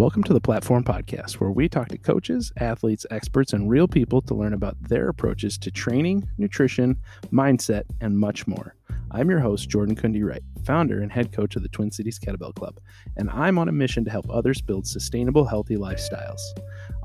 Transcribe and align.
Welcome 0.00 0.24
to 0.24 0.32
the 0.32 0.40
Platform 0.40 0.82
Podcast, 0.82 1.32
where 1.32 1.50
we 1.50 1.68
talk 1.68 1.88
to 1.88 1.98
coaches, 1.98 2.54
athletes, 2.56 3.04
experts, 3.10 3.52
and 3.52 3.68
real 3.68 3.86
people 3.86 4.22
to 4.22 4.34
learn 4.34 4.54
about 4.54 4.74
their 4.80 5.10
approaches 5.10 5.58
to 5.58 5.70
training, 5.70 6.26
nutrition, 6.38 6.96
mindset, 7.30 7.82
and 8.00 8.18
much 8.18 8.46
more. 8.46 8.74
I'm 9.10 9.28
your 9.28 9.40
host, 9.40 9.68
Jordan 9.68 9.96
Kundi 9.96 10.24
Wright, 10.24 10.42
founder 10.64 11.02
and 11.02 11.10
head 11.10 11.32
coach 11.32 11.56
of 11.56 11.62
the 11.62 11.68
Twin 11.68 11.90
Cities 11.90 12.18
Kettlebell 12.18 12.54
Club, 12.54 12.78
and 13.16 13.28
I'm 13.30 13.58
on 13.58 13.68
a 13.68 13.72
mission 13.72 14.04
to 14.04 14.10
help 14.10 14.26
others 14.30 14.60
build 14.60 14.86
sustainable, 14.86 15.44
healthy 15.44 15.76
lifestyles. 15.76 16.40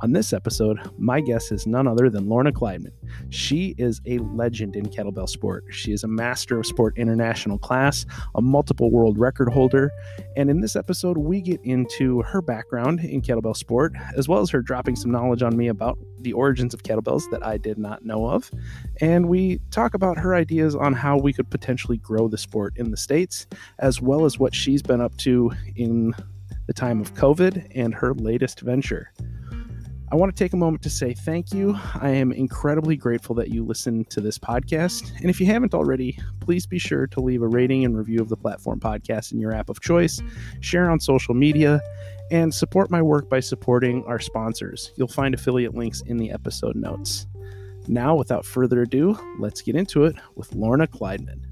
On 0.02 0.12
this 0.12 0.34
episode, 0.34 0.80
my 0.98 1.21
guest 1.21 1.52
is 1.52 1.66
none 1.66 1.88
other 1.88 2.09
than 2.09 2.30
Lorna 2.30 2.52
Kleidman. 2.52 2.91
She 3.30 3.76
is 3.77 4.02
a 4.05 4.18
legend 4.20 4.76
in 4.76 4.86
kettlebell 4.86 5.30
sport. 5.30 5.63
She 5.70 5.91
is 5.91 6.04
a 6.04 6.08
master 6.08 6.59
of 6.59 6.66
sport 6.66 6.98
international 6.98 7.58
class, 7.58 8.05
a 8.36 8.41
multiple 8.41 8.91
world 8.91 9.17
record 9.17 9.49
holder, 9.49 9.91
and 10.36 10.49
in 10.49 10.62
this 10.62 10.76
episode, 10.76 11.17
we 11.17 11.41
get 11.41 11.59
into 11.63 12.22
her 12.22 12.41
background 12.41 12.99
in 12.99 13.22
kettlebell 13.22 13.55
sport, 13.55 13.94
as 14.16 14.27
well 14.27 14.41
as 14.41 14.49
her 14.49 14.62
dropping 14.62 14.95
some 14.95 15.12
knowledge 15.12 15.44
on 15.44 15.55
me 15.55 15.67
about 15.67 15.98
the 16.22 16.34
origins 16.34 16.73
of 16.73 16.84
kettlebells 16.84 17.30
that 17.31 17.45
I 17.45 17.58
did 17.58 17.77
not 17.77 18.04
know 18.04 18.27
of. 18.27 18.52
And 18.99 19.30
we 19.30 19.59
talk 19.72 19.94
about 19.94 20.17
her 20.17 20.34
ideas 20.34 20.76
on 20.76 20.94
how 20.94 21.17
we 21.17 21.31
could 21.31 21.49
potentially 21.49 21.74
grow 21.97 22.27
the 22.27 22.38
sport 22.38 22.73
in 22.77 22.91
the 22.91 22.97
States, 22.97 23.47
as 23.79 24.02
well 24.02 24.25
as 24.25 24.39
what 24.39 24.53
she's 24.53 24.81
been 24.81 25.02
up 25.02 25.15
to 25.17 25.52
in 25.75 26.13
the 26.67 26.73
time 26.73 27.01
of 27.01 27.13
COVID 27.13 27.71
and 27.75 27.93
her 27.93 28.13
latest 28.13 28.61
venture. 28.61 29.11
I 30.11 30.15
want 30.15 30.35
to 30.35 30.43
take 30.43 30.53
a 30.53 30.57
moment 30.57 30.84
to 30.84 30.89
say 30.89 31.13
thank 31.13 31.51
you. 31.51 31.77
I 31.95 32.09
am 32.09 32.31
incredibly 32.31 32.95
grateful 32.95 33.35
that 33.35 33.49
you 33.49 33.65
listen 33.65 34.05
to 34.05 34.21
this 34.21 34.38
podcast. 34.38 35.11
And 35.20 35.29
if 35.29 35.41
you 35.41 35.48
haven't 35.48 35.73
already, 35.73 36.20
please 36.39 36.67
be 36.67 36.77
sure 36.77 37.07
to 37.07 37.20
leave 37.20 37.41
a 37.41 37.48
rating 37.48 37.84
and 37.84 37.98
review 37.98 38.21
of 38.21 38.29
the 38.29 38.37
platform 38.37 38.79
podcast 38.79 39.31
in 39.31 39.39
your 39.39 39.51
app 39.51 39.67
of 39.67 39.81
choice, 39.81 40.21
share 40.62 40.91
on 40.91 40.99
social 40.99 41.34
media, 41.34 41.82
and 42.32 42.54
support 42.54 42.91
my 42.91 43.01
work 43.01 43.29
by 43.29 43.39
supporting 43.39 44.04
our 44.05 44.20
sponsors. 44.20 44.91
You'll 44.95 45.07
find 45.07 45.34
affiliate 45.34 45.73
links 45.73 46.01
in 46.01 46.17
the 46.17 46.32
episode 46.32 46.76
notes. 46.76 47.26
Now, 47.87 48.15
without 48.15 48.45
further 48.45 48.84
ado, 48.84 49.17
let's 49.39 49.62
get 49.62 49.76
into 49.76 50.05
it 50.05 50.15
with 50.35 50.54
Lorna 50.54 50.87
Kleidman. 50.87 51.45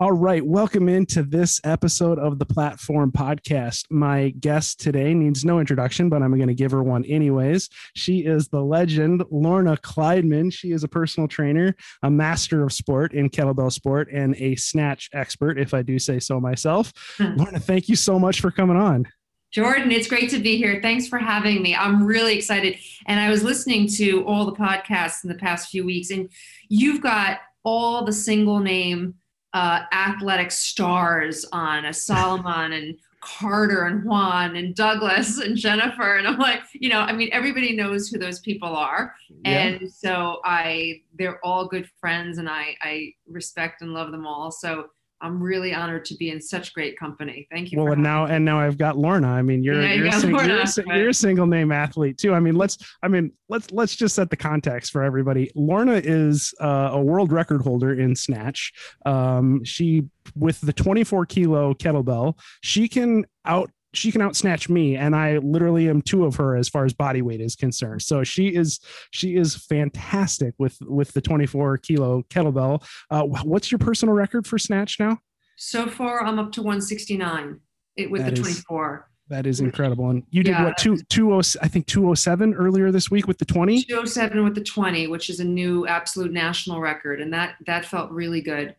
All 0.00 0.12
right, 0.12 0.42
welcome 0.42 0.88
into 0.88 1.22
this 1.22 1.60
episode 1.62 2.18
of 2.18 2.38
the 2.38 2.46
Platform 2.46 3.12
Podcast. 3.12 3.84
My 3.90 4.30
guest 4.30 4.80
today 4.80 5.12
needs 5.12 5.44
no 5.44 5.60
introduction, 5.60 6.08
but 6.08 6.22
I'm 6.22 6.34
going 6.34 6.48
to 6.48 6.54
give 6.54 6.70
her 6.70 6.82
one 6.82 7.04
anyways. 7.04 7.68
She 7.94 8.20
is 8.20 8.48
the 8.48 8.62
legend 8.62 9.22
Lorna 9.30 9.76
Kleidman. 9.76 10.54
She 10.54 10.72
is 10.72 10.84
a 10.84 10.88
personal 10.88 11.28
trainer, 11.28 11.76
a 12.02 12.10
master 12.10 12.62
of 12.62 12.72
sport 12.72 13.12
in 13.12 13.28
kettlebell 13.28 13.70
sport, 13.70 14.08
and 14.10 14.34
a 14.36 14.56
snatch 14.56 15.10
expert, 15.12 15.58
if 15.58 15.74
I 15.74 15.82
do 15.82 15.98
say 15.98 16.18
so 16.18 16.40
myself. 16.40 16.94
Lorna, 17.20 17.60
thank 17.60 17.90
you 17.90 17.94
so 17.94 18.18
much 18.18 18.40
for 18.40 18.50
coming 18.50 18.78
on. 18.78 19.06
Jordan, 19.52 19.92
it's 19.92 20.08
great 20.08 20.30
to 20.30 20.38
be 20.38 20.56
here. 20.56 20.80
Thanks 20.80 21.08
for 21.08 21.18
having 21.18 21.60
me. 21.60 21.76
I'm 21.76 22.06
really 22.06 22.34
excited. 22.34 22.78
And 23.04 23.20
I 23.20 23.28
was 23.28 23.42
listening 23.42 23.86
to 23.96 24.24
all 24.26 24.46
the 24.46 24.56
podcasts 24.56 25.24
in 25.24 25.28
the 25.28 25.36
past 25.36 25.68
few 25.68 25.84
weeks, 25.84 26.08
and 26.08 26.30
you've 26.70 27.02
got 27.02 27.40
all 27.64 28.06
the 28.06 28.14
single 28.14 28.60
name 28.60 29.16
uh, 29.52 29.82
athletic 29.92 30.50
stars 30.50 31.44
on 31.52 31.86
a 31.86 31.92
Solomon 31.92 32.72
and 32.72 32.96
Carter 33.20 33.84
and 33.84 34.04
Juan 34.04 34.56
and 34.56 34.74
Douglas 34.74 35.38
and 35.38 35.56
Jennifer. 35.56 36.16
And 36.16 36.26
I'm 36.26 36.38
like, 36.38 36.62
you 36.72 36.88
know, 36.88 37.00
I 37.00 37.12
mean, 37.12 37.28
everybody 37.32 37.76
knows 37.76 38.08
who 38.08 38.18
those 38.18 38.40
people 38.40 38.74
are. 38.74 39.14
Yeah. 39.44 39.50
And 39.50 39.92
so 39.92 40.40
I, 40.44 41.02
they're 41.18 41.44
all 41.44 41.66
good 41.66 41.88
friends 42.00 42.38
and 42.38 42.48
I, 42.48 42.76
I 42.82 43.12
respect 43.28 43.82
and 43.82 43.92
love 43.92 44.10
them 44.10 44.26
all. 44.26 44.50
So 44.50 44.86
I'm 45.22 45.42
really 45.42 45.74
honored 45.74 46.04
to 46.06 46.14
be 46.16 46.30
in 46.30 46.40
such 46.40 46.72
great 46.72 46.98
company. 46.98 47.46
Thank 47.50 47.72
you. 47.72 47.78
Well, 47.78 47.92
and 47.92 48.02
now 48.02 48.26
and 48.26 48.44
now 48.44 48.58
I've 48.58 48.78
got 48.78 48.96
Lorna. 48.96 49.28
I 49.28 49.42
mean, 49.42 49.62
you're 49.62 49.82
yeah, 49.82 49.94
you're, 49.94 50.06
a 50.06 50.12
sing, 50.12 50.32
Lorna, 50.32 50.48
you're, 50.48 50.62
a, 50.62 50.98
you're, 50.98 51.08
a, 51.10 51.14
single 51.14 51.46
name 51.46 51.72
athlete 51.72 52.18
too. 52.18 52.32
I 52.32 52.40
mean, 52.40 52.54
let's 52.54 52.78
I 53.02 53.08
mean 53.08 53.32
let's 53.48 53.70
let's 53.70 53.94
just 53.96 54.14
set 54.14 54.30
the 54.30 54.36
context 54.36 54.92
for 54.92 55.02
everybody. 55.02 55.50
Lorna 55.54 56.00
is 56.02 56.54
uh, 56.60 56.90
a 56.92 57.00
world 57.00 57.32
record 57.32 57.60
holder 57.60 57.98
in 57.98 58.16
snatch. 58.16 58.72
Um, 59.04 59.64
she 59.64 60.04
with 60.34 60.60
the 60.60 60.72
24 60.72 61.26
kilo 61.26 61.74
kettlebell, 61.74 62.38
she 62.62 62.88
can 62.88 63.26
out 63.44 63.70
she 63.92 64.12
can 64.12 64.20
outsnatch 64.20 64.68
me 64.68 64.96
and 64.96 65.14
i 65.14 65.38
literally 65.38 65.88
am 65.88 66.02
two 66.02 66.24
of 66.24 66.36
her 66.36 66.56
as 66.56 66.68
far 66.68 66.84
as 66.84 66.92
body 66.92 67.22
weight 67.22 67.40
is 67.40 67.56
concerned 67.56 68.02
so 68.02 68.22
she 68.22 68.48
is 68.48 68.80
she 69.10 69.36
is 69.36 69.56
fantastic 69.56 70.54
with 70.58 70.76
with 70.82 71.12
the 71.12 71.20
24 71.20 71.78
kilo 71.78 72.22
kettlebell 72.30 72.82
uh, 73.10 73.22
what's 73.22 73.70
your 73.70 73.78
personal 73.78 74.14
record 74.14 74.46
for 74.46 74.58
snatch 74.58 74.98
now 75.00 75.18
so 75.56 75.86
far 75.86 76.22
i'm 76.24 76.38
up 76.38 76.52
to 76.52 76.60
169 76.60 77.60
it, 77.96 78.10
with 78.10 78.22
that 78.22 78.34
the 78.34 78.40
24 78.40 79.10
that 79.30 79.46
is 79.46 79.60
incredible. 79.60 80.10
And 80.10 80.24
you 80.30 80.42
did 80.42 80.50
yeah. 80.50 80.64
what 80.64 80.76
two 80.76 80.98
two 81.08 81.32
oh 81.32 81.40
I 81.62 81.68
think 81.68 81.86
two 81.86 82.10
oh 82.10 82.14
seven 82.14 82.52
earlier 82.52 82.90
this 82.90 83.12
week 83.12 83.28
with 83.28 83.38
the 83.38 83.44
twenty. 83.44 83.84
Two 83.84 84.00
oh 84.02 84.04
seven 84.04 84.42
with 84.42 84.56
the 84.56 84.64
twenty, 84.64 85.06
which 85.06 85.30
is 85.30 85.38
a 85.38 85.44
new 85.44 85.86
absolute 85.86 86.32
national 86.32 86.80
record, 86.80 87.20
and 87.20 87.32
that 87.32 87.54
that 87.64 87.84
felt 87.84 88.10
really 88.10 88.40
good. 88.40 88.74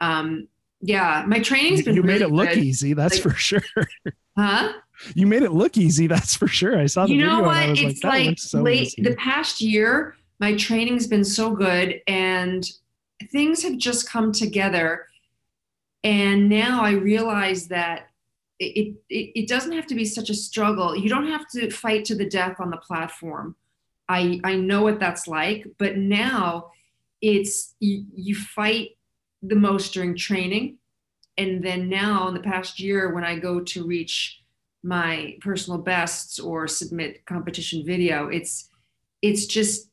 Um, 0.00 0.48
yeah, 0.82 1.24
my 1.26 1.38
training's 1.38 1.82
been. 1.82 1.94
You 1.94 2.02
really 2.02 2.14
made 2.14 2.24
it 2.24 2.30
look 2.30 2.48
good. 2.48 2.58
easy, 2.58 2.92
that's 2.92 3.14
like, 3.14 3.22
for 3.22 3.38
sure. 3.38 3.62
Huh? 4.34 4.72
You 5.14 5.26
made 5.26 5.42
it 5.42 5.52
look 5.52 5.76
easy, 5.76 6.06
that's 6.06 6.34
for 6.34 6.48
sure. 6.48 6.78
I 6.78 6.86
saw 6.86 7.04
the 7.04 7.12
you 7.12 7.26
know. 7.26 7.42
What? 7.42 7.78
it's 7.78 8.02
like, 8.02 8.28
like 8.28 8.38
so 8.38 8.62
late 8.62 8.86
easy. 8.86 9.02
the 9.02 9.14
past 9.16 9.60
year. 9.60 10.16
My 10.40 10.56
training's 10.56 11.06
been 11.06 11.24
so 11.24 11.54
good, 11.54 12.00
and 12.06 12.68
things 13.30 13.62
have 13.62 13.76
just 13.76 14.08
come 14.08 14.32
together. 14.32 15.06
And 16.02 16.48
now 16.48 16.82
I 16.82 16.92
realize 16.92 17.68
that 17.68 18.08
it, 18.58 18.94
it, 19.10 19.40
it 19.40 19.48
doesn't 19.48 19.72
have 19.72 19.86
to 19.88 19.94
be 19.94 20.06
such 20.06 20.30
a 20.30 20.34
struggle. 20.34 20.96
You 20.96 21.10
don't 21.10 21.26
have 21.26 21.46
to 21.50 21.70
fight 21.70 22.06
to 22.06 22.14
the 22.14 22.28
death 22.28 22.56
on 22.58 22.70
the 22.70 22.78
platform. 22.78 23.54
I 24.08 24.40
I 24.44 24.56
know 24.56 24.82
what 24.82 24.98
that's 24.98 25.28
like, 25.28 25.66
but 25.78 25.98
now 25.98 26.70
it's 27.20 27.74
you, 27.80 28.06
you 28.14 28.34
fight 28.34 28.96
the 29.42 29.56
most 29.56 29.92
during 29.92 30.16
training. 30.16 30.78
And 31.38 31.64
then 31.64 31.88
now 31.88 32.28
in 32.28 32.34
the 32.34 32.40
past 32.40 32.78
year, 32.78 33.14
when 33.14 33.24
I 33.24 33.38
go 33.38 33.60
to 33.60 33.86
reach 33.86 34.40
my 34.82 35.36
personal 35.40 35.78
bests 35.78 36.38
or 36.38 36.68
submit 36.68 37.24
competition 37.26 37.84
video, 37.86 38.28
it's 38.28 38.68
it's 39.22 39.46
just 39.46 39.88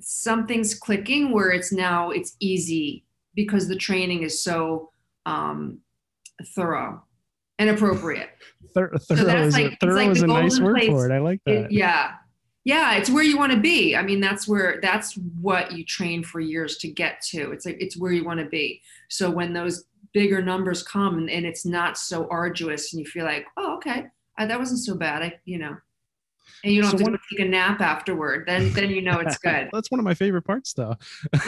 something's 0.00 0.74
clicking 0.74 1.30
where 1.30 1.50
it's 1.50 1.72
now 1.72 2.10
it's 2.10 2.36
easy 2.40 3.04
because 3.34 3.68
the 3.68 3.76
training 3.76 4.22
is 4.22 4.42
so 4.42 4.90
um, 5.26 5.78
thorough 6.54 7.04
and 7.58 7.70
appropriate. 7.70 8.30
thorough 8.74 8.96
so 8.98 9.14
is, 9.14 9.54
like, 9.54 9.72
a, 9.72 9.76
thorough 9.76 9.94
like 9.94 10.10
is 10.10 10.22
a 10.22 10.26
nice 10.26 10.58
word 10.58 10.76
place. 10.76 10.88
for 10.88 11.10
it. 11.10 11.14
I 11.14 11.18
like 11.18 11.40
that. 11.44 11.66
It, 11.66 11.72
yeah, 11.72 12.12
yeah 12.64 12.94
it's 12.94 13.10
where 13.10 13.22
you 13.22 13.38
want 13.38 13.52
to 13.52 13.58
be. 13.58 13.96
I 13.96 14.02
mean 14.02 14.20
that's 14.20 14.46
where 14.46 14.78
that's 14.82 15.14
what 15.40 15.72
you 15.72 15.84
train 15.84 16.22
for 16.22 16.40
years 16.40 16.76
to 16.78 16.88
get 16.88 17.20
to. 17.30 17.52
It's 17.52 17.66
like 17.66 17.78
it's 17.80 17.96
where 17.96 18.12
you 18.12 18.24
want 18.24 18.40
to 18.40 18.46
be. 18.46 18.82
So 19.08 19.30
when 19.30 19.52
those 19.52 19.84
bigger 20.12 20.42
numbers 20.42 20.82
come 20.82 21.18
and, 21.18 21.30
and 21.30 21.46
it's 21.46 21.64
not 21.64 21.96
so 21.96 22.26
arduous 22.30 22.92
and 22.92 23.00
you 23.00 23.06
feel 23.06 23.24
like 23.24 23.46
oh 23.56 23.76
okay. 23.76 24.06
I, 24.38 24.46
that 24.46 24.58
wasn't 24.58 24.80
so 24.80 24.94
bad. 24.94 25.22
I 25.22 25.38
you 25.44 25.58
know. 25.58 25.76
And 26.62 26.74
you 26.74 26.82
don't 26.82 26.90
so 26.90 26.98
have 26.98 27.06
to 27.06 27.10
one, 27.12 27.20
take 27.30 27.40
a 27.40 27.48
nap 27.48 27.80
afterward. 27.80 28.44
Then 28.46 28.72
then 28.72 28.90
you 28.90 29.00
know 29.00 29.18
it's 29.20 29.38
good. 29.38 29.70
That's 29.72 29.90
one 29.90 29.98
of 29.98 30.04
my 30.04 30.14
favorite 30.14 30.42
parts 30.42 30.72
though. 30.74 30.96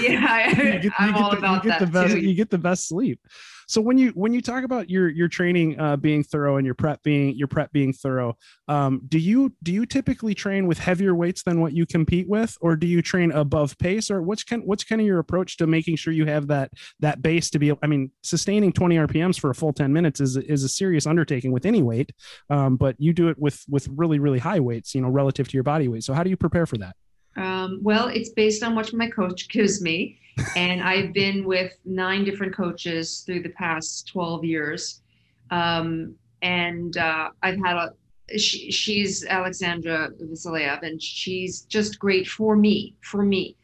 Yeah 0.00 0.48
you 0.62 0.78
get, 0.80 0.92
i'm 0.98 1.14
all 1.14 1.32
the, 1.32 1.38
about 1.38 1.64
you 1.64 1.70
get 1.70 1.78
that 1.80 1.86
the 1.86 1.92
best 1.92 2.14
too. 2.14 2.20
you 2.20 2.34
get 2.34 2.50
the 2.50 2.58
best 2.58 2.88
sleep 2.88 3.20
so 3.66 3.80
when 3.80 3.98
you 3.98 4.10
when 4.10 4.32
you 4.32 4.40
talk 4.40 4.64
about 4.64 4.90
your 4.90 5.08
your 5.08 5.28
training 5.28 5.78
uh, 5.78 5.96
being 5.96 6.22
thorough 6.22 6.56
and 6.56 6.66
your 6.66 6.74
prep 6.74 7.02
being 7.02 7.34
your 7.36 7.48
prep 7.48 7.72
being 7.72 7.92
thorough, 7.92 8.36
um, 8.68 9.02
do 9.08 9.18
you 9.18 9.52
do 9.62 9.72
you 9.72 9.86
typically 9.86 10.34
train 10.34 10.66
with 10.66 10.78
heavier 10.78 11.14
weights 11.14 11.42
than 11.42 11.60
what 11.60 11.72
you 11.72 11.86
compete 11.86 12.28
with, 12.28 12.56
or 12.60 12.76
do 12.76 12.86
you 12.86 13.02
train 13.02 13.32
above 13.32 13.76
pace, 13.78 14.10
or 14.10 14.22
what's 14.22 14.44
kind 14.44 14.62
what's 14.64 14.84
kind 14.84 15.00
of 15.00 15.06
your 15.06 15.18
approach 15.18 15.56
to 15.58 15.66
making 15.66 15.96
sure 15.96 16.12
you 16.12 16.26
have 16.26 16.46
that 16.48 16.70
that 17.00 17.22
base 17.22 17.50
to 17.50 17.58
be? 17.58 17.72
I 17.82 17.86
mean, 17.86 18.10
sustaining 18.22 18.72
20 18.72 18.96
RPMs 18.96 19.38
for 19.38 19.50
a 19.50 19.54
full 19.54 19.72
10 19.72 19.92
minutes 19.92 20.20
is 20.20 20.36
is 20.36 20.64
a 20.64 20.68
serious 20.68 21.06
undertaking 21.06 21.52
with 21.52 21.66
any 21.66 21.82
weight, 21.82 22.12
um, 22.50 22.76
but 22.76 22.96
you 22.98 23.12
do 23.12 23.28
it 23.28 23.38
with 23.38 23.64
with 23.68 23.88
really 23.88 24.18
really 24.18 24.38
high 24.38 24.60
weights, 24.60 24.94
you 24.94 25.00
know, 25.00 25.08
relative 25.08 25.48
to 25.48 25.54
your 25.54 25.64
body 25.64 25.88
weight. 25.88 26.04
So 26.04 26.14
how 26.14 26.22
do 26.22 26.30
you 26.30 26.36
prepare 26.36 26.66
for 26.66 26.78
that? 26.78 26.96
Um, 27.36 27.80
well, 27.82 28.08
it's 28.08 28.30
based 28.30 28.62
on 28.62 28.74
what 28.74 28.92
my 28.92 29.08
coach 29.08 29.48
gives 29.48 29.80
me 29.80 30.18
and 30.56 30.82
I've 30.82 31.12
been 31.12 31.44
with 31.44 31.72
nine 31.84 32.24
different 32.24 32.54
coaches 32.54 33.22
through 33.26 33.42
the 33.42 33.50
past 33.50 34.08
12 34.08 34.44
years. 34.44 35.02
Um, 35.50 36.14
and 36.40 36.96
uh, 36.96 37.30
I've 37.42 37.58
had 37.58 37.76
a, 37.76 38.38
she, 38.38 38.70
she's 38.70 39.24
Alexandra 39.24 40.10
Vasiliev, 40.20 40.82
and 40.82 41.00
she's 41.00 41.62
just 41.62 41.98
great 41.98 42.26
for 42.26 42.56
me, 42.56 42.96
for 43.02 43.22
me. 43.22 43.56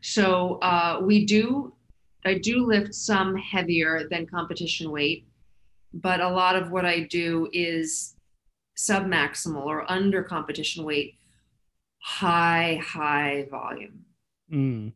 So 0.00 0.58
uh, 0.62 1.00
we 1.02 1.24
do 1.24 1.74
I 2.24 2.38
do 2.38 2.66
lift 2.66 2.94
some 2.94 3.34
heavier 3.36 4.06
than 4.08 4.26
competition 4.26 4.90
weight, 4.90 5.26
but 5.92 6.20
a 6.20 6.28
lot 6.28 6.56
of 6.56 6.70
what 6.70 6.84
I 6.84 7.00
do 7.00 7.48
is 7.52 8.14
submaximal 8.78 9.64
or 9.64 9.90
under 9.90 10.22
competition 10.22 10.84
weight, 10.84 11.16
high, 12.00 12.80
high 12.82 13.48
volume. 13.50 14.04
Mm. 14.52 14.92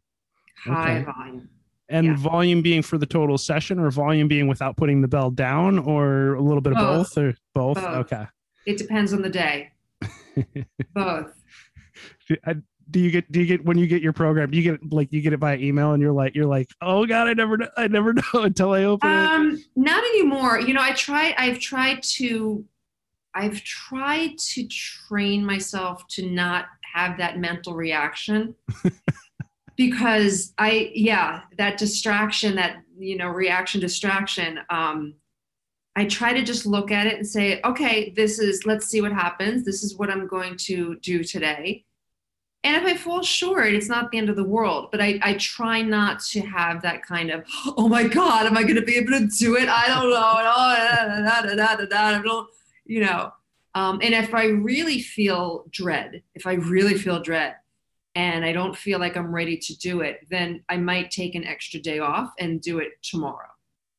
High 0.57 1.05
volume. 1.05 1.49
And 1.89 2.07
yeah. 2.07 2.17
volume 2.17 2.63
being 2.63 2.83
for 2.83 2.99
the 2.99 3.07
total 3.07 3.39
session 3.39 3.79
or 3.79 3.91
volume 3.91 4.27
being 4.27 4.49
without 4.49 4.77
putting 4.77 5.01
the 5.03 5.09
bell 5.09 5.31
down 5.31 5.79
or 5.79 6.35
a 6.35 6.43
little 6.43 6.61
bit 6.61 6.73
of 6.73 6.79
both, 6.79 7.15
both 7.15 7.19
or 7.19 7.35
both? 7.55 7.77
both? 7.77 7.85
Okay. 7.85 8.27
It 8.67 8.77
depends 8.79 9.13
on 9.13 9.23
the 9.23 9.31
day. 9.31 9.71
both. 10.95 11.33
I, 12.45 12.57
do 12.91 13.01
you 13.01 13.11
get 13.11 13.31
do 13.33 13.41
you 13.41 13.47
get 13.47 13.65
when 13.65 13.79
you 13.79 13.87
get 13.87 14.03
your 14.03 14.13
program 14.13 14.51
do 14.51 14.59
you 14.59 14.63
get 14.63 14.93
like 14.93 15.13
you 15.13 15.21
get 15.21 15.33
it 15.33 15.41
by 15.41 15.57
email 15.59 15.93
and 15.93 16.03
you're 16.03 16.13
like 16.13 16.35
you're 16.35 16.47
like 16.47 16.69
oh 16.81 17.05
god 17.07 17.27
i 17.27 17.33
never 17.33 17.57
know 17.57 17.69
i 17.77 17.89
never 17.89 18.13
know 18.35 18.43
until 18.43 18.73
i 18.73 18.85
open 18.85 19.11
um, 19.11 19.51
it 19.53 19.61
not 19.75 20.05
anymore 20.05 20.61
you 20.61 20.73
know 20.73 20.83
i 20.83 20.93
try 20.93 21.35
i've 21.39 21.59
tried 21.59 22.03
to 22.03 22.65
i've 23.35 23.63
tried 23.63 24.39
to 24.39 24.67
train 24.69 25.45
myself 25.45 26.07
to 26.09 26.29
not 26.31 26.67
have 26.95 27.19
that 27.19 27.39
mental 27.39 27.75
reaction 27.75 28.55
because 29.77 30.53
i 30.59 30.91
yeah 30.95 31.43
that 31.59 31.79
distraction 31.79 32.57
that 32.57 32.77
you 32.99 33.17
know 33.17 33.29
reaction 33.29 33.81
distraction 33.81 34.59
um 34.71 35.15
i 35.95 36.05
try 36.05 36.33
to 36.33 36.43
just 36.43 36.67
look 36.67 36.91
at 36.91 37.07
it 37.07 37.17
and 37.17 37.27
say 37.27 37.61
okay 37.65 38.13
this 38.17 38.39
is 38.39 38.67
let's 38.67 38.87
see 38.87 39.01
what 39.01 39.13
happens 39.13 39.65
this 39.65 39.83
is 39.83 39.97
what 39.97 40.11
i'm 40.11 40.27
going 40.27 40.57
to 40.57 40.97
do 40.97 41.23
today 41.23 41.85
and 42.65 42.75
if 42.75 42.83
I 42.83 42.97
fall 42.97 43.23
short, 43.23 43.75
it's 43.75 43.89
not 43.89 44.11
the 44.11 44.19
end 44.19 44.29
of 44.29 44.35
the 44.35 44.43
world. 44.43 44.89
But 44.91 45.01
I, 45.01 45.21
I 45.23 45.35
try 45.35 45.83
not 45.83 46.19
to 46.31 46.41
have 46.41 46.83
that 46.83 47.05
kind 47.05 47.31
of, 47.31 47.45
oh 47.77 47.87
my 47.87 48.03
God, 48.03 48.45
am 48.45 48.57
I 48.57 48.65
going 48.65 48.75
to 48.75 48.83
be 48.83 48.97
able 48.97 49.13
to 49.13 49.29
do 49.39 49.57
it? 49.57 49.69
I 49.69 49.87
don't 49.87 50.11
know. 50.11 50.19
You 52.85 53.03
know. 53.03 53.33
Um, 53.77 54.01
and 54.03 54.15
if 54.15 54.35
I 54.35 54.47
really 54.47 55.01
feel 55.01 55.67
dread, 55.71 56.25
if 56.35 56.45
I 56.45 56.55
really 56.55 56.95
feel 56.95 57.23
dread 57.23 57.55
and 58.17 58.47
I 58.47 58.53
don't 58.53 58.75
feel 58.75 58.99
like 58.99 59.15
I'm 59.15 59.31
ready 59.31 59.59
to 59.59 59.79
do 59.79 60.01
it, 60.01 60.27
then 60.31 60.65
I 60.71 60.79
might 60.79 61.11
take 61.11 61.35
an 61.35 61.45
extra 61.45 61.79
day 61.79 61.99
off 61.99 62.33
and 62.39 62.63
do 62.63 62.79
it 62.79 62.93
tomorrow. 63.03 63.51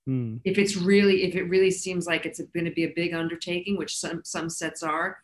Hmm. 0.07 0.37
If 0.43 0.57
it's 0.57 0.75
really, 0.75 1.23
if 1.23 1.35
it 1.35 1.43
really 1.43 1.69
seems 1.69 2.07
like 2.07 2.25
it's 2.25 2.41
going 2.41 2.65
to 2.65 2.71
be 2.71 2.85
a 2.85 2.93
big 2.95 3.13
undertaking, 3.13 3.77
which 3.77 3.95
some, 3.95 4.23
some 4.25 4.49
sets 4.49 4.81
are, 4.81 5.19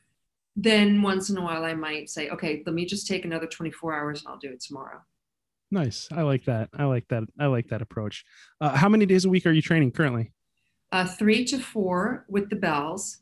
then 0.56 1.01
once 1.01 1.31
in 1.31 1.38
a 1.38 1.42
while 1.42 1.66
I 1.66 1.74
might 1.74 2.12
say, 2.12 2.30
okay, 2.30 2.62
let 2.68 2.75
me 2.75 2.86
just 2.86 3.07
take 3.07 3.25
another 3.25 3.48
24 3.48 3.95
hours 3.95 4.19
and 4.19 4.28
I'll 4.28 4.38
do 4.38 4.51
it 4.51 4.62
tomorrow. 4.62 5.01
Nice. 5.72 6.07
I 6.12 6.22
like 6.22 6.46
that. 6.46 6.69
I 6.78 6.84
like 6.84 7.07
that. 7.07 7.24
I 7.39 7.48
like 7.48 7.69
that 7.69 7.81
approach. 7.81 8.24
Uh, 8.62 8.75
how 8.75 8.89
many 8.89 9.07
days 9.07 9.25
a 9.25 9.30
week 9.30 9.48
are 9.48 9.51
you 9.51 9.63
training 9.63 9.94
currently? 9.94 10.34
Uh, 10.92 11.07
three 11.07 11.46
to 11.46 11.57
four 11.57 12.25
with 12.30 12.51
the 12.51 12.56
bells. 12.56 13.22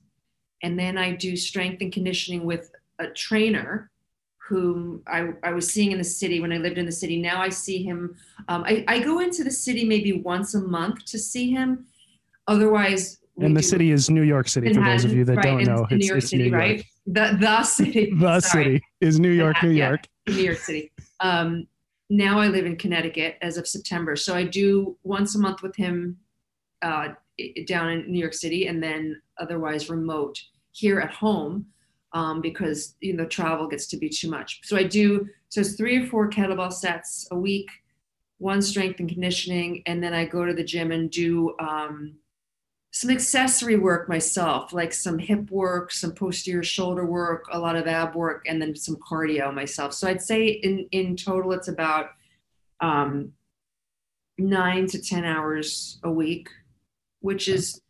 And 0.64 0.78
then 0.78 0.98
I 0.98 1.14
do 1.14 1.38
strength 1.38 1.82
and 1.82 1.94
conditioning 1.94 2.44
with 2.44 2.70
a 3.00 3.08
trainer 3.08 3.91
whom 4.52 5.02
I, 5.08 5.30
I 5.44 5.54
was 5.54 5.72
seeing 5.72 5.94
in 5.94 5.98
the 5.98 6.04
city 6.04 6.42
when 6.42 6.52
I 6.52 6.58
lived 6.58 6.78
in 6.78 6.86
the 6.86 6.92
city. 6.92 7.22
Now 7.22 7.42
I 7.42 7.48
see 7.48 7.82
him. 7.82 8.18
Um, 8.50 8.66
I, 8.66 8.84
I 8.86 9.00
go 9.00 9.20
into 9.20 9.46
the 9.46 9.52
city 9.52 9.86
maybe 9.86 10.12
once 10.12 10.56
a 10.56 10.60
month 10.60 11.06
to 11.06 11.18
see 11.18 11.50
him. 11.50 11.86
Otherwise, 12.48 13.20
and 13.40 13.56
the 13.56 13.64
city 13.64 13.92
is 13.92 14.10
New 14.10 14.24
York 14.24 14.50
City 14.50 14.74
for 14.74 14.84
those 14.84 15.06
of 15.06 15.14
you 15.14 15.24
that 15.24 15.38
right, 15.38 15.44
don't 15.44 15.64
know. 15.64 15.88
It's, 15.90 16.02
New 16.02 16.06
York 16.06 16.18
it's 16.18 16.30
City, 16.30 16.44
New 16.44 16.50
York. 16.50 16.60
right? 16.60 16.86
The 17.08 17.38
the 17.40 17.64
city. 17.64 18.14
the 18.20 18.40
Sorry. 18.42 18.64
city 18.64 18.84
is 19.00 19.20
New 19.22 19.32
York, 19.32 19.56
New 19.64 19.70
York. 19.70 20.02
Yeah, 20.28 20.36
New 20.36 20.44
York 20.44 20.58
City. 20.58 20.92
Um, 21.22 21.66
now 22.10 22.38
I 22.38 22.48
live 22.48 22.66
in 22.66 22.76
Connecticut 22.76 23.38
as 23.42 23.56
of 23.56 23.66
September, 23.66 24.18
so 24.18 24.36
I 24.36 24.44
do 24.44 24.98
once 25.04 25.36
a 25.36 25.40
month 25.40 25.64
with 25.64 25.78
him 25.78 26.18
uh, 26.82 27.10
down 27.68 27.90
in 27.90 28.12
New 28.12 28.20
York 28.20 28.34
City, 28.34 28.68
and 28.68 28.84
then 28.84 29.22
otherwise 29.40 29.90
remote 29.90 30.38
here 30.74 31.00
at 31.00 31.12
home 31.12 31.68
um, 32.14 32.42
because 32.42 32.96
you 33.00 33.14
know 33.14 33.26
travel 33.26 33.68
gets 33.68 33.88
to 33.88 33.98
be 33.98 34.10
too 34.10 34.30
much. 34.30 34.62
So 34.64 34.78
I 34.78 34.84
do 34.84 35.28
so 35.50 35.62
it's 35.62 35.76
three 35.76 36.04
or 36.04 36.08
four 36.08 36.30
kettlebell 36.30 36.72
sets 36.72 37.28
a 37.32 37.36
week, 37.36 37.70
one 38.38 38.62
strength 38.62 39.00
and 39.00 39.10
conditioning, 39.10 39.84
and 39.86 40.04
then 40.04 40.14
I 40.14 40.26
go 40.26 40.46
to 40.46 40.54
the 40.54 40.64
gym 40.64 40.92
and 40.92 41.10
do. 41.10 41.56
Um, 41.60 42.16
some 42.94 43.10
accessory 43.10 43.78
work 43.78 44.10
myself, 44.10 44.74
like 44.74 44.92
some 44.92 45.18
hip 45.18 45.50
work, 45.50 45.94
some 45.94 46.12
posterior 46.12 46.62
shoulder 46.62 47.06
work, 47.06 47.46
a 47.50 47.58
lot 47.58 47.78
of 47.78 47.88
ab 47.88 48.16
work, 48.16 48.44
and 48.48 48.62
then 48.62 48.76
some 48.76 48.98
cardio 48.98 49.54
myself. 49.54 49.94
So 49.94 50.10
I'd 50.10 50.22
say 50.22 50.48
in 50.48 50.88
in 50.92 51.16
total, 51.16 51.54
it's 51.54 51.70
about 51.70 52.08
um, 52.82 53.32
nine 54.38 54.88
to 54.88 55.02
ten 55.02 55.24
hours 55.24 56.00
a 56.04 56.12
week, 56.12 56.50
which 57.22 57.48
is 57.48 57.82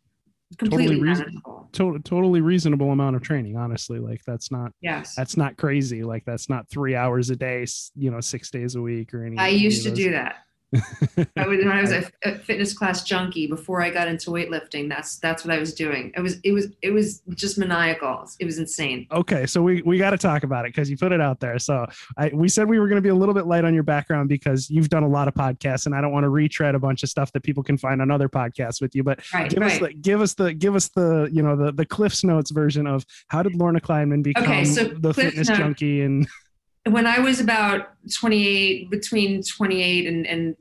completely 0.56 0.96
totally 0.96 1.08
reasonable. 1.08 1.68
To- 1.72 1.98
totally 2.00 2.40
reasonable 2.40 2.90
amount 2.90 3.16
of 3.16 3.22
training. 3.22 3.56
Honestly, 3.56 3.98
like 3.98 4.22
that's 4.26 4.50
not 4.50 4.72
yes, 4.80 5.14
that's 5.14 5.36
not 5.36 5.56
crazy. 5.56 6.02
Like 6.02 6.24
that's 6.24 6.48
not 6.48 6.68
three 6.68 6.94
hours 6.94 7.30
a 7.30 7.36
day, 7.36 7.66
you 7.94 8.10
know, 8.10 8.20
six 8.20 8.50
days 8.50 8.74
a 8.74 8.82
week 8.82 9.14
or 9.14 9.22
anything. 9.24 9.40
I 9.40 9.48
used 9.48 9.84
to 9.84 9.94
do 9.94 10.10
that. 10.12 10.36
I 10.74 11.46
was, 11.46 11.64
I 11.66 11.80
was 11.80 11.92
a, 11.92 12.10
a, 12.24 12.34
fitness 12.38 12.72
class 12.72 13.04
junkie 13.04 13.46
before 13.46 13.82
I 13.82 13.90
got 13.90 14.08
into 14.08 14.30
weightlifting. 14.30 14.88
That's 14.88 15.18
that's 15.18 15.44
what 15.44 15.54
I 15.54 15.58
was 15.58 15.74
doing. 15.74 16.12
It 16.16 16.20
was 16.20 16.38
it 16.44 16.52
was 16.52 16.68
it 16.80 16.90
was 16.90 17.22
just 17.34 17.58
maniacal. 17.58 18.28
It 18.38 18.44
was 18.44 18.58
insane. 18.58 19.06
Okay, 19.12 19.46
so 19.46 19.62
we 19.62 19.82
we 19.82 19.98
got 19.98 20.10
to 20.10 20.18
talk 20.18 20.44
about 20.44 20.64
it 20.64 20.74
because 20.74 20.88
you 20.88 20.96
put 20.96 21.12
it 21.12 21.20
out 21.20 21.40
there. 21.40 21.58
So 21.58 21.86
I 22.16 22.30
we 22.32 22.48
said 22.48 22.68
we 22.68 22.78
were 22.78 22.88
going 22.88 22.96
to 22.96 23.02
be 23.02 23.10
a 23.10 23.14
little 23.14 23.34
bit 23.34 23.46
light 23.46 23.64
on 23.64 23.74
your 23.74 23.82
background 23.82 24.28
because 24.28 24.70
you've 24.70 24.88
done 24.88 25.02
a 25.02 25.08
lot 25.08 25.28
of 25.28 25.34
podcasts, 25.34 25.86
and 25.86 25.94
I 25.94 26.00
don't 26.00 26.12
want 26.12 26.24
to 26.24 26.30
retread 26.30 26.74
a 26.74 26.78
bunch 26.78 27.02
of 27.02 27.08
stuff 27.08 27.32
that 27.32 27.42
people 27.42 27.62
can 27.62 27.76
find 27.76 28.00
on 28.00 28.10
other 28.10 28.28
podcasts 28.28 28.80
with 28.80 28.94
you. 28.94 29.02
But 29.02 29.20
right, 29.34 29.50
give 29.50 29.60
right. 29.60 29.72
us 29.72 29.78
the 29.78 29.92
give 29.94 30.20
us 30.20 30.34
the 30.34 30.54
give 30.54 30.74
us 30.74 30.88
the 30.88 31.28
you 31.32 31.42
know 31.42 31.56
the 31.56 31.72
the 31.72 31.86
Cliff's 31.86 32.24
Notes 32.24 32.50
version 32.50 32.86
of 32.86 33.04
how 33.28 33.42
did 33.42 33.54
Lorna 33.54 33.80
Kleidman 33.80 34.22
become 34.22 34.44
okay, 34.44 34.64
so 34.64 34.84
the 34.84 35.12
Cliff 35.12 35.26
fitness 35.26 35.48
Note. 35.48 35.58
junkie 35.58 36.02
and 36.02 36.26
when 36.88 37.06
I 37.06 37.20
was 37.20 37.40
about 37.40 37.88
28, 38.12 38.90
between 38.90 39.42
28 39.42 40.06
and, 40.06 40.26
and 40.26 40.56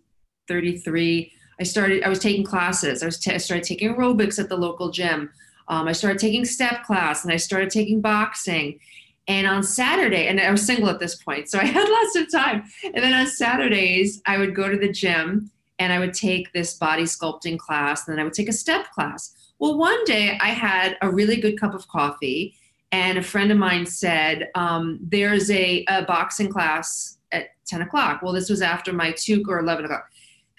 33, 0.48 1.32
I 1.60 1.64
started, 1.64 2.04
I 2.04 2.10
was 2.10 2.20
taking 2.20 2.44
classes. 2.44 3.02
I, 3.02 3.06
was 3.06 3.20
t- 3.20 3.34
I 3.34 3.38
started 3.38 3.64
taking 3.64 3.94
aerobics 3.94 4.40
at 4.40 4.50
the 4.50 4.58
local 4.58 4.92
gym. 4.92 5.32
Um, 5.68 5.88
I 5.88 5.94
started 5.94 6.20
taking 6.20 6.46
step 6.46 6.84
class 6.84 7.24
and 7.24 7.34
I 7.34 7.38
started 7.38 7.70
taking 7.70 8.02
boxing. 8.02 8.80
And 9.28 9.48
on 9.48 9.64
Saturday, 9.64 10.28
and 10.28 10.40
I 10.40 10.52
was 10.52 10.66
single 10.66 10.90
at 10.90 11.00
this 11.00 11.16
point, 11.16 11.50
so 11.50 11.60
I 11.60 11.66
had 11.66 11.88
lots 11.90 12.16
of 12.16 12.32
time. 12.32 12.64
And 12.84 13.04
then 13.04 13.14
on 13.14 13.28
Saturdays, 13.28 14.22
I 14.26 14.38
would 14.38 14.56
go 14.56 14.68
to 14.70 14.78
the 14.78 14.92
gym 14.92 15.52
and 15.80 15.94
I 15.94 16.00
would 16.00 16.14
take 16.14 16.52
this 16.54 16.76
body 16.76 17.04
sculpting 17.04 17.58
class, 17.58 18.08
and 18.08 18.14
then 18.14 18.20
I 18.20 18.24
would 18.24 18.34
take 18.34 18.50
a 18.50 18.54
step 18.54 18.92
class. 18.92 19.36
Well, 19.58 19.80
one 19.80 20.04
day 20.06 20.38
I 20.40 20.50
had 20.50 20.96
a 21.02 21.10
really 21.10 21.38
good 21.38 21.60
cup 21.60 21.74
of 21.74 21.88
coffee, 21.88 22.56
and 22.92 23.18
a 23.18 23.24
friend 23.24 23.52
of 23.52 23.58
mine 23.58 23.86
said, 23.86 24.50
um, 24.56 25.00
There's 25.02 25.50
a, 25.52 25.86
a 25.88 26.04
boxing 26.04 26.50
class 26.50 27.18
at 27.32 27.50
10 27.68 27.82
o'clock. 27.82 28.22
Well, 28.22 28.34
this 28.34 28.50
was 28.50 28.62
after 28.62 28.94
my 28.94 29.12
two 29.12 29.44
or 29.48 29.60
11 29.60 29.86
o'clock 29.86 30.10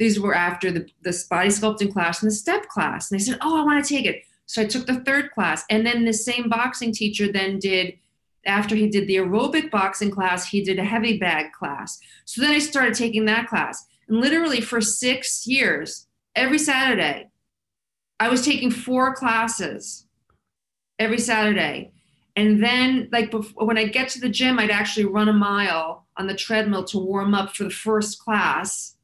these 0.03 0.19
were 0.19 0.35
after 0.35 0.73
the, 0.73 0.87
the 1.03 1.25
body 1.31 1.49
sculpting 1.49 1.93
class 1.93 2.23
and 2.23 2.31
the 2.31 2.35
step 2.35 2.67
class. 2.67 3.11
And 3.11 3.19
they 3.19 3.25
said, 3.25 3.39
Oh, 3.41 3.61
I 3.61 3.65
want 3.65 3.85
to 3.85 3.95
take 3.95 4.07
it. 4.07 4.23
So 4.47 4.63
I 4.63 4.67
took 4.67 4.87
the 4.87 5.01
third 5.01 5.31
class. 5.31 5.65
And 5.71 5.87
then 5.87 6.05
the 6.05 6.13
same 6.13 6.49
boxing 6.49 6.93
teacher 6.93 7.31
then 7.31 7.59
did, 7.59 7.95
after 8.45 8.75
he 8.75 8.89
did 8.89 9.07
the 9.07 9.17
aerobic 9.17 9.71
boxing 9.71 10.11
class, 10.11 10.49
he 10.49 10.63
did 10.63 10.79
a 10.79 10.85
heavy 10.85 11.19
bag 11.19 11.53
class. 11.53 12.01
So 12.25 12.43
then 12.43 12.51
I 12.51 12.59
started 12.59 12.95
taking 12.95 13.27
that 13.27 13.47
class. 13.47 13.87
And 14.09 14.21
literally 14.21 14.61
for 14.61 14.81
six 14.81 15.47
years, 15.47 16.09
every 16.35 16.59
Saturday, 16.59 17.29
I 18.19 18.29
was 18.29 18.45
taking 18.45 18.71
four 18.71 19.15
classes 19.15 20.07
every 20.99 21.19
Saturday. 21.19 21.93
And 22.35 22.63
then, 22.63 23.09
like, 23.13 23.31
before, 23.31 23.67
when 23.67 23.77
I 23.77 23.85
get 23.85 24.09
to 24.11 24.21
the 24.21 24.29
gym, 24.29 24.59
I'd 24.59 24.71
actually 24.71 25.05
run 25.05 25.29
a 25.29 25.35
mile 25.35 26.07
on 26.17 26.27
the 26.27 26.35
treadmill 26.35 26.85
to 26.85 26.99
warm 26.99 27.35
up 27.35 27.55
for 27.55 27.65
the 27.65 27.71
first 27.71 28.19
class 28.19 28.97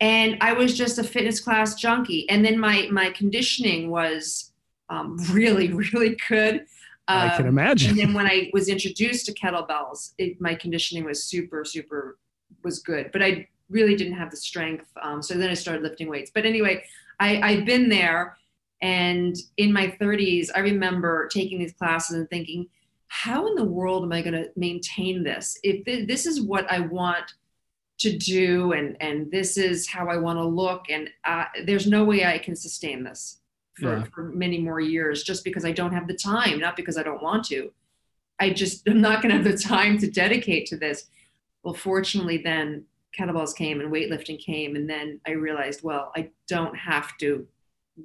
and 0.00 0.36
I 0.40 0.52
was 0.52 0.76
just 0.76 0.98
a 0.98 1.04
fitness 1.04 1.40
class 1.40 1.74
junkie. 1.74 2.28
And 2.30 2.44
then 2.44 2.58
my 2.58 2.88
my 2.90 3.10
conditioning 3.10 3.90
was 3.90 4.52
um, 4.88 5.18
really 5.30 5.72
really 5.92 6.16
good. 6.28 6.66
Um, 7.08 7.30
I 7.30 7.36
can 7.36 7.46
um, 7.46 7.48
imagine. 7.48 7.90
And 7.90 7.98
then 7.98 8.14
when 8.14 8.26
I 8.26 8.50
was 8.52 8.68
introduced 8.68 9.26
to 9.26 9.32
kettlebells, 9.32 10.12
it, 10.18 10.40
my 10.40 10.54
conditioning 10.54 11.04
was 11.04 11.24
super 11.24 11.64
super 11.64 12.18
was 12.62 12.80
good, 12.80 13.10
but 13.12 13.22
I 13.22 13.48
really 13.70 13.96
didn't 13.96 14.14
have 14.14 14.30
the 14.30 14.36
strength. 14.36 14.86
Um, 15.02 15.22
so 15.22 15.34
then 15.34 15.50
I 15.50 15.54
started 15.54 15.82
lifting 15.82 16.08
weights. 16.08 16.30
But 16.34 16.46
anyway, 16.46 16.84
I, 17.20 17.40
I've 17.42 17.66
been 17.66 17.88
there. 17.88 18.36
And 18.80 19.36
in 19.56 19.72
my 19.72 19.88
30s, 20.00 20.48
I 20.54 20.60
remember 20.60 21.28
taking 21.28 21.58
these 21.58 21.72
classes 21.72 22.16
and 22.16 22.30
thinking, 22.30 22.68
how 23.08 23.46
in 23.46 23.54
the 23.54 23.64
world 23.64 24.04
am 24.04 24.12
I 24.12 24.22
going 24.22 24.34
to 24.34 24.50
maintain 24.56 25.24
this? 25.24 25.58
If 25.62 25.84
this 26.06 26.26
is 26.26 26.42
what 26.42 26.70
I 26.70 26.80
want 26.80 27.34
to 27.98 28.16
do 28.16 28.72
and 28.72 28.96
and 29.00 29.28
this 29.32 29.56
is 29.56 29.88
how 29.88 30.06
i 30.06 30.16
want 30.16 30.38
to 30.38 30.44
look 30.44 30.84
and 30.88 31.10
uh, 31.24 31.46
there's 31.64 31.88
no 31.88 32.04
way 32.04 32.24
i 32.24 32.38
can 32.38 32.54
sustain 32.54 33.02
this 33.02 33.40
for, 33.74 33.96
yeah. 33.96 34.04
for 34.14 34.28
many 34.28 34.56
more 34.58 34.78
years 34.78 35.24
just 35.24 35.42
because 35.42 35.64
i 35.64 35.72
don't 35.72 35.92
have 35.92 36.06
the 36.06 36.14
time 36.14 36.60
not 36.60 36.76
because 36.76 36.96
i 36.96 37.02
don't 37.02 37.24
want 37.24 37.44
to 37.44 37.72
i 38.38 38.50
just 38.50 38.88
i'm 38.88 39.00
not 39.00 39.20
going 39.20 39.30
to 39.30 39.42
have 39.42 39.44
the 39.44 39.58
time 39.58 39.98
to 39.98 40.08
dedicate 40.08 40.64
to 40.64 40.76
this 40.76 41.06
well 41.64 41.74
fortunately 41.74 42.38
then 42.38 42.84
kettlebells 43.16 43.54
came 43.54 43.80
and 43.80 43.92
weightlifting 43.92 44.38
came. 44.38 44.76
And 44.76 44.88
then 44.88 45.20
I 45.26 45.32
realized, 45.32 45.82
well, 45.82 46.12
I 46.16 46.30
don't 46.46 46.76
have 46.76 47.16
to 47.18 47.46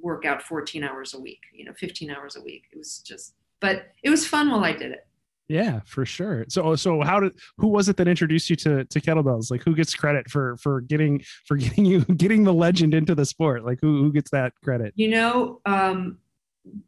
work 0.00 0.24
out 0.24 0.42
14 0.42 0.82
hours 0.82 1.14
a 1.14 1.20
week, 1.20 1.40
you 1.52 1.64
know, 1.64 1.72
15 1.78 2.10
hours 2.10 2.36
a 2.36 2.42
week. 2.42 2.64
It 2.72 2.78
was 2.78 2.98
just, 2.98 3.34
but 3.60 3.92
it 4.02 4.10
was 4.10 4.26
fun 4.26 4.50
while 4.50 4.64
I 4.64 4.72
did 4.72 4.92
it. 4.92 5.06
Yeah, 5.48 5.80
for 5.84 6.06
sure. 6.06 6.46
So, 6.48 6.74
so 6.74 7.02
how 7.02 7.20
did 7.20 7.34
who 7.58 7.68
was 7.68 7.88
it 7.88 7.96
that 7.98 8.08
introduced 8.08 8.48
you 8.48 8.56
to 8.56 8.84
to 8.84 9.00
kettlebells? 9.00 9.50
Like, 9.50 9.62
who 9.62 9.74
gets 9.74 9.94
credit 9.94 10.30
for 10.30 10.56
for 10.56 10.80
getting 10.80 11.22
for 11.44 11.56
getting 11.58 11.84
you 11.84 12.00
getting 12.04 12.44
the 12.44 12.54
legend 12.54 12.94
into 12.94 13.14
the 13.14 13.26
sport? 13.26 13.64
Like, 13.64 13.78
who 13.80 14.02
who 14.02 14.12
gets 14.12 14.30
that 14.30 14.54
credit? 14.62 14.94
You 14.96 15.08
know, 15.08 15.60
um, 15.66 16.18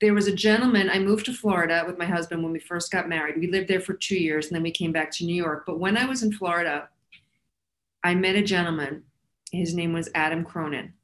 there 0.00 0.14
was 0.14 0.26
a 0.26 0.34
gentleman. 0.34 0.88
I 0.88 0.98
moved 0.98 1.26
to 1.26 1.34
Florida 1.34 1.84
with 1.86 1.98
my 1.98 2.06
husband 2.06 2.42
when 2.42 2.52
we 2.52 2.58
first 2.58 2.90
got 2.90 3.08
married. 3.08 3.38
We 3.38 3.50
lived 3.50 3.68
there 3.68 3.80
for 3.80 3.92
two 3.92 4.16
years, 4.16 4.46
and 4.46 4.54
then 4.54 4.62
we 4.62 4.70
came 4.70 4.92
back 4.92 5.10
to 5.12 5.26
New 5.26 5.36
York. 5.36 5.64
But 5.66 5.78
when 5.78 5.98
I 5.98 6.06
was 6.06 6.22
in 6.22 6.32
Florida, 6.32 6.88
I 8.02 8.14
met 8.14 8.36
a 8.36 8.42
gentleman. 8.42 9.02
His 9.52 9.74
name 9.74 9.92
was 9.92 10.08
Adam 10.14 10.44
Cronin, 10.44 10.94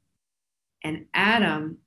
and 0.83 1.05
Adam, 1.13 1.77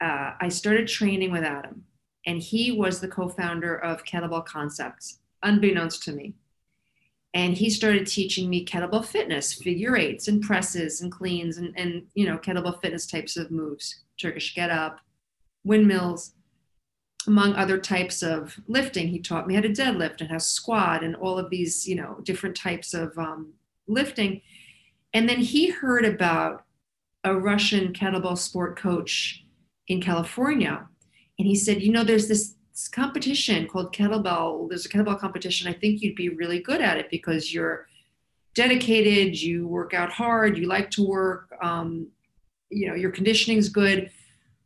uh, 0.00 0.32
I 0.40 0.48
started 0.48 0.88
training 0.88 1.32
with 1.32 1.44
Adam 1.44 1.84
and 2.26 2.40
he 2.40 2.72
was 2.72 3.00
the 3.00 3.08
co-founder 3.08 3.76
of 3.76 4.04
kettlebell 4.04 4.44
concepts 4.44 5.18
unbeknownst 5.42 6.02
to 6.04 6.12
me. 6.12 6.34
And 7.34 7.54
he 7.54 7.70
started 7.70 8.06
teaching 8.06 8.48
me 8.48 8.64
kettlebell 8.64 9.04
fitness 9.04 9.54
figure 9.54 9.96
eights 9.96 10.28
and 10.28 10.42
presses 10.42 11.00
and 11.00 11.12
cleans 11.12 11.58
and, 11.58 11.72
and 11.76 12.04
you 12.14 12.26
know 12.26 12.38
kettlebell 12.38 12.80
fitness 12.80 13.06
types 13.06 13.36
of 13.36 13.50
moves 13.50 14.02
turkish 14.20 14.54
get 14.54 14.70
up 14.70 15.00
windmills 15.64 16.32
among 17.26 17.54
other 17.54 17.78
types 17.78 18.22
of 18.22 18.58
lifting. 18.66 19.08
He 19.08 19.20
taught 19.20 19.46
me 19.46 19.54
how 19.54 19.60
to 19.60 19.68
deadlift 19.68 20.20
and 20.20 20.30
how 20.30 20.36
to 20.36 20.40
squat 20.40 21.04
and 21.04 21.14
all 21.16 21.38
of 21.38 21.50
these 21.50 21.86
you 21.86 21.94
know 21.94 22.18
different 22.22 22.56
types 22.56 22.94
of 22.94 23.16
um, 23.18 23.52
lifting. 23.86 24.42
And 25.12 25.28
then 25.28 25.38
he 25.38 25.70
heard 25.70 26.04
about 26.04 26.64
a 27.24 27.34
russian 27.34 27.92
kettlebell 27.92 28.38
sport 28.38 28.78
coach 28.78 29.44
in 29.88 30.00
california 30.00 30.88
and 31.38 31.46
he 31.46 31.54
said, 31.54 31.82
you 31.82 31.92
know, 31.92 32.02
there's 32.02 32.28
this 32.28 32.56
competition 32.90 33.68
called 33.68 33.94
kettlebell. 33.94 34.68
There's 34.68 34.86
a 34.86 34.88
kettlebell 34.88 35.20
competition. 35.20 35.68
I 35.68 35.72
think 35.72 36.02
you'd 36.02 36.16
be 36.16 36.30
really 36.30 36.60
good 36.60 36.80
at 36.80 36.96
it 36.96 37.10
because 37.10 37.54
you're 37.54 37.86
dedicated, 38.54 39.40
you 39.40 39.68
work 39.68 39.94
out 39.94 40.10
hard, 40.10 40.58
you 40.58 40.66
like 40.66 40.90
to 40.92 41.06
work, 41.06 41.50
um, 41.62 42.08
you 42.70 42.88
know, 42.88 42.94
your 42.94 43.12
conditioning's 43.12 43.68
good. 43.68 44.10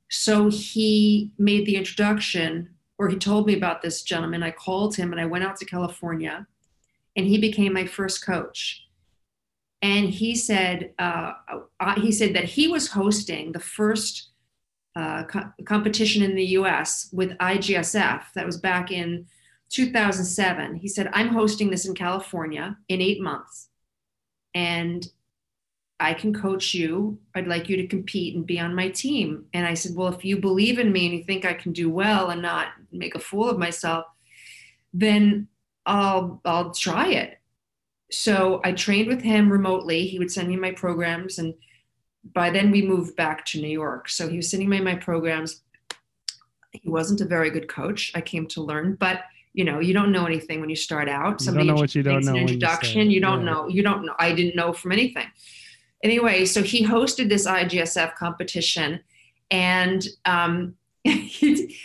So 0.08 0.48
he 0.48 1.32
made 1.38 1.66
the 1.66 1.76
introduction, 1.76 2.70
or 2.98 3.08
he 3.08 3.16
told 3.16 3.46
me 3.46 3.54
about 3.54 3.82
this 3.82 4.02
gentleman. 4.02 4.42
I 4.42 4.50
called 4.50 4.96
him 4.96 5.12
and 5.12 5.20
I 5.20 5.26
went 5.26 5.44
out 5.44 5.56
to 5.56 5.66
California, 5.66 6.46
and 7.16 7.26
he 7.26 7.38
became 7.38 7.74
my 7.74 7.86
first 7.86 8.24
coach. 8.24 8.86
And 9.82 10.08
he 10.08 10.34
said, 10.34 10.92
uh 10.98 11.32
he 11.96 12.12
said 12.12 12.34
that 12.34 12.44
he 12.44 12.68
was 12.68 12.88
hosting 12.88 13.52
the 13.52 13.60
first 13.60 14.31
uh, 14.94 15.24
co- 15.24 15.52
competition 15.64 16.22
in 16.22 16.34
the 16.34 16.44
US 16.58 17.08
with 17.12 17.36
IGSF. 17.38 18.24
That 18.34 18.46
was 18.46 18.58
back 18.58 18.90
in 18.90 19.26
2007. 19.70 20.76
He 20.76 20.88
said, 20.88 21.10
I'm 21.12 21.28
hosting 21.28 21.70
this 21.70 21.86
in 21.86 21.94
California 21.94 22.76
in 22.88 23.00
eight 23.00 23.20
months. 23.20 23.68
And 24.54 25.06
I 25.98 26.14
can 26.14 26.34
coach 26.34 26.74
you. 26.74 27.18
I'd 27.34 27.46
like 27.46 27.68
you 27.68 27.76
to 27.76 27.86
compete 27.86 28.34
and 28.34 28.44
be 28.44 28.58
on 28.58 28.74
my 28.74 28.88
team. 28.88 29.46
And 29.54 29.64
I 29.64 29.74
said, 29.74 29.92
Well, 29.94 30.12
if 30.12 30.24
you 30.24 30.36
believe 30.40 30.78
in 30.78 30.92
me 30.92 31.06
and 31.06 31.16
you 31.16 31.24
think 31.24 31.44
I 31.44 31.54
can 31.54 31.72
do 31.72 31.88
well 31.88 32.30
and 32.30 32.42
not 32.42 32.68
make 32.90 33.14
a 33.14 33.20
fool 33.20 33.48
of 33.48 33.58
myself, 33.58 34.04
then 34.92 35.48
I'll 35.86 36.40
I'll 36.44 36.72
try 36.72 37.08
it. 37.10 37.38
So 38.10 38.60
I 38.64 38.72
trained 38.72 39.08
with 39.08 39.22
him 39.22 39.50
remotely. 39.50 40.06
He 40.06 40.18
would 40.18 40.30
send 40.30 40.48
me 40.48 40.56
my 40.56 40.72
programs 40.72 41.38
and 41.38 41.54
by 42.24 42.50
then 42.50 42.70
we 42.70 42.82
moved 42.82 43.16
back 43.16 43.44
to 43.46 43.60
New 43.60 43.68
York. 43.68 44.08
So 44.08 44.28
he 44.28 44.36
was 44.36 44.50
sending 44.50 44.68
me 44.68 44.80
my 44.80 44.94
programs. 44.94 45.62
He 46.72 46.88
wasn't 46.88 47.20
a 47.20 47.26
very 47.26 47.50
good 47.50 47.68
coach. 47.68 48.12
I 48.14 48.20
came 48.20 48.46
to 48.48 48.62
learn, 48.62 48.94
but 48.94 49.20
you 49.54 49.64
know, 49.64 49.80
you 49.80 49.92
don't 49.92 50.12
know 50.12 50.24
anything 50.24 50.60
when 50.60 50.70
you 50.70 50.76
start 50.76 51.08
out. 51.08 51.40
Somebody 51.40 51.66
you 51.66 51.68
don't 51.68 51.76
know 51.76 51.82
what 51.82 51.94
you 51.94 52.02
don't 52.02 52.24
know. 52.24 52.32
An 52.32 52.38
introduction. 52.38 53.10
You, 53.10 53.16
you, 53.16 53.20
don't 53.20 53.44
yeah. 53.44 53.52
know. 53.52 53.68
You 53.68 53.82
don't 53.82 54.06
know. 54.06 54.14
I 54.18 54.32
didn't 54.32 54.56
know 54.56 54.72
from 54.72 54.92
anything. 54.92 55.26
Anyway, 56.02 56.46
so 56.46 56.62
he 56.62 56.84
hosted 56.84 57.28
this 57.28 57.46
IGSF 57.46 58.14
competition, 58.14 59.00
and 59.50 60.06
um, 60.24 60.74
he, 61.04 61.78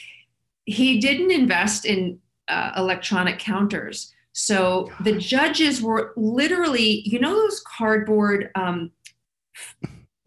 he 0.65 0.99
didn't 0.99 1.31
invest 1.31 1.85
in 1.85 2.19
uh, 2.47 2.71
electronic 2.77 3.37
counters. 3.37 4.13
So 4.31 4.91
the 5.01 5.17
judges 5.17 5.81
were 5.81 6.13
literally, 6.15 7.01
you 7.05 7.19
know, 7.19 7.33
those 7.33 7.61
cardboard 7.61 8.51
um, 8.55 8.91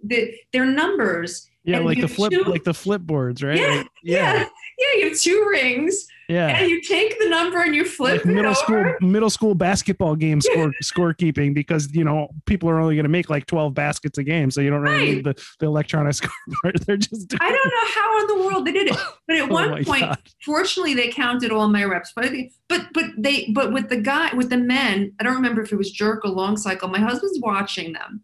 the, 0.02 0.34
their 0.52 0.66
numbers. 0.66 1.48
Yeah, 1.62 1.80
like 1.80 2.00
the 2.00 2.08
flip, 2.08 2.32
two, 2.32 2.42
like 2.44 2.64
the 2.64 2.72
flip 2.72 3.02
boards, 3.02 3.42
right? 3.42 3.58
Yeah, 3.58 3.66
like, 3.66 3.86
yeah, 4.02 4.34
yeah, 4.34 4.48
yeah. 4.78 4.98
You 4.98 5.08
have 5.10 5.18
two 5.18 5.46
rings. 5.50 6.06
Yeah, 6.30 6.46
and 6.46 6.70
you 6.70 6.80
take 6.80 7.18
the 7.18 7.28
number 7.28 7.60
and 7.60 7.74
you 7.74 7.84
flip 7.84 8.24
like 8.24 8.24
middle 8.24 8.52
over. 8.52 8.54
school 8.54 8.94
middle 9.00 9.30
school 9.30 9.54
basketball 9.54 10.14
game 10.14 10.40
score 10.40 10.72
scorekeeping 10.82 11.52
because 11.52 11.92
you 11.92 12.04
know 12.04 12.28
people 12.46 12.70
are 12.70 12.78
only 12.78 12.94
going 12.94 13.04
to 13.04 13.10
make 13.10 13.28
like 13.28 13.46
twelve 13.46 13.74
baskets 13.74 14.16
a 14.16 14.22
game, 14.22 14.50
so 14.50 14.60
you 14.60 14.70
don't 14.70 14.80
really 14.80 14.96
right. 14.96 15.14
need 15.16 15.24
the, 15.24 15.34
the 15.58 15.66
electronic 15.66 16.14
scoreboard. 16.14 16.78
They're 16.86 16.96
just 16.96 17.34
I 17.40 17.50
don't 17.50 17.52
know 17.52 17.92
how 17.94 18.20
in 18.20 18.26
the 18.28 18.46
world 18.46 18.66
they 18.66 18.72
did 18.72 18.88
it, 18.88 18.96
but 19.26 19.36
at 19.36 19.50
oh 19.50 19.52
one 19.52 19.84
point, 19.84 20.02
God. 20.02 20.18
fortunately, 20.44 20.94
they 20.94 21.08
counted 21.08 21.50
all 21.50 21.68
my 21.68 21.84
reps. 21.84 22.12
But 22.14 22.32
but 22.68 22.86
but 22.94 23.06
they 23.18 23.50
but 23.52 23.72
with 23.72 23.88
the 23.88 23.98
guy 23.98 24.32
with 24.34 24.50
the 24.50 24.56
men, 24.56 25.12
I 25.20 25.24
don't 25.24 25.34
remember 25.34 25.62
if 25.62 25.72
it 25.72 25.76
was 25.76 25.90
jerk 25.90 26.24
or 26.24 26.30
long 26.30 26.56
cycle. 26.56 26.88
My 26.88 27.00
husband's 27.00 27.38
watching 27.40 27.92
them 27.92 28.22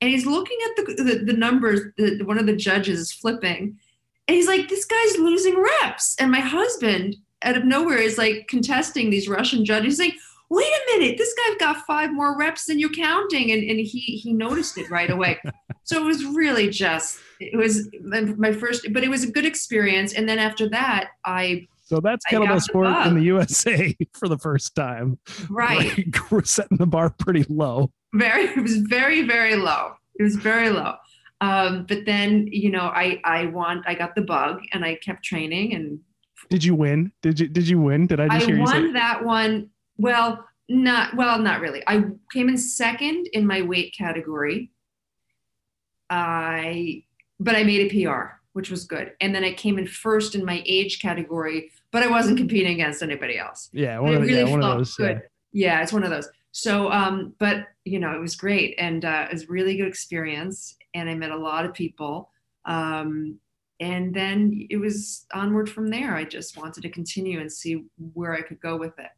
and 0.00 0.10
he's 0.10 0.26
looking 0.26 0.58
at 0.64 0.76
the, 0.76 1.02
the, 1.02 1.24
the 1.24 1.32
numbers 1.32 1.80
that 1.98 2.26
one 2.26 2.38
of 2.38 2.46
the 2.46 2.56
judges 2.56 3.00
is 3.00 3.12
flipping. 3.12 3.78
And 4.28 4.36
he's 4.36 4.46
like 4.46 4.68
this 4.68 4.84
guy's 4.84 5.18
losing 5.18 5.60
reps. 5.60 6.16
And 6.18 6.30
my 6.30 6.40
husband 6.40 7.16
out 7.42 7.56
of 7.56 7.64
nowhere 7.64 7.98
is 7.98 8.18
like 8.18 8.46
contesting 8.48 9.10
these 9.10 9.28
russian 9.28 9.64
judges. 9.64 9.98
Saying 9.98 10.12
wait 10.48 10.66
a 10.66 10.98
minute 10.98 11.16
this 11.16 11.34
guy's 11.34 11.56
got 11.58 11.86
five 11.86 12.12
more 12.12 12.36
reps 12.38 12.66
than 12.66 12.78
you're 12.78 12.90
counting. 12.90 13.50
And, 13.50 13.62
and 13.62 13.80
he 13.80 14.00
he 14.00 14.32
noticed 14.32 14.78
it 14.78 14.90
right 14.90 15.10
away. 15.10 15.38
So 15.82 15.96
it 16.00 16.04
was 16.04 16.24
really 16.24 16.68
just 16.68 17.18
it 17.40 17.56
was 17.56 17.88
my 18.36 18.52
first 18.52 18.86
but 18.92 19.02
it 19.02 19.08
was 19.08 19.24
a 19.24 19.30
good 19.30 19.44
experience. 19.44 20.12
And 20.12 20.28
then 20.28 20.38
after 20.38 20.68
that 20.68 21.08
i 21.24 21.66
so 21.82 21.98
that's 21.98 22.24
kettlebell 22.30 22.60
sport 22.60 23.06
in 23.08 23.16
the 23.16 23.24
USA 23.24 23.96
for 24.12 24.28
the 24.28 24.38
first 24.38 24.76
time. 24.76 25.18
Right. 25.48 25.98
Like, 25.98 26.16
we're 26.30 26.44
setting 26.44 26.76
the 26.76 26.86
bar 26.86 27.10
pretty 27.10 27.44
low 27.48 27.90
very 28.14 28.44
it 28.56 28.62
was 28.62 28.76
very 28.78 29.22
very 29.22 29.56
low. 29.56 29.92
It 30.18 30.22
was 30.22 30.36
very 30.36 30.70
low. 30.70 30.94
Um, 31.40 31.86
but 31.88 32.04
then 32.04 32.48
you 32.50 32.70
know 32.70 32.92
i 32.94 33.20
i 33.24 33.46
want 33.46 33.84
i 33.86 33.94
got 33.94 34.14
the 34.14 34.20
bug 34.20 34.60
and 34.72 34.84
i 34.84 34.96
kept 34.96 35.24
training 35.24 35.74
and 35.74 36.00
did 36.50 36.64
you 36.64 36.74
win? 36.74 37.12
Did 37.22 37.38
you 37.38 37.48
did 37.48 37.68
you 37.68 37.80
win? 37.80 38.06
Did 38.06 38.20
i 38.20 38.28
just 38.28 38.48
I 38.48 38.52
hear 38.52 38.60
won 38.60 38.92
that 38.94 39.24
one. 39.24 39.70
Well 39.96 40.44
not 40.68 41.16
well 41.16 41.38
not 41.38 41.60
really. 41.60 41.82
I 41.86 42.04
came 42.32 42.48
in 42.48 42.58
second 42.58 43.28
in 43.32 43.46
my 43.46 43.62
weight 43.62 43.94
category. 43.96 44.70
I 46.10 47.04
but 47.38 47.54
i 47.54 47.62
made 47.62 47.90
a 47.90 48.04
pr 48.04 48.36
which 48.52 48.68
was 48.68 48.84
good. 48.84 49.12
And 49.20 49.34
then 49.34 49.44
i 49.44 49.52
came 49.52 49.78
in 49.78 49.86
first 49.86 50.34
in 50.34 50.44
my 50.44 50.62
age 50.66 51.00
category 51.00 51.70
but 51.92 52.02
i 52.02 52.08
wasn't 52.08 52.36
competing 52.36 52.74
against 52.74 53.02
anybody 53.02 53.38
else. 53.38 53.68
Yeah 53.72 54.00
one, 54.00 54.14
of, 54.14 54.22
really 54.22 54.40
yeah, 54.40 54.50
one 54.50 54.62
of 54.62 54.78
those 54.78 54.94
good. 54.96 55.22
Yeah. 55.52 55.76
yeah 55.76 55.82
it's 55.82 55.92
one 55.92 56.02
of 56.02 56.10
those 56.10 56.28
so 56.52 56.90
um 56.90 57.34
but 57.38 57.66
you 57.84 57.98
know 57.98 58.12
it 58.12 58.20
was 58.20 58.36
great 58.36 58.74
and 58.78 59.04
uh, 59.04 59.26
it 59.30 59.32
was 59.32 59.44
a 59.44 59.48
really 59.48 59.76
good 59.76 59.86
experience 59.86 60.76
and 60.94 61.08
i 61.08 61.14
met 61.14 61.30
a 61.30 61.36
lot 61.36 61.64
of 61.64 61.72
people 61.72 62.30
um 62.64 63.38
and 63.80 64.14
then 64.14 64.66
it 64.68 64.76
was 64.76 65.26
onward 65.32 65.68
from 65.68 65.88
there. 65.88 66.14
I 66.14 66.24
just 66.24 66.56
wanted 66.58 66.82
to 66.82 66.90
continue 66.90 67.40
and 67.40 67.50
see 67.50 67.84
where 68.12 68.34
i 68.34 68.42
could 68.42 68.60
go 68.60 68.76
with 68.76 68.98
it. 68.98 69.10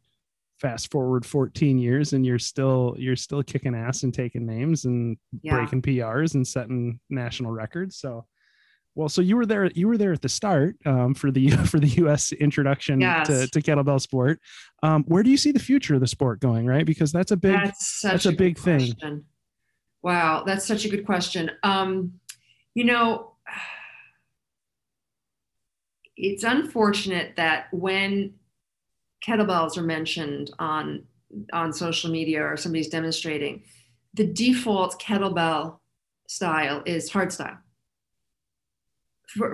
Fast 0.59 0.89
forward 0.89 1.25
14 1.25 1.77
years 1.77 2.13
and 2.13 2.25
you're 2.25 2.39
still 2.39 2.95
you're 2.97 3.17
still 3.17 3.43
kicking 3.43 3.75
ass 3.75 4.03
and 4.03 4.13
taking 4.13 4.45
names 4.45 4.85
and 4.85 5.17
yeah. 5.41 5.55
breaking 5.55 5.81
prs 5.81 6.35
and 6.35 6.47
setting 6.47 6.99
national 7.09 7.51
records. 7.51 7.97
So 7.97 8.25
well, 8.95 9.09
so 9.09 9.21
you 9.21 9.35
were 9.35 9.45
there. 9.45 9.65
You 9.71 9.87
were 9.87 9.97
there 9.97 10.13
at 10.13 10.21
the 10.21 10.29
start 10.29 10.75
um, 10.85 11.13
for 11.13 11.31
the 11.31 11.49
for 11.65 11.79
the 11.79 11.87
U.S. 11.87 12.31
introduction 12.31 13.01
yes. 13.01 13.27
to, 13.27 13.47
to 13.47 13.61
kettlebell 13.61 13.99
sport. 13.99 14.39
Um, 14.83 15.03
where 15.05 15.23
do 15.23 15.29
you 15.29 15.37
see 15.37 15.51
the 15.51 15.59
future 15.59 15.95
of 15.95 16.01
the 16.01 16.07
sport 16.07 16.39
going? 16.39 16.65
Right, 16.65 16.85
because 16.85 17.11
that's 17.11 17.31
a 17.31 17.37
big 17.37 17.53
that's, 17.53 18.01
that's 18.01 18.25
a, 18.25 18.29
a 18.29 18.33
big 18.33 18.59
question. 18.59 18.95
thing. 18.95 19.25
Wow, 20.03 20.43
that's 20.45 20.65
such 20.65 20.85
a 20.85 20.89
good 20.89 21.05
question. 21.05 21.51
Um, 21.63 22.19
you 22.75 22.83
know, 22.83 23.31
it's 26.17 26.43
unfortunate 26.43 27.35
that 27.37 27.67
when 27.71 28.33
kettlebells 29.25 29.77
are 29.77 29.83
mentioned 29.83 30.51
on 30.59 31.05
on 31.51 31.73
social 31.73 32.11
media 32.11 32.43
or 32.43 32.57
somebody's 32.57 32.89
demonstrating, 32.89 33.63
the 34.13 34.27
default 34.27 35.01
kettlebell 35.01 35.79
style 36.27 36.83
is 36.85 37.09
hard 37.09 37.33
style 37.33 37.57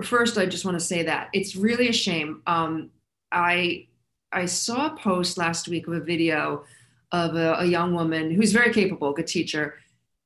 first, 0.02 0.38
I 0.38 0.46
just 0.46 0.64
want 0.64 0.78
to 0.78 0.84
say 0.84 1.02
that 1.04 1.28
it's 1.32 1.56
really 1.56 1.88
a 1.88 1.92
shame. 1.92 2.42
Um, 2.46 2.90
I 3.32 3.86
I 4.32 4.46
saw 4.46 4.86
a 4.86 4.96
post 4.96 5.38
last 5.38 5.68
week 5.68 5.86
of 5.88 5.94
a 5.94 6.00
video 6.00 6.64
of 7.12 7.34
a, 7.34 7.54
a 7.54 7.64
young 7.64 7.94
woman 7.94 8.30
who's 8.30 8.52
very 8.52 8.72
capable, 8.72 9.12
good 9.12 9.26
teacher, 9.26 9.74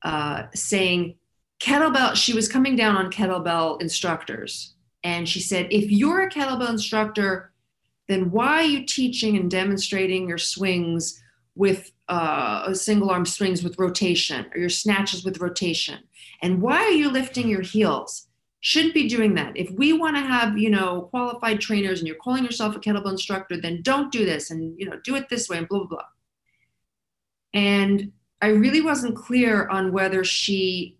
uh, 0.02 0.44
saying 0.54 1.16
kettlebell. 1.60 2.14
She 2.14 2.34
was 2.34 2.48
coming 2.48 2.76
down 2.76 2.96
on 2.96 3.10
kettlebell 3.10 3.80
instructors, 3.80 4.74
and 5.02 5.28
she 5.28 5.40
said, 5.40 5.68
"If 5.70 5.90
you're 5.90 6.22
a 6.22 6.30
kettlebell 6.30 6.70
instructor, 6.70 7.52
then 8.08 8.30
why 8.30 8.62
are 8.62 8.66
you 8.66 8.84
teaching 8.84 9.36
and 9.36 9.50
demonstrating 9.50 10.28
your 10.28 10.38
swings 10.38 11.22
with 11.54 11.92
uh, 12.08 12.74
single 12.74 13.10
arm 13.10 13.24
swings 13.24 13.62
with 13.62 13.78
rotation 13.78 14.46
or 14.52 14.58
your 14.58 14.68
snatches 14.68 15.24
with 15.24 15.40
rotation? 15.40 16.00
And 16.42 16.60
why 16.60 16.82
are 16.82 16.90
you 16.90 17.10
lifting 17.10 17.48
your 17.48 17.62
heels?" 17.62 18.28
Shouldn't 18.64 18.94
be 18.94 19.06
doing 19.06 19.34
that. 19.34 19.54
If 19.58 19.70
we 19.72 19.92
want 19.92 20.16
to 20.16 20.22
have, 20.22 20.56
you 20.56 20.70
know, 20.70 21.02
qualified 21.10 21.60
trainers 21.60 21.98
and 21.98 22.08
you're 22.08 22.16
calling 22.16 22.46
yourself 22.46 22.74
a 22.74 22.80
kettlebell 22.80 23.10
instructor, 23.10 23.60
then 23.60 23.82
don't 23.82 24.10
do 24.10 24.24
this 24.24 24.50
and, 24.50 24.74
you 24.80 24.88
know, 24.88 24.98
do 25.04 25.16
it 25.16 25.28
this 25.28 25.50
way 25.50 25.58
and 25.58 25.68
blah, 25.68 25.80
blah, 25.80 25.88
blah. 25.88 26.04
And 27.52 28.10
I 28.40 28.46
really 28.46 28.80
wasn't 28.80 29.16
clear 29.16 29.68
on 29.68 29.92
whether 29.92 30.24
she, 30.24 30.96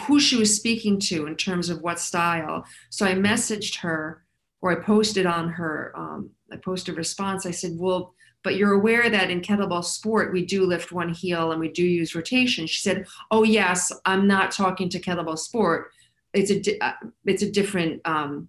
who 0.00 0.20
she 0.20 0.36
was 0.36 0.54
speaking 0.54 1.00
to 1.00 1.26
in 1.26 1.36
terms 1.36 1.70
of 1.70 1.80
what 1.80 1.98
style. 1.98 2.66
So 2.90 3.06
I 3.06 3.14
messaged 3.14 3.76
her 3.76 4.22
or 4.60 4.72
I 4.72 4.84
posted 4.84 5.24
on 5.24 5.48
her, 5.48 5.94
um, 5.96 6.28
I 6.52 6.56
posted 6.56 6.96
a 6.96 6.98
response. 6.98 7.46
I 7.46 7.50
said, 7.50 7.76
well, 7.76 8.12
but 8.42 8.56
you're 8.56 8.74
aware 8.74 9.08
that 9.08 9.30
in 9.30 9.40
kettlebell 9.40 9.86
sport, 9.86 10.34
we 10.34 10.44
do 10.44 10.66
lift 10.66 10.92
one 10.92 11.14
heel 11.14 11.52
and 11.52 11.60
we 11.62 11.72
do 11.72 11.82
use 11.82 12.14
rotation. 12.14 12.66
She 12.66 12.82
said, 12.82 13.06
oh, 13.30 13.42
yes, 13.42 13.90
I'm 14.04 14.26
not 14.26 14.50
talking 14.50 14.90
to 14.90 15.00
kettlebell 15.00 15.38
sport 15.38 15.92
it's 16.36 16.68
a 16.68 16.84
uh, 16.84 16.92
it's 17.24 17.42
a 17.42 17.50
different 17.50 18.02
um, 18.04 18.48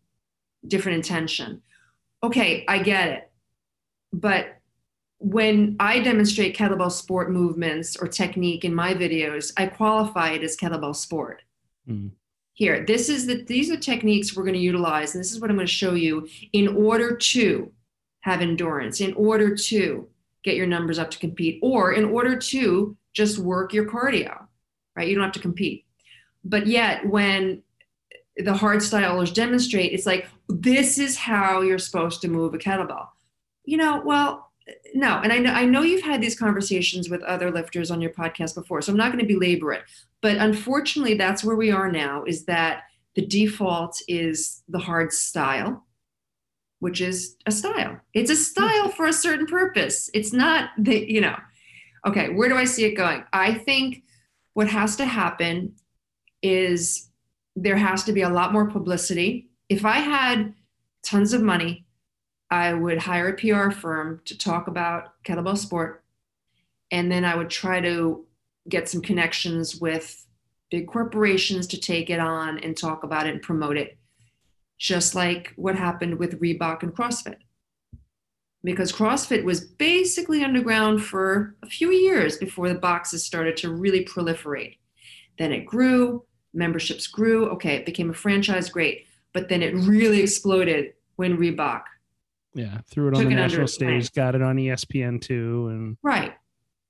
different 0.68 0.98
intention. 0.98 1.62
Okay, 2.24 2.66
I 2.68 2.80
get 2.80 3.10
it, 3.10 3.32
but 4.12 4.58
when 5.20 5.76
I 5.80 6.00
demonstrate 6.00 6.56
kettlebell 6.56 6.92
sport 6.92 7.32
movements 7.32 7.96
or 7.96 8.08
technique 8.08 8.64
in 8.64 8.74
my 8.74 8.94
videos, 8.94 9.52
I 9.58 9.66
qualify 9.66 10.32
it 10.32 10.44
as 10.44 10.56
kettlebell 10.56 10.96
sport. 10.96 11.42
Mm. 11.90 12.12
Here, 12.54 12.86
this 12.86 13.10
is 13.10 13.28
the 13.28 13.44
these 13.44 13.70
are 13.72 13.78
techniques 13.78 14.36
we're 14.36 14.44
going 14.44 14.54
to 14.54 14.60
utilize, 14.60 15.14
and 15.14 15.24
this 15.24 15.32
is 15.32 15.40
what 15.40 15.50
I'm 15.50 15.56
going 15.56 15.68
to 15.68 15.74
show 15.74 15.94
you 15.94 16.28
in 16.54 16.68
order 16.70 17.16
to 17.16 17.72
have 18.22 18.42
endurance, 18.42 19.00
in 19.00 19.14
order 19.14 19.56
to 19.56 20.08
get 20.44 20.56
your 20.56 20.68
numbers 20.68 21.00
up 21.00 21.12
to 21.12 21.20
compete, 21.20 21.60
or 21.62 21.94
in 21.94 22.06
order 22.06 22.36
to 22.36 22.98
just 23.14 23.38
work 23.38 23.74
your 23.74 23.86
cardio. 23.86 24.46
Right? 24.96 25.08
You 25.08 25.16
don't 25.16 25.24
have 25.24 25.34
to 25.34 25.40
compete. 25.40 25.86
But 26.44 26.66
yet, 26.66 27.06
when 27.08 27.62
the 28.44 28.54
hard 28.54 28.80
stylers 28.80 29.34
demonstrate 29.34 29.94
it's 29.94 30.06
like 30.06 30.28
this 30.50 30.98
is 30.98 31.18
how 31.18 31.62
you're 31.62 31.80
supposed 31.80 32.22
to 32.22 32.28
move 32.28 32.54
a 32.54 32.58
kettlebell. 32.58 33.08
You 33.66 33.78
know 33.78 34.02
well 34.06 34.52
no 34.94 35.20
and 35.24 35.32
i 35.32 35.38
know 35.38 35.52
i 35.52 35.64
know 35.64 35.82
you've 35.82 36.04
had 36.04 36.22
these 36.22 36.38
conversations 36.38 37.10
with 37.10 37.24
other 37.24 37.52
lifters 37.52 37.90
on 37.90 38.02
your 38.02 38.12
podcast 38.12 38.54
before 38.54 38.82
so 38.82 38.92
i'm 38.92 38.98
not 38.98 39.14
going 39.14 39.26
to 39.26 39.34
belabor 39.34 39.72
it 39.72 39.84
but 40.22 40.36
unfortunately 40.36 41.14
that's 41.14 41.42
where 41.42 41.56
we 41.56 41.72
are 41.72 41.90
now 41.90 42.26
is 42.26 42.44
that 42.46 42.84
the 43.16 43.26
default 43.26 43.98
is 44.10 44.64
the 44.68 44.80
hard 44.80 45.14
style 45.14 45.88
which 46.80 47.02
is 47.02 47.36
a 47.46 47.52
style. 47.52 48.00
It's 48.14 48.30
a 48.30 48.36
style 48.36 48.90
for 48.90 49.08
a 49.08 49.14
certain 49.14 49.46
purpose. 49.46 50.10
It's 50.14 50.34
not 50.34 50.70
the 50.78 51.12
you 51.12 51.22
know. 51.22 51.36
Okay 52.06 52.30
where 52.30 52.50
do 52.50 52.56
i 52.56 52.66
see 52.66 52.86
it 52.86 52.96
going? 52.96 53.24
I 53.34 53.54
think 53.54 54.04
what 54.54 54.68
has 54.68 54.96
to 54.98 55.06
happen 55.06 55.74
is 56.42 57.07
there 57.58 57.76
has 57.76 58.04
to 58.04 58.14
be 58.14 58.22
a 58.22 58.30
lot 58.30 58.54
more 58.54 58.70
publicity. 58.70 59.50
If 59.68 59.84
I 59.84 59.98
had 59.98 60.54
tons 61.02 61.34
of 61.34 61.42
money, 61.42 61.88
I 62.52 62.72
would 62.74 63.00
hire 63.00 63.30
a 63.30 63.34
PR 63.34 63.72
firm 63.72 64.22
to 64.26 64.38
talk 64.38 64.68
about 64.68 65.22
kettlebell 65.24 65.58
sport. 65.58 66.04
And 66.92 67.12
then 67.12 67.26
I 67.26 67.36
would 67.36 67.50
try 67.50 67.82
to 67.82 68.26
get 68.70 68.88
some 68.88 69.02
connections 69.02 69.82
with 69.82 70.24
big 70.70 70.88
corporations 70.88 71.66
to 71.68 71.80
take 71.80 72.12
it 72.12 72.20
on 72.20 72.60
and 72.60 72.78
talk 72.78 73.04
about 73.04 73.26
it 73.26 73.34
and 73.34 73.42
promote 73.42 73.76
it, 73.76 73.98
just 74.78 75.16
like 75.16 75.52
what 75.56 75.76
happened 75.76 76.20
with 76.20 76.40
Reebok 76.40 76.84
and 76.84 76.96
CrossFit. 76.96 77.38
Because 78.64 78.92
CrossFit 78.92 79.44
was 79.44 79.62
basically 79.62 80.44
underground 80.44 81.04
for 81.04 81.56
a 81.64 81.68
few 81.68 81.90
years 81.92 82.38
before 82.38 82.70
the 82.70 82.76
boxes 82.76 83.26
started 83.26 83.58
to 83.58 83.74
really 83.74 84.06
proliferate. 84.06 84.78
Then 85.40 85.52
it 85.52 85.66
grew, 85.66 86.24
memberships 86.58 87.08
grew. 87.08 87.48
Okay, 87.52 87.76
it 87.76 87.86
became 87.86 88.10
a 88.10 88.14
franchise, 88.14 88.70
great. 88.70 89.06
But 89.34 89.48
then 89.48 89.62
it 89.62 89.76
really 89.76 90.22
exploded 90.22 90.94
when 91.16 91.38
Reebok. 91.38 91.84
Yeah, 92.54 92.80
threw 92.90 93.10
it 93.10 93.16
on 93.16 93.24
the 93.24 93.36
national 93.36 93.68
stage, 93.68 94.12
got 94.14 94.34
it 94.34 94.42
on 94.42 94.56
ESPN 94.56 95.22
too, 95.22 95.68
and 95.70 95.98
right. 96.02 96.34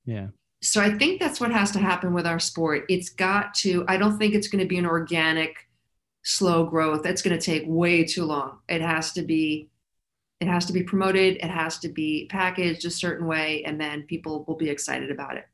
Yeah. 0.06 0.28
So 0.62 0.82
I 0.82 0.98
think 0.98 1.20
that's 1.20 1.40
what 1.40 1.52
has 1.52 1.72
to 1.72 1.80
happen 1.80 2.14
with 2.14 2.26
our 2.26 2.40
sport. 2.40 2.86
It's 2.90 3.10
got 3.10 3.54
to. 3.56 3.84
I 3.88 3.98
don't 3.98 4.18
think 4.18 4.34
it's 4.34 4.48
going 4.48 4.64
to 4.64 4.68
be 4.68 4.78
an 4.78 4.86
organic, 4.86 5.68
slow 6.24 6.66
growth. 6.66 7.04
That's 7.04 7.22
going 7.22 7.38
to 7.38 7.46
take 7.46 7.64
way 7.68 8.06
too 8.06 8.24
long. 8.24 8.60
It 8.70 8.82
has 8.82 9.12
to 9.14 9.22
be. 9.22 9.70
It 10.40 10.48
has 10.48 10.66
to 10.68 10.74
be 10.74 10.84
promoted. 10.84 11.38
It 11.38 11.50
has 11.50 11.80
to 11.80 11.90
be 11.90 12.28
packaged 12.30 12.86
a 12.86 12.92
certain 12.92 13.28
way, 13.28 13.64
and 13.66 13.82
then 13.82 14.04
people 14.04 14.46
will 14.48 14.56
be 14.56 14.70
excited 14.70 15.12
about 15.12 15.36
it 15.36 15.46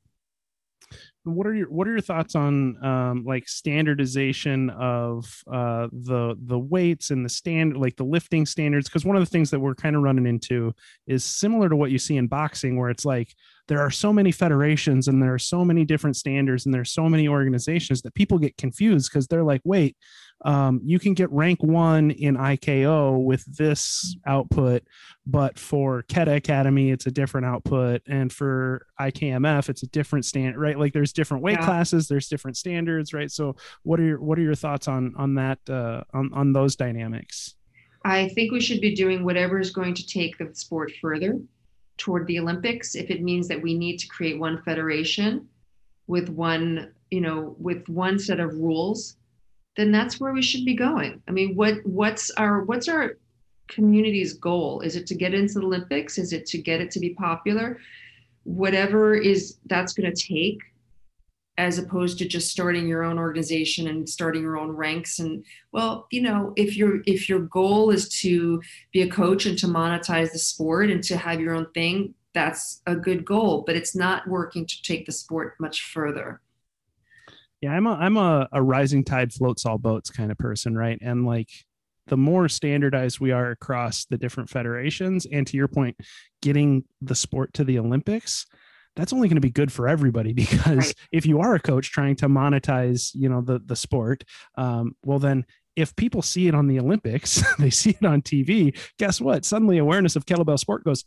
what 1.25 1.47
are 1.47 1.53
your 1.53 1.69
what 1.69 1.87
are 1.87 1.91
your 1.91 2.01
thoughts 2.01 2.35
on 2.35 2.83
um, 2.83 3.23
like 3.25 3.47
standardization 3.47 4.69
of 4.71 5.43
uh, 5.51 5.87
the 5.91 6.35
the 6.45 6.59
weights 6.59 7.11
and 7.11 7.25
the 7.25 7.29
stand 7.29 7.77
like 7.77 7.95
the 7.95 8.03
lifting 8.03 8.45
standards? 8.45 8.89
Because 8.89 9.05
one 9.05 9.15
of 9.15 9.21
the 9.21 9.29
things 9.29 9.49
that 9.51 9.59
we're 9.59 9.75
kind 9.75 9.95
of 9.95 10.01
running 10.01 10.25
into 10.25 10.73
is 11.07 11.23
similar 11.23 11.69
to 11.69 11.75
what 11.75 11.91
you 11.91 11.97
see 11.97 12.17
in 12.17 12.27
boxing 12.27 12.77
where 12.77 12.89
it's 12.89 13.05
like 13.05 13.33
there 13.67 13.79
are 13.79 13.91
so 13.91 14.11
many 14.11 14.31
federations 14.31 15.07
and 15.07 15.21
there 15.21 15.33
are 15.33 15.39
so 15.39 15.63
many 15.63 15.85
different 15.85 16.17
standards 16.17 16.65
and 16.65 16.73
there's 16.73 16.91
so 16.91 17.07
many 17.07 17.27
organizations 17.27 18.01
that 18.01 18.13
people 18.13 18.37
get 18.37 18.57
confused 18.57 19.09
because 19.09 19.27
they're 19.27 19.43
like 19.43 19.61
wait 19.63 19.95
um, 20.43 20.81
you 20.83 20.99
can 20.99 21.13
get 21.13 21.31
rank 21.31 21.63
one 21.63 22.11
in 22.11 22.35
IKO 22.35 23.23
with 23.23 23.45
this 23.45 24.15
output, 24.25 24.83
but 25.25 25.57
for 25.57 26.03
Keta 26.03 26.35
Academy, 26.35 26.91
it's 26.91 27.05
a 27.05 27.11
different 27.11 27.45
output. 27.45 28.01
And 28.07 28.31
for 28.31 28.85
IKMF, 28.99 29.69
it's 29.69 29.83
a 29.83 29.87
different 29.87 30.25
stand, 30.25 30.57
right? 30.59 30.77
Like 30.77 30.91
there's 30.91 31.13
different 31.13 31.43
weight 31.43 31.59
yeah. 31.59 31.65
classes, 31.65 32.07
there's 32.07 32.27
different 32.27 32.57
standards, 32.57 33.13
right? 33.13 33.31
So 33.31 33.55
what 33.83 33.99
are 33.99 34.03
your, 34.03 34.21
what 34.21 34.37
are 34.37 34.41
your 34.41 34.55
thoughts 34.55 34.87
on, 34.87 35.13
on 35.17 35.35
that, 35.35 35.59
uh, 35.69 36.03
on, 36.13 36.31
on 36.33 36.51
those 36.51 36.75
dynamics? 36.75 37.55
I 38.03 38.27
think 38.29 38.51
we 38.51 38.59
should 38.59 38.81
be 38.81 38.93
doing 38.93 39.23
whatever 39.23 39.59
is 39.59 39.71
going 39.71 39.93
to 39.93 40.05
take 40.05 40.37
the 40.37 40.53
sport 40.53 40.91
further 41.01 41.39
toward 41.97 42.27
the 42.27 42.39
Olympics. 42.39 42.95
If 42.95 43.09
it 43.09 43.21
means 43.21 43.47
that 43.47 43.61
we 43.61 43.77
need 43.77 43.97
to 43.99 44.07
create 44.07 44.37
one 44.37 44.61
federation 44.63 45.47
with 46.07 46.27
one, 46.27 46.91
you 47.11 47.21
know, 47.21 47.55
with 47.59 47.87
one 47.87 48.19
set 48.19 48.41
of 48.41 48.53
rules 48.55 49.15
then 49.75 49.91
that's 49.91 50.19
where 50.19 50.33
we 50.33 50.41
should 50.41 50.65
be 50.65 50.75
going. 50.75 51.21
I 51.27 51.31
mean, 51.31 51.55
what 51.55 51.85
what's 51.85 52.29
our 52.31 52.63
what's 52.63 52.87
our 52.87 53.17
community's 53.67 54.33
goal? 54.33 54.81
Is 54.81 54.95
it 54.95 55.07
to 55.07 55.15
get 55.15 55.33
into 55.33 55.55
the 55.55 55.65
Olympics? 55.65 56.17
Is 56.17 56.33
it 56.33 56.45
to 56.47 56.57
get 56.57 56.81
it 56.81 56.91
to 56.91 56.99
be 56.99 57.11
popular? 57.11 57.79
Whatever 58.43 59.15
is 59.15 59.57
that's 59.65 59.93
going 59.93 60.13
to 60.13 60.27
take 60.27 60.59
as 61.57 61.77
opposed 61.77 62.17
to 62.17 62.27
just 62.27 62.49
starting 62.49 62.87
your 62.87 63.03
own 63.03 63.19
organization 63.19 63.87
and 63.87 64.09
starting 64.09 64.41
your 64.41 64.57
own 64.57 64.71
ranks 64.71 65.19
and 65.19 65.45
well 65.71 66.07
you 66.09 66.21
know 66.21 66.51
if 66.55 66.75
your 66.75 67.01
if 67.05 67.29
your 67.29 67.41
goal 67.41 67.91
is 67.91 68.09
to 68.09 68.61
be 68.91 69.03
a 69.03 69.09
coach 69.09 69.45
and 69.45 69.57
to 69.57 69.67
monetize 69.67 70.31
the 70.31 70.39
sport 70.39 70.89
and 70.89 71.03
to 71.03 71.15
have 71.15 71.39
your 71.39 71.53
own 71.53 71.67
thing 71.73 72.13
that's 72.33 72.81
a 72.87 72.95
good 72.95 73.23
goal 73.23 73.63
but 73.67 73.75
it's 73.75 73.95
not 73.95 74.27
working 74.27 74.65
to 74.65 74.81
take 74.81 75.05
the 75.05 75.11
sport 75.11 75.53
much 75.59 75.83
further 75.83 76.41
yeah 77.63 77.71
i'm 77.71 77.87
a 77.87 77.93
i'm 77.93 78.17
a, 78.17 78.47
a 78.51 78.61
rising 78.61 79.03
tide 79.03 79.31
floats 79.31 79.65
all 79.65 79.77
boats 79.77 80.09
kind 80.09 80.31
of 80.31 80.37
person 80.37 80.77
right 80.77 80.99
and 81.01 81.25
like 81.25 81.49
the 82.07 82.17
more 82.17 82.49
standardized 82.49 83.21
we 83.21 83.31
are 83.31 83.51
across 83.51 84.05
the 84.05 84.17
different 84.17 84.49
federations 84.49 85.25
and 85.25 85.47
to 85.47 85.55
your 85.55 85.69
point 85.69 85.95
getting 86.41 86.83
the 87.01 87.15
sport 87.15 87.53
to 87.53 87.63
the 87.63 87.79
olympics 87.79 88.45
that's 88.95 89.13
only 89.13 89.27
going 89.27 89.37
to 89.37 89.41
be 89.41 89.49
good 89.49 89.71
for 89.71 89.87
everybody 89.87 90.33
because 90.33 90.77
right. 90.77 90.93
if 91.13 91.25
you 91.25 91.39
are 91.39 91.55
a 91.55 91.59
coach 91.59 91.89
trying 91.89 92.17
to 92.17 92.27
monetize 92.27 93.11
you 93.15 93.29
know 93.29 93.41
the 93.41 93.59
the 93.65 93.77
sport 93.77 94.25
um, 94.55 94.95
well 95.05 95.19
then 95.19 95.45
if 95.77 95.95
people 95.95 96.21
see 96.21 96.47
it 96.47 96.53
on 96.53 96.67
the 96.67 96.79
olympics 96.79 97.41
they 97.59 97.69
see 97.69 97.91
it 97.91 98.05
on 98.05 98.21
tv 98.21 98.77
guess 98.99 99.21
what 99.21 99.45
suddenly 99.45 99.77
awareness 99.77 100.17
of 100.17 100.25
kettlebell 100.25 100.59
sport 100.59 100.83
goes 100.83 101.05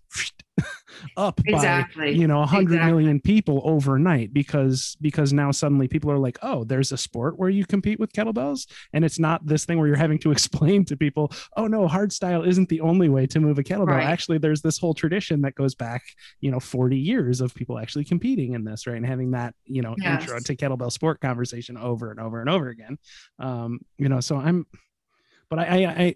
up 1.17 1.41
exactly. 1.47 2.13
by 2.13 2.19
you 2.19 2.27
know 2.27 2.41
a 2.41 2.47
hundred 2.47 2.75
exactly. 2.75 2.93
million 2.93 3.21
people 3.21 3.61
overnight 3.65 4.33
because 4.33 4.97
because 5.01 5.33
now 5.33 5.51
suddenly 5.51 5.87
people 5.87 6.11
are 6.11 6.19
like 6.19 6.39
oh 6.43 6.65
there's 6.65 6.93
a 6.93 6.97
sport 6.97 7.39
where 7.39 7.51
you 7.51 7.67
compete 7.67 8.01
with 8.01 8.13
kettlebells 8.13 8.67
and 8.93 9.05
it's 9.05 9.19
not 9.19 9.45
this 9.47 9.65
thing 9.65 9.79
where 9.79 9.87
you're 9.87 9.97
having 9.97 10.19
to 10.19 10.31
explain 10.33 10.85
to 10.85 10.97
people 10.97 11.31
oh 11.57 11.67
no 11.67 11.87
hard 11.87 12.13
style 12.13 12.43
isn't 12.43 12.69
the 12.69 12.81
only 12.81 13.09
way 13.09 13.27
to 13.27 13.41
move 13.41 13.59
a 13.59 13.63
kettlebell 13.63 13.89
right. 13.89 14.07
actually 14.07 14.39
there's 14.39 14.63
this 14.63 14.79
whole 14.79 14.95
tradition 14.95 15.43
that 15.43 15.55
goes 15.55 15.75
back 15.75 16.03
you 16.41 16.51
know 16.51 16.61
40 16.61 16.97
years 16.97 17.41
of 17.41 17.55
people 17.55 17.79
actually 17.79 18.05
competing 18.05 18.55
in 18.55 18.65
this 18.65 18.87
right 18.87 18.97
and 18.97 19.07
having 19.07 19.33
that 19.33 19.55
you 19.65 19.83
know 19.83 19.95
yes. 19.99 20.23
intro 20.23 20.39
to 20.41 20.57
kettlebell 20.57 20.93
sport 20.93 21.21
conversation 21.21 21.77
over 21.77 22.11
and 22.11 22.21
over 22.21 22.41
and 22.41 22.49
over 22.49 22.69
again 22.69 22.99
um 23.39 23.81
you 23.99 24.09
know 24.09 24.21
so 24.21 24.37
i'm 24.37 24.67
but 25.49 25.59
I, 25.59 25.85
I 25.85 26.15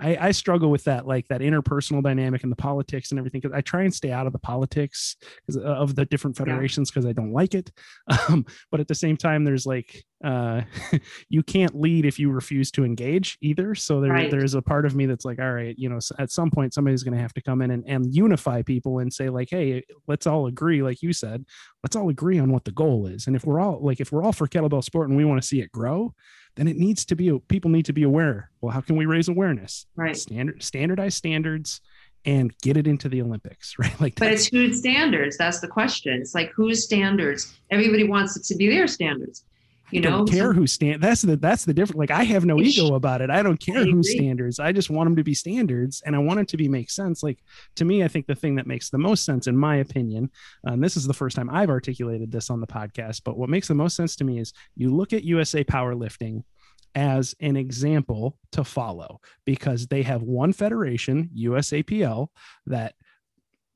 I 0.00 0.28
I 0.28 0.30
struggle 0.32 0.70
with 0.70 0.84
that 0.84 1.06
like 1.06 1.28
that 1.28 1.40
interpersonal 1.40 2.02
dynamic 2.02 2.42
and 2.42 2.50
the 2.50 2.56
politics 2.56 3.10
and 3.10 3.18
everything 3.18 3.40
because 3.40 3.56
I 3.56 3.60
try 3.60 3.82
and 3.82 3.94
stay 3.94 4.10
out 4.10 4.26
of 4.26 4.32
the 4.32 4.38
politics 4.38 5.16
uh, 5.54 5.60
of 5.60 5.94
the 5.94 6.04
different 6.04 6.36
federations 6.36 6.90
because 6.90 7.04
yeah. 7.04 7.10
I 7.10 7.12
don't 7.14 7.32
like 7.32 7.54
it. 7.54 7.70
Um, 8.28 8.46
but 8.70 8.78
at 8.78 8.88
the 8.88 8.94
same 8.94 9.16
time, 9.16 9.44
there's 9.44 9.66
like 9.66 10.04
uh, 10.22 10.62
you 11.28 11.42
can't 11.42 11.78
lead 11.80 12.06
if 12.06 12.18
you 12.18 12.30
refuse 12.30 12.70
to 12.72 12.84
engage 12.84 13.36
either. 13.40 13.74
So 13.74 14.00
there 14.00 14.12
right. 14.12 14.30
there's 14.30 14.54
a 14.54 14.62
part 14.62 14.86
of 14.86 14.94
me 14.94 15.06
that's 15.06 15.24
like, 15.24 15.38
all 15.38 15.52
right, 15.52 15.74
you 15.76 15.88
know, 15.88 15.98
at 16.18 16.30
some 16.30 16.50
point 16.50 16.74
somebody's 16.74 17.02
going 17.02 17.14
to 17.14 17.20
have 17.20 17.34
to 17.34 17.42
come 17.42 17.62
in 17.62 17.70
and, 17.70 17.84
and 17.86 18.14
unify 18.14 18.62
people 18.62 19.00
and 19.00 19.12
say 19.12 19.28
like, 19.28 19.48
hey, 19.50 19.82
let's 20.06 20.26
all 20.26 20.46
agree, 20.46 20.82
like 20.82 21.02
you 21.02 21.12
said, 21.12 21.44
let's 21.82 21.96
all 21.96 22.08
agree 22.08 22.38
on 22.38 22.52
what 22.52 22.64
the 22.64 22.72
goal 22.72 23.06
is. 23.06 23.26
And 23.26 23.34
if 23.34 23.44
we're 23.44 23.60
all 23.60 23.80
like, 23.82 24.00
if 24.00 24.12
we're 24.12 24.22
all 24.22 24.32
for 24.32 24.46
kettlebell 24.46 24.84
sport 24.84 25.08
and 25.08 25.16
we 25.16 25.24
want 25.24 25.40
to 25.40 25.46
see 25.46 25.60
it 25.60 25.72
grow, 25.72 26.14
then 26.56 26.68
it 26.68 26.76
needs 26.76 27.04
to 27.06 27.16
be 27.16 27.38
people 27.48 27.70
need 27.70 27.86
to 27.86 27.92
be 27.92 28.02
aware. 28.02 28.50
Well, 28.60 28.72
how 28.72 28.80
can 28.80 28.96
we 28.96 29.06
raise 29.06 29.28
awareness? 29.28 29.86
Right. 29.96 30.16
Standard 30.16 30.62
standardized 30.62 31.16
standards 31.16 31.80
and 32.24 32.56
get 32.58 32.76
it 32.76 32.86
into 32.86 33.08
the 33.08 33.22
Olympics, 33.22 33.76
right? 33.78 33.98
Like 34.00 34.16
But 34.16 34.32
it's 34.32 34.46
whose 34.46 34.78
standards? 34.78 35.36
That's 35.36 35.60
the 35.60 35.68
question. 35.68 36.20
It's 36.20 36.34
like 36.34 36.50
whose 36.50 36.84
standards? 36.84 37.58
Everybody 37.70 38.04
wants 38.04 38.36
it 38.36 38.44
to 38.44 38.56
be 38.56 38.68
their 38.68 38.86
standards 38.86 39.44
you 39.92 40.00
know 40.00 40.10
don't 40.10 40.30
care 40.30 40.52
who 40.52 40.66
stand 40.66 41.02
that's 41.02 41.22
the 41.22 41.36
that's 41.36 41.64
the 41.64 41.74
difference 41.74 41.98
like 41.98 42.10
i 42.10 42.22
have 42.24 42.44
no 42.44 42.58
ego 42.60 42.94
about 42.94 43.20
it. 43.20 43.30
I 43.30 43.42
don't 43.42 43.58
care 43.58 43.84
who 43.84 44.02
standards. 44.02 44.58
I 44.58 44.72
just 44.72 44.90
want 44.90 45.06
them 45.06 45.16
to 45.16 45.24
be 45.24 45.34
standards 45.34 46.02
and 46.04 46.16
i 46.16 46.18
want 46.18 46.40
it 46.40 46.48
to 46.48 46.56
be 46.56 46.68
make 46.68 46.90
sense. 46.90 47.22
Like 47.22 47.38
to 47.76 47.84
me 47.84 48.02
i 48.02 48.08
think 48.08 48.26
the 48.26 48.34
thing 48.34 48.56
that 48.56 48.66
makes 48.66 48.90
the 48.90 48.98
most 48.98 49.24
sense 49.24 49.46
in 49.46 49.56
my 49.56 49.76
opinion 49.76 50.30
and 50.64 50.82
this 50.82 50.96
is 50.96 51.06
the 51.06 51.14
first 51.14 51.36
time 51.36 51.50
i've 51.50 51.70
articulated 51.70 52.32
this 52.32 52.50
on 52.50 52.60
the 52.60 52.66
podcast 52.66 53.22
but 53.24 53.36
what 53.36 53.48
makes 53.48 53.68
the 53.68 53.74
most 53.74 53.96
sense 53.96 54.16
to 54.16 54.24
me 54.24 54.38
is 54.38 54.52
you 54.74 54.94
look 54.94 55.12
at 55.12 55.24
usa 55.24 55.64
powerlifting 55.64 56.42
as 56.94 57.34
an 57.40 57.56
example 57.56 58.38
to 58.52 58.64
follow 58.64 59.20
because 59.44 59.86
they 59.86 60.02
have 60.02 60.22
one 60.22 60.52
federation 60.52 61.30
usapl 61.36 62.28
that 62.66 62.94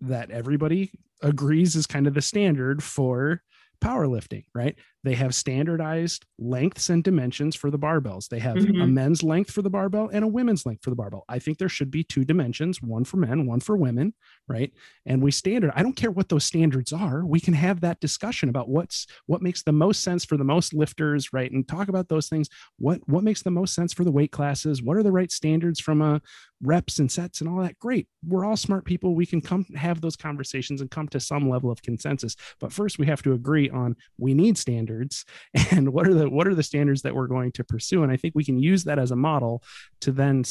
that 0.01 0.31
everybody 0.31 0.91
agrees 1.23 1.77
is 1.77 1.87
kind 1.87 2.07
of 2.07 2.15
the 2.15 2.23
standard 2.23 2.83
for 2.83 3.43
powerlifting, 3.83 4.45
right? 4.55 4.77
They 5.07 5.15
have 5.15 5.37
standardized 5.37 6.27
lengths 6.37 6.91
and 6.91 7.05
dimensions 7.05 7.55
for 7.55 7.71
the 7.71 7.79
barbells. 7.79 8.29
They 8.29 8.41
have 8.41 8.57
mm-hmm. 8.57 8.81
a 8.81 8.89
men's 8.89 9.23
length 9.23 9.53
for 9.53 9.63
the 9.63 9.71
barbell 9.71 10.11
and 10.13 10.25
a 10.25 10.27
women's 10.27 10.67
length 10.67 10.83
for 10.83 10.91
the 10.91 10.97
barbell. 10.97 11.25
I 11.29 11.39
think 11.39 11.59
there 11.59 11.69
should 11.69 11.93
be 11.93 12.03
two 12.03 12.25
dimensions, 12.25 12.83
one 12.83 13.05
for 13.05 13.19
men, 13.19 13.47
one 13.47 13.61
for 13.61 13.77
women, 13.77 14.15
right? 14.49 14.73
And 15.07 15.23
we 15.23 15.31
standard. 15.31 15.71
I 15.77 15.85
don't 15.85 15.95
care 15.95 16.11
what 16.11 16.29
those 16.29 16.45
standards 16.45 16.93
are. 16.93 17.25
We 17.25 17.39
can 17.39 17.55
have 17.55 17.83
that 17.83 18.01
discussion 18.01 18.49
about 18.49 18.69
what's 18.69 19.07
what 19.27 19.43
makes 19.43 19.63
the 19.63 19.71
most 19.71 20.03
sense 20.03 20.25
for 20.25 20.37
the 20.37 20.43
most 20.43 20.75
lifters, 20.75 21.33
right? 21.33 21.53
And 21.53 21.69
talk 21.69 21.87
about 21.87 22.09
those 22.09 22.29
things. 22.29 22.49
What 22.81 22.99
what 23.09 23.23
makes 23.23 23.43
the 23.43 23.53
most 23.53 23.75
sense 23.75 23.93
for 23.93 24.03
the 24.03 24.11
weight 24.11 24.33
classes? 24.33 24.83
What 24.83 24.97
are 24.97 25.05
the 25.05 25.13
right 25.13 25.31
standards 25.31 25.79
from 25.79 26.03
a 26.03 26.21
reps 26.61 26.99
and 26.99 27.13
sets 27.13 27.41
and 27.41 27.49
all 27.49 27.63
that? 27.63 27.79
Great. 27.79 28.09
We're 28.27 28.45
all 28.45 28.57
smart 28.57 28.85
people. 28.85 29.15
We 29.15 29.27
can 29.27 29.41
come 29.41 29.67
have 29.77 30.01
those 30.01 30.17
conversations 30.17 30.81
and 30.81 30.91
come 30.91 31.07
to 31.11 31.21
some 31.21 31.49
level 31.49 31.71
of 31.71 31.81
consensus. 31.83 32.35
But 32.59 32.73
first 32.73 32.99
we 32.99 33.07
have 33.07 33.23
to 33.23 33.35
agree 33.35 33.71
on 33.71 33.95
we 34.19 34.35
need 34.35 34.59
standards 34.59 34.96
standards 34.97 35.25
and 35.73 35.93
what 35.93 36.07
are 36.09 36.15
the 36.15 36.29
what 36.29 36.47
are 36.47 36.55
the 36.55 36.63
standards 36.63 37.03
that 37.03 37.15
we're 37.15 37.27
going 37.27 37.53
to 37.53 37.65
pursue? 37.65 38.03
And 38.03 38.13
i 38.13 38.17
think 38.17 38.35
we 38.35 38.45
can 38.45 38.59
use 38.59 38.85
that 38.85 38.99
as 38.99 39.11
a 39.11 39.17
model 39.17 39.63
to 40.01 40.13
then 40.13 40.45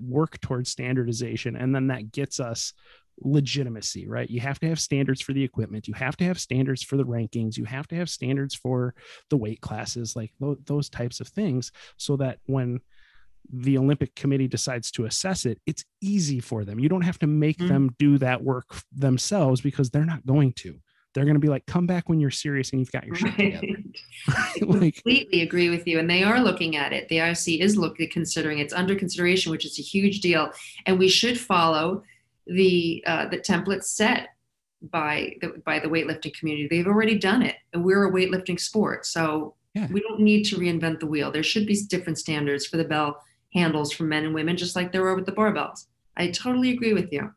work 0.00 0.40
towards 0.40 0.70
standardization. 0.70 1.56
And 1.56 1.74
then 1.74 1.88
that 1.88 2.12
gets 2.12 2.40
us 2.40 2.72
legitimacy 3.20 4.08
right? 4.08 4.30
You 4.30 4.40
have 4.40 4.58
to 4.60 4.68
have 4.68 4.80
standards 4.80 5.20
for 5.20 5.32
the 5.32 5.44
equipment. 5.44 5.86
You 5.86 5.94
have 5.94 6.16
to 6.16 6.24
have 6.24 6.40
standards 6.40 6.82
for 6.82 6.96
the 6.96 7.04
rankings. 7.04 7.56
You 7.56 7.64
have 7.64 7.86
to 7.88 7.96
have 7.96 8.08
standards 8.08 8.54
for 8.54 8.94
the 9.28 9.36
weight 9.36 9.60
classes 9.60 10.16
like 10.16 10.32
th- 10.40 10.58
those 10.64 10.88
types 10.88 11.20
of 11.20 11.28
things 11.28 11.72
so 11.98 12.16
that 12.16 12.38
when 12.46 12.80
the 13.52 13.76
Olympic 13.76 14.14
Committee 14.14 14.48
decides 14.48 14.90
to 14.92 15.04
assess 15.04 15.44
it, 15.44 15.60
it's 15.66 15.84
easy 16.00 16.40
for 16.40 16.64
them. 16.64 16.78
You 16.78 16.88
don't 16.88 17.02
have 17.02 17.18
to 17.18 17.26
make 17.26 17.58
mm-hmm. 17.58 17.68
them 17.68 17.94
do 17.98 18.18
that 18.18 18.42
work 18.42 18.74
themselves 18.92 19.60
because 19.60 19.90
they're 19.90 20.06
not 20.06 20.24
going 20.24 20.54
to 20.54 20.78
they're 21.14 21.24
going 21.24 21.34
to 21.34 21.40
be 21.40 21.48
like, 21.48 21.66
come 21.66 21.86
back 21.86 22.08
when 22.08 22.20
you're 22.20 22.30
serious 22.30 22.70
and 22.70 22.80
you've 22.80 22.92
got 22.92 23.06
your 23.06 23.16
shit 23.16 23.36
together. 23.36 23.66
I 24.28 24.54
like, 24.60 24.94
completely 24.94 25.42
agree 25.42 25.70
with 25.70 25.86
you. 25.86 25.98
And 25.98 26.08
they 26.08 26.22
are 26.22 26.40
looking 26.40 26.76
at 26.76 26.92
it. 26.92 27.08
The 27.08 27.18
IOC 27.18 27.60
is 27.60 27.76
looking, 27.76 28.08
considering 28.10 28.58
it's 28.58 28.72
under 28.72 28.94
consideration, 28.94 29.50
which 29.50 29.64
is 29.64 29.78
a 29.78 29.82
huge 29.82 30.20
deal. 30.20 30.50
And 30.86 30.98
we 30.98 31.08
should 31.08 31.38
follow 31.38 32.02
the 32.46 33.02
uh, 33.06 33.28
the 33.28 33.38
template 33.38 33.84
set 33.84 34.30
by 34.90 35.36
the 35.40 35.62
by 35.64 35.78
the 35.78 35.88
weightlifting 35.88 36.34
community. 36.34 36.68
They've 36.68 36.86
already 36.86 37.18
done 37.18 37.42
it, 37.42 37.56
and 37.72 37.84
we're 37.84 38.08
a 38.08 38.12
weightlifting 38.12 38.58
sport, 38.58 39.06
so 39.06 39.54
yeah. 39.74 39.86
we 39.90 40.00
don't 40.00 40.20
need 40.20 40.44
to 40.44 40.56
reinvent 40.56 41.00
the 41.00 41.06
wheel. 41.06 41.30
There 41.30 41.42
should 41.42 41.66
be 41.66 41.80
different 41.88 42.18
standards 42.18 42.66
for 42.66 42.76
the 42.76 42.84
bell 42.84 43.22
handles 43.54 43.92
for 43.92 44.04
men 44.04 44.24
and 44.24 44.34
women, 44.34 44.56
just 44.56 44.74
like 44.74 44.92
there 44.92 45.06
are 45.06 45.14
with 45.14 45.26
the 45.26 45.32
barbells. 45.32 45.86
I 46.16 46.30
totally 46.30 46.70
agree 46.70 46.94
with 46.94 47.12
you. 47.12 47.32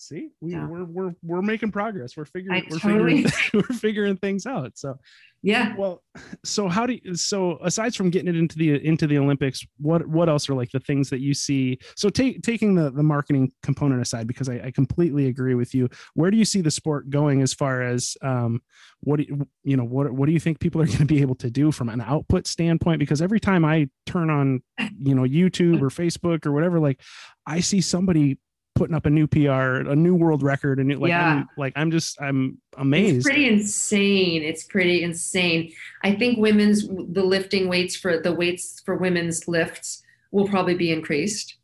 See, 0.00 0.30
we, 0.40 0.52
yeah. 0.52 0.66
we're 0.66 0.84
we're 0.84 1.14
we're 1.22 1.42
making 1.42 1.72
progress. 1.72 2.16
We're 2.16 2.24
figuring 2.24 2.64
we're 2.70 2.78
totally... 2.78 3.24
figuring 3.24 3.34
we're 3.54 3.76
figuring 3.76 4.16
things 4.16 4.46
out. 4.46 4.78
So 4.78 4.98
yeah. 5.42 5.74
Well, 5.76 6.02
so 6.44 6.68
how 6.68 6.86
do 6.86 6.98
you, 7.02 7.14
so 7.14 7.58
aside 7.62 7.94
from 7.94 8.10
getting 8.10 8.28
it 8.28 8.36
into 8.36 8.56
the 8.56 8.84
into 8.84 9.06
the 9.06 9.18
Olympics, 9.18 9.66
what 9.78 10.06
what 10.06 10.28
else 10.28 10.48
are 10.48 10.54
like 10.54 10.70
the 10.70 10.80
things 10.80 11.10
that 11.10 11.20
you 11.20 11.34
see? 11.34 11.78
So 11.96 12.08
take 12.08 12.42
taking 12.42 12.74
the 12.74 12.90
the 12.90 13.02
marketing 13.02 13.52
component 13.62 14.02
aside, 14.02 14.26
because 14.26 14.48
I, 14.48 14.60
I 14.64 14.70
completely 14.70 15.26
agree 15.26 15.54
with 15.54 15.74
you. 15.74 15.88
Where 16.14 16.30
do 16.30 16.36
you 16.36 16.44
see 16.44 16.60
the 16.60 16.70
sport 16.70 17.10
going 17.10 17.42
as 17.42 17.52
far 17.52 17.82
as 17.82 18.16
um, 18.22 18.62
what 19.00 19.16
do 19.16 19.24
you, 19.24 19.48
you 19.64 19.76
know 19.76 19.84
what 19.84 20.10
what 20.12 20.26
do 20.26 20.32
you 20.32 20.40
think 20.40 20.60
people 20.60 20.80
are 20.82 20.86
going 20.86 20.98
to 20.98 21.04
be 21.04 21.22
able 21.22 21.36
to 21.36 21.50
do 21.50 21.72
from 21.72 21.88
an 21.90 22.00
output 22.00 22.46
standpoint? 22.46 23.00
Because 23.00 23.22
every 23.22 23.40
time 23.40 23.64
I 23.64 23.88
turn 24.06 24.30
on 24.30 24.62
you 24.98 25.14
know 25.14 25.22
YouTube 25.22 25.80
or 25.82 25.88
Facebook 25.88 26.44
or 26.46 26.52
whatever, 26.52 26.80
like 26.80 27.00
I 27.46 27.60
see 27.60 27.80
somebody 27.80 28.38
putting 28.74 28.94
up 28.94 29.06
a 29.06 29.10
new 29.10 29.26
PR, 29.26 29.90
a 29.90 29.96
new 29.96 30.14
world 30.14 30.42
record, 30.42 30.78
and 30.78 30.88
like 30.98 31.10
yeah. 31.10 31.26
I'm, 31.26 31.48
like 31.56 31.72
I'm 31.76 31.90
just 31.90 32.20
I'm 32.20 32.58
amazed. 32.76 33.18
It's 33.18 33.26
pretty 33.26 33.48
insane. 33.48 34.42
It's 34.42 34.64
pretty 34.64 35.02
insane. 35.02 35.72
I 36.02 36.14
think 36.14 36.38
women's 36.38 36.88
the 36.88 37.22
lifting 37.22 37.68
weights 37.68 37.96
for 37.96 38.18
the 38.18 38.32
weights 38.32 38.80
for 38.84 38.96
women's 38.96 39.46
lifts 39.46 40.02
will 40.30 40.48
probably 40.48 40.74
be 40.74 40.92
increased 40.92 41.56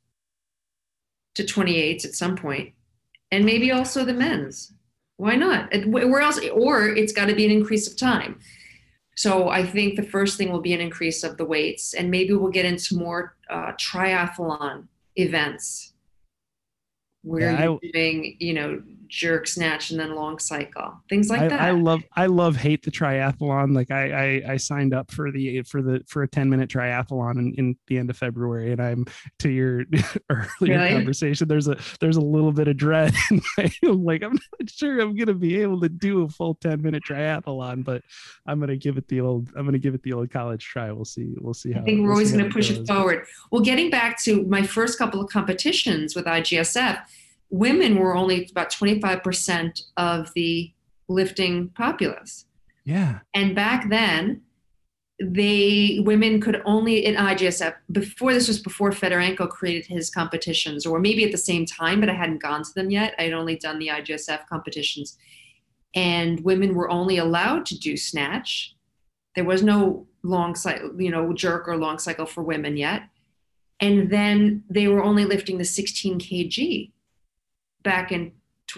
to 1.36 1.44
28 1.44 2.04
at 2.04 2.14
some 2.14 2.36
point, 2.36 2.74
and 3.30 3.44
maybe 3.44 3.72
also 3.72 4.04
the 4.04 4.14
men's. 4.14 4.72
Why 5.16 5.36
not? 5.36 5.72
Where 5.86 6.20
else? 6.20 6.38
Or 6.52 6.88
it's 6.88 7.12
got 7.12 7.26
to 7.26 7.34
be 7.34 7.46
an 7.46 7.50
increase 7.50 7.90
of 7.90 7.96
time. 7.96 8.38
So 9.16 9.48
I 9.48 9.64
think 9.64 9.96
the 9.96 10.02
first 10.02 10.36
thing 10.36 10.52
will 10.52 10.60
be 10.60 10.74
an 10.74 10.82
increase 10.82 11.24
of 11.24 11.38
the 11.38 11.46
weights, 11.46 11.94
and 11.94 12.10
maybe 12.10 12.34
we'll 12.34 12.50
get 12.50 12.66
into 12.66 12.96
more 12.96 13.36
uh, 13.48 13.72
triathlon 13.72 14.88
events 15.16 15.94
where 17.26 17.42
yeah, 17.42 17.50
you're 17.50 17.78
I, 17.82 17.90
doing, 17.92 18.36
you 18.38 18.54
know, 18.54 18.82
jerk 19.08 19.46
snatch 19.46 19.90
and 19.90 20.00
then 20.00 20.14
long 20.14 20.38
cycle. 20.38 21.00
Things 21.08 21.30
like 21.30 21.42
I, 21.42 21.48
that. 21.48 21.60
I 21.60 21.70
love 21.72 22.02
i 22.14 22.26
love 22.26 22.56
hate 22.56 22.82
the 22.82 22.90
triathlon. 22.90 23.74
Like 23.74 23.90
I, 23.90 24.10
I 24.10 24.52
i 24.52 24.56
signed 24.56 24.94
up 24.94 25.10
for 25.10 25.30
the 25.30 25.62
for 25.62 25.82
the 25.82 26.02
for 26.06 26.22
a 26.22 26.28
10 26.28 26.48
minute 26.48 26.70
triathlon 26.70 27.38
in, 27.38 27.54
in 27.54 27.76
the 27.86 27.98
end 27.98 28.10
of 28.10 28.16
february 28.16 28.72
and 28.72 28.80
i'm 28.80 29.06
to 29.38 29.48
your 29.48 29.84
earlier 30.30 30.78
really? 30.78 30.90
conversation 30.90 31.48
there's 31.48 31.68
a 31.68 31.76
there's 32.00 32.16
a 32.16 32.20
little 32.20 32.52
bit 32.52 32.68
of 32.68 32.76
dread 32.76 33.14
like 33.82 34.22
i'm 34.22 34.32
not 34.32 34.70
sure 34.70 35.00
i'm 35.00 35.16
gonna 35.16 35.34
be 35.34 35.60
able 35.60 35.80
to 35.80 35.88
do 35.88 36.22
a 36.22 36.28
full 36.28 36.54
10 36.56 36.82
minute 36.82 37.02
triathlon 37.02 37.84
but 37.84 38.02
i'm 38.46 38.60
gonna 38.60 38.76
give 38.76 38.96
it 38.96 39.08
the 39.08 39.20
old 39.20 39.48
i'm 39.56 39.64
gonna 39.64 39.78
give 39.78 39.94
it 39.94 40.02
the 40.02 40.12
old 40.12 40.30
college 40.30 40.64
try. 40.64 40.90
We'll 40.90 41.04
see 41.04 41.34
we'll 41.38 41.54
see 41.54 41.72
how 41.72 41.80
i 41.80 41.84
think 41.84 41.98
we're 41.98 42.04
we'll 42.04 42.12
always 42.12 42.32
gonna 42.32 42.50
push 42.50 42.70
it, 42.70 42.78
it 42.78 42.86
forward. 42.86 43.26
Well 43.50 43.62
getting 43.62 43.90
back 43.90 44.22
to 44.24 44.44
my 44.44 44.62
first 44.62 44.98
couple 44.98 45.20
of 45.20 45.30
competitions 45.30 46.14
with 46.14 46.26
igsf 46.26 47.00
women 47.50 47.96
were 47.96 48.14
only 48.14 48.48
about 48.50 48.72
25% 48.72 49.82
of 49.96 50.32
the 50.34 50.72
lifting 51.08 51.68
populace. 51.70 52.46
Yeah. 52.84 53.20
And 53.34 53.54
back 53.54 53.88
then, 53.88 54.42
they 55.18 56.02
women 56.04 56.40
could 56.42 56.60
only 56.66 57.06
in 57.06 57.14
IGSF 57.14 57.74
before 57.90 58.34
this 58.34 58.48
was 58.48 58.60
before 58.60 58.90
Fedorenko 58.90 59.48
created 59.48 59.86
his 59.86 60.10
competitions, 60.10 60.84
or 60.84 60.98
maybe 60.98 61.24
at 61.24 61.32
the 61.32 61.38
same 61.38 61.64
time, 61.64 62.00
but 62.00 62.10
I 62.10 62.14
hadn't 62.14 62.42
gone 62.42 62.62
to 62.62 62.74
them 62.74 62.90
yet. 62.90 63.14
I 63.18 63.22
had 63.22 63.32
only 63.32 63.56
done 63.56 63.78
the 63.78 63.88
IGSF 63.88 64.46
competitions, 64.46 65.16
and 65.94 66.44
women 66.44 66.74
were 66.74 66.90
only 66.90 67.16
allowed 67.16 67.64
to 67.66 67.78
do 67.78 67.96
snatch. 67.96 68.74
There 69.34 69.44
was 69.44 69.62
no 69.62 70.06
long 70.22 70.54
cycle, 70.54 71.00
you 71.00 71.10
know, 71.10 71.32
jerk 71.32 71.66
or 71.66 71.78
long 71.78 71.98
cycle 71.98 72.26
for 72.26 72.42
women 72.42 72.76
yet, 72.76 73.04
and 73.80 74.10
then 74.10 74.64
they 74.68 74.86
were 74.86 75.02
only 75.02 75.24
lifting 75.24 75.56
the 75.56 75.64
16 75.64 76.18
kg 76.18 76.90
back 77.86 78.12
in 78.12 78.32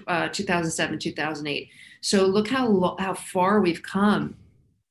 uh, 0.07 0.29
2007, 0.29 0.99
2008. 1.01 1.71
So 2.01 2.27
look 2.27 2.47
how 2.47 2.69
lo- 2.69 2.97
how 3.01 3.15
far 3.15 3.61
we've 3.61 3.83
come 3.83 4.37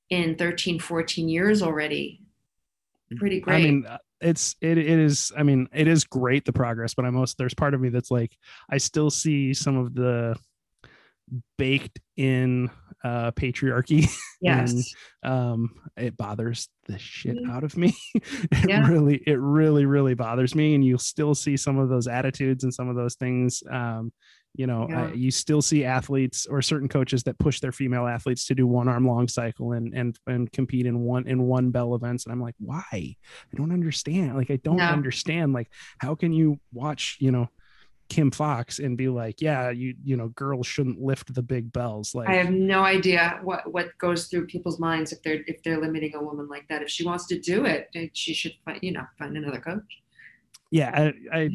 in 0.10 0.36
13, 0.36 0.80
14 0.80 1.30
years 1.30 1.62
already. 1.62 2.22
Pretty 3.16 3.40
great. 3.40 3.56
I 3.56 3.60
mean, 3.60 3.86
uh, 3.86 4.00
it's 4.20 4.56
it, 4.62 4.80
it 4.80 4.88
is 4.88 5.32
i 5.38 5.44
mean 5.44 5.70
it 5.72 5.88
is 5.88 6.04
great 6.04 6.44
the 6.44 6.52
progress 6.52 6.96
but 6.96 7.06
i'm 7.06 7.16
also 7.16 7.36
there's 7.38 7.54
part 7.54 7.76
of 7.76 7.80
me 7.80 7.90
that's 7.90 8.10
like 8.10 8.36
i 8.68 8.76
still 8.76 9.12
see 9.12 9.54
some 9.54 9.78
of 9.78 9.94
the 9.94 10.36
baked 11.60 12.00
in 12.16 12.68
uh, 13.04 13.32
patriarchy. 13.32 14.10
Yes. 14.40 14.94
and, 15.24 15.34
um, 15.34 15.70
it 15.98 16.16
bothers 16.16 16.70
the 16.86 17.00
shit 17.00 17.38
mm-hmm. 17.38 17.50
out 17.50 17.64
of 17.64 17.76
me. 17.76 17.96
it 18.14 18.70
yeah. 18.70 18.88
really, 18.88 19.16
it 19.26 19.40
really, 19.40 19.88
really 19.88 20.14
bothers 20.14 20.54
me. 20.54 20.76
And 20.76 20.86
you'll 20.86 21.00
still 21.00 21.34
see 21.34 21.58
some 21.58 21.80
of 21.80 21.90
those 21.90 22.08
attitudes 22.08 22.64
and 22.64 22.72
some 22.72 22.88
of 22.88 22.96
those 22.96 23.16
things. 23.16 23.64
Um, 23.68 24.12
you 24.54 24.68
know, 24.68 24.88
yeah. 24.90 25.12
you 25.14 25.32
still 25.32 25.64
see 25.64 25.86
athletes 25.86 26.46
or 26.46 26.62
certain 26.62 26.88
coaches 26.88 27.24
that 27.24 27.38
push 27.40 27.60
their 27.60 27.72
female 27.72 28.06
athletes 28.06 28.46
to 28.46 28.56
do 28.56 28.68
one 28.68 28.88
arm 28.88 29.08
long 29.08 29.28
cycle 29.28 29.72
and 29.72 29.94
and 29.96 30.18
and 30.28 30.52
compete 30.52 30.86
in 30.86 31.00
one 31.00 31.28
in 31.28 31.44
one 31.44 31.72
bell 31.72 31.96
events. 31.96 32.26
And 32.26 32.34
I'm 32.34 32.42
like, 32.42 32.56
why? 32.60 32.84
I 32.92 33.16
don't 33.56 33.72
understand. 33.72 34.36
Like, 34.36 34.52
I 34.52 34.58
don't 34.58 34.78
no. 34.78 34.84
understand. 34.84 35.54
Like, 35.54 35.72
how 36.00 36.14
can 36.14 36.32
you 36.32 36.60
watch, 36.74 37.18
you 37.20 37.32
know, 37.32 37.50
Kim 38.10 38.32
Fox 38.32 38.80
and 38.80 38.98
be 38.98 39.10
like, 39.10 39.42
yeah, 39.42 39.70
you 39.70 39.96
you 40.04 40.16
know, 40.16 40.30
girls 40.30 40.68
shouldn't 40.68 41.02
lift 41.02 41.34
the 41.34 41.42
big 41.42 41.72
bells. 41.72 42.16
Like 42.16 42.30
I 42.30 42.36
have 42.36 42.52
no 42.52 42.84
idea 42.84 43.40
what 43.44 43.72
what 43.72 43.98
goes 43.98 44.28
through 44.28 44.48
people's 44.48 44.80
minds 44.80 45.12
if 45.12 45.22
they're 45.24 45.44
if 45.48 45.62
they're 45.64 45.80
limiting 45.80 46.16
a 46.16 46.24
woman 46.24 46.48
like 46.48 46.68
that. 46.70 46.82
If 46.82 46.90
she 46.90 47.06
wants 47.06 47.28
to 47.28 47.40
do 47.40 47.66
it, 47.66 47.90
eh, 47.96 48.08
she 48.14 48.34
should 48.34 48.54
find 48.64 48.80
you 48.82 48.94
know 48.94 49.06
find 49.18 49.36
another 49.36 49.60
coach. 49.60 50.02
Yeah, 50.72 51.12
I, 51.34 51.38
I, 51.38 51.50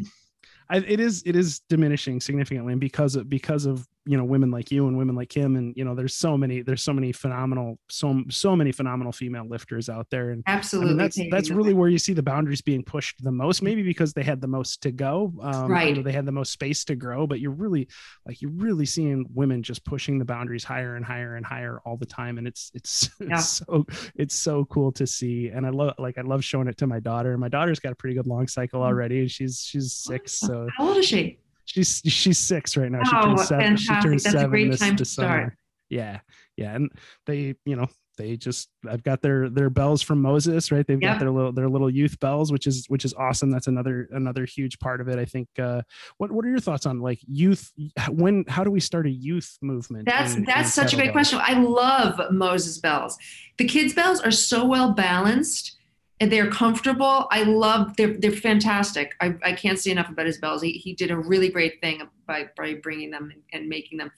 I 0.68 0.76
it 0.78 1.00
is 1.00 1.22
it 1.24 1.36
is 1.36 1.60
diminishing 1.68 2.20
significantly, 2.20 2.72
and 2.72 2.80
because 2.80 3.16
of 3.16 3.28
because 3.28 3.66
of 3.66 3.88
you 4.04 4.16
know 4.16 4.24
women 4.24 4.50
like 4.50 4.70
you 4.70 4.86
and 4.86 4.96
women 4.96 5.14
like 5.16 5.34
him. 5.34 5.56
And 5.56 5.74
you 5.76 5.84
know 5.84 5.94
there's 5.94 6.14
so 6.14 6.36
many 6.36 6.62
there's 6.62 6.82
so 6.82 6.92
many 6.92 7.12
phenomenal 7.12 7.78
so 7.88 8.22
so 8.30 8.56
many 8.56 8.72
phenomenal 8.72 9.12
female 9.12 9.46
lifters 9.48 9.88
out 9.88 10.08
there. 10.10 10.30
And 10.30 10.42
absolutely 10.46 10.90
I 10.90 10.92
mean, 10.92 10.98
that's 10.98 11.20
that's 11.30 11.50
really 11.50 11.74
where 11.74 11.88
you 11.88 11.98
see 11.98 12.12
the 12.12 12.22
boundaries 12.22 12.60
being 12.60 12.82
pushed 12.82 13.22
the 13.22 13.32
most 13.32 13.62
maybe 13.62 13.82
because 13.82 14.12
they 14.12 14.22
had 14.22 14.40
the 14.40 14.48
most 14.48 14.82
to 14.82 14.92
go 14.92 15.32
um, 15.42 15.70
right. 15.70 15.88
you 15.88 15.94
know, 15.96 16.02
they 16.02 16.12
had 16.12 16.26
the 16.26 16.32
most 16.32 16.52
space 16.52 16.84
to 16.84 16.94
grow 16.94 17.26
but 17.26 17.40
you're 17.40 17.50
really 17.50 17.88
like 18.26 18.42
you're 18.42 18.50
really 18.50 18.86
seeing 18.86 19.26
women 19.34 19.62
just 19.62 19.84
pushing 19.84 20.18
the 20.18 20.24
boundaries 20.24 20.64
higher 20.64 20.96
and 20.96 21.04
higher 21.04 21.36
and 21.36 21.46
higher 21.46 21.80
all 21.84 21.96
the 21.96 22.06
time. 22.06 22.38
And 22.38 22.46
it's 22.46 22.70
it's, 22.74 23.10
yeah. 23.20 23.34
it's 23.34 23.48
so 23.48 23.86
it's 24.14 24.34
so 24.34 24.64
cool 24.66 24.92
to 24.92 25.06
see. 25.06 25.48
And 25.48 25.66
I 25.66 25.70
love 25.70 25.94
like 25.98 26.18
I 26.18 26.22
love 26.22 26.44
showing 26.44 26.68
it 26.68 26.76
to 26.78 26.86
my 26.86 27.00
daughter. 27.00 27.36
My 27.38 27.48
daughter's 27.48 27.80
got 27.80 27.92
a 27.92 27.96
pretty 27.96 28.16
good 28.16 28.26
long 28.26 28.48
cycle 28.48 28.80
mm. 28.80 28.84
already. 28.84 29.20
And 29.20 29.30
she's 29.30 29.60
she's 29.60 29.92
six 29.92 30.32
so 30.32 30.68
how 30.76 30.88
old 30.88 30.96
is 30.98 31.06
she 31.06 31.38
she's 31.72 32.02
she's 32.04 32.38
six 32.38 32.76
right 32.76 32.90
now. 32.90 33.02
She 33.04 33.16
oh, 33.16 33.22
turns 33.22 33.48
seven. 33.48 33.64
Fantastic. 33.64 33.96
She 33.96 34.08
turns 34.08 34.22
That's 34.24 34.34
seven 34.34 34.46
a 34.46 34.50
great 34.50 34.70
this 34.70 34.90
December. 34.92 35.56
Yeah, 35.88 36.20
yeah, 36.56 36.74
and 36.74 36.90
they, 37.26 37.54
you 37.64 37.76
know, 37.76 37.86
they 38.18 38.36
just 38.36 38.68
I've 38.88 39.02
got 39.02 39.22
their 39.22 39.48
their 39.48 39.70
bells 39.70 40.02
from 40.02 40.20
Moses, 40.20 40.70
right? 40.70 40.86
They've 40.86 41.00
yep. 41.00 41.14
got 41.14 41.20
their 41.20 41.30
little 41.30 41.52
their 41.52 41.68
little 41.68 41.90
youth 41.90 42.18
bells, 42.20 42.52
which 42.52 42.66
is 42.66 42.86
which 42.88 43.04
is 43.04 43.14
awesome. 43.14 43.50
That's 43.50 43.66
another 43.66 44.08
another 44.12 44.44
huge 44.44 44.78
part 44.78 45.00
of 45.00 45.08
it. 45.08 45.18
I 45.18 45.24
think. 45.24 45.48
Uh, 45.58 45.82
what 46.18 46.30
what 46.30 46.44
are 46.44 46.48
your 46.48 46.60
thoughts 46.60 46.86
on 46.86 47.00
like 47.00 47.20
youth? 47.26 47.72
When 48.10 48.44
how 48.48 48.64
do 48.64 48.70
we 48.70 48.80
start 48.80 49.06
a 49.06 49.10
youth 49.10 49.56
movement? 49.62 50.06
That's 50.06 50.34
in, 50.34 50.44
that's 50.44 50.68
in 50.68 50.82
such 50.82 50.92
a 50.92 50.96
great 50.96 51.12
question. 51.12 51.38
I 51.42 51.54
love 51.54 52.20
Moses 52.30 52.78
bells. 52.78 53.16
The 53.56 53.66
kids 53.66 53.94
bells 53.94 54.20
are 54.20 54.30
so 54.30 54.66
well 54.66 54.92
balanced 54.92 55.78
and 56.22 56.30
they're 56.30 56.48
comfortable. 56.48 57.26
I 57.32 57.42
love 57.42 57.96
they're 57.96 58.16
they're 58.16 58.30
fantastic. 58.30 59.16
I, 59.20 59.34
I 59.44 59.54
can't 59.54 59.76
say 59.76 59.90
enough 59.90 60.08
about 60.08 60.26
his 60.26 60.38
bells. 60.38 60.62
He, 60.62 60.70
he 60.70 60.94
did 60.94 61.10
a 61.10 61.16
really 61.16 61.48
great 61.48 61.80
thing 61.80 62.00
by 62.28 62.48
by 62.56 62.74
bringing 62.74 63.10
them 63.10 63.32
and, 63.52 63.68
making 63.68 63.98
them. 63.98 64.12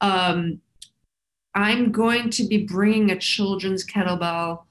Um, 0.00 0.62
I'm 1.54 1.92
going 1.92 2.30
to 2.30 2.44
be 2.44 2.64
bringing 2.64 3.10
a 3.10 3.18
children's 3.18 3.84
kettlebell 3.84 4.62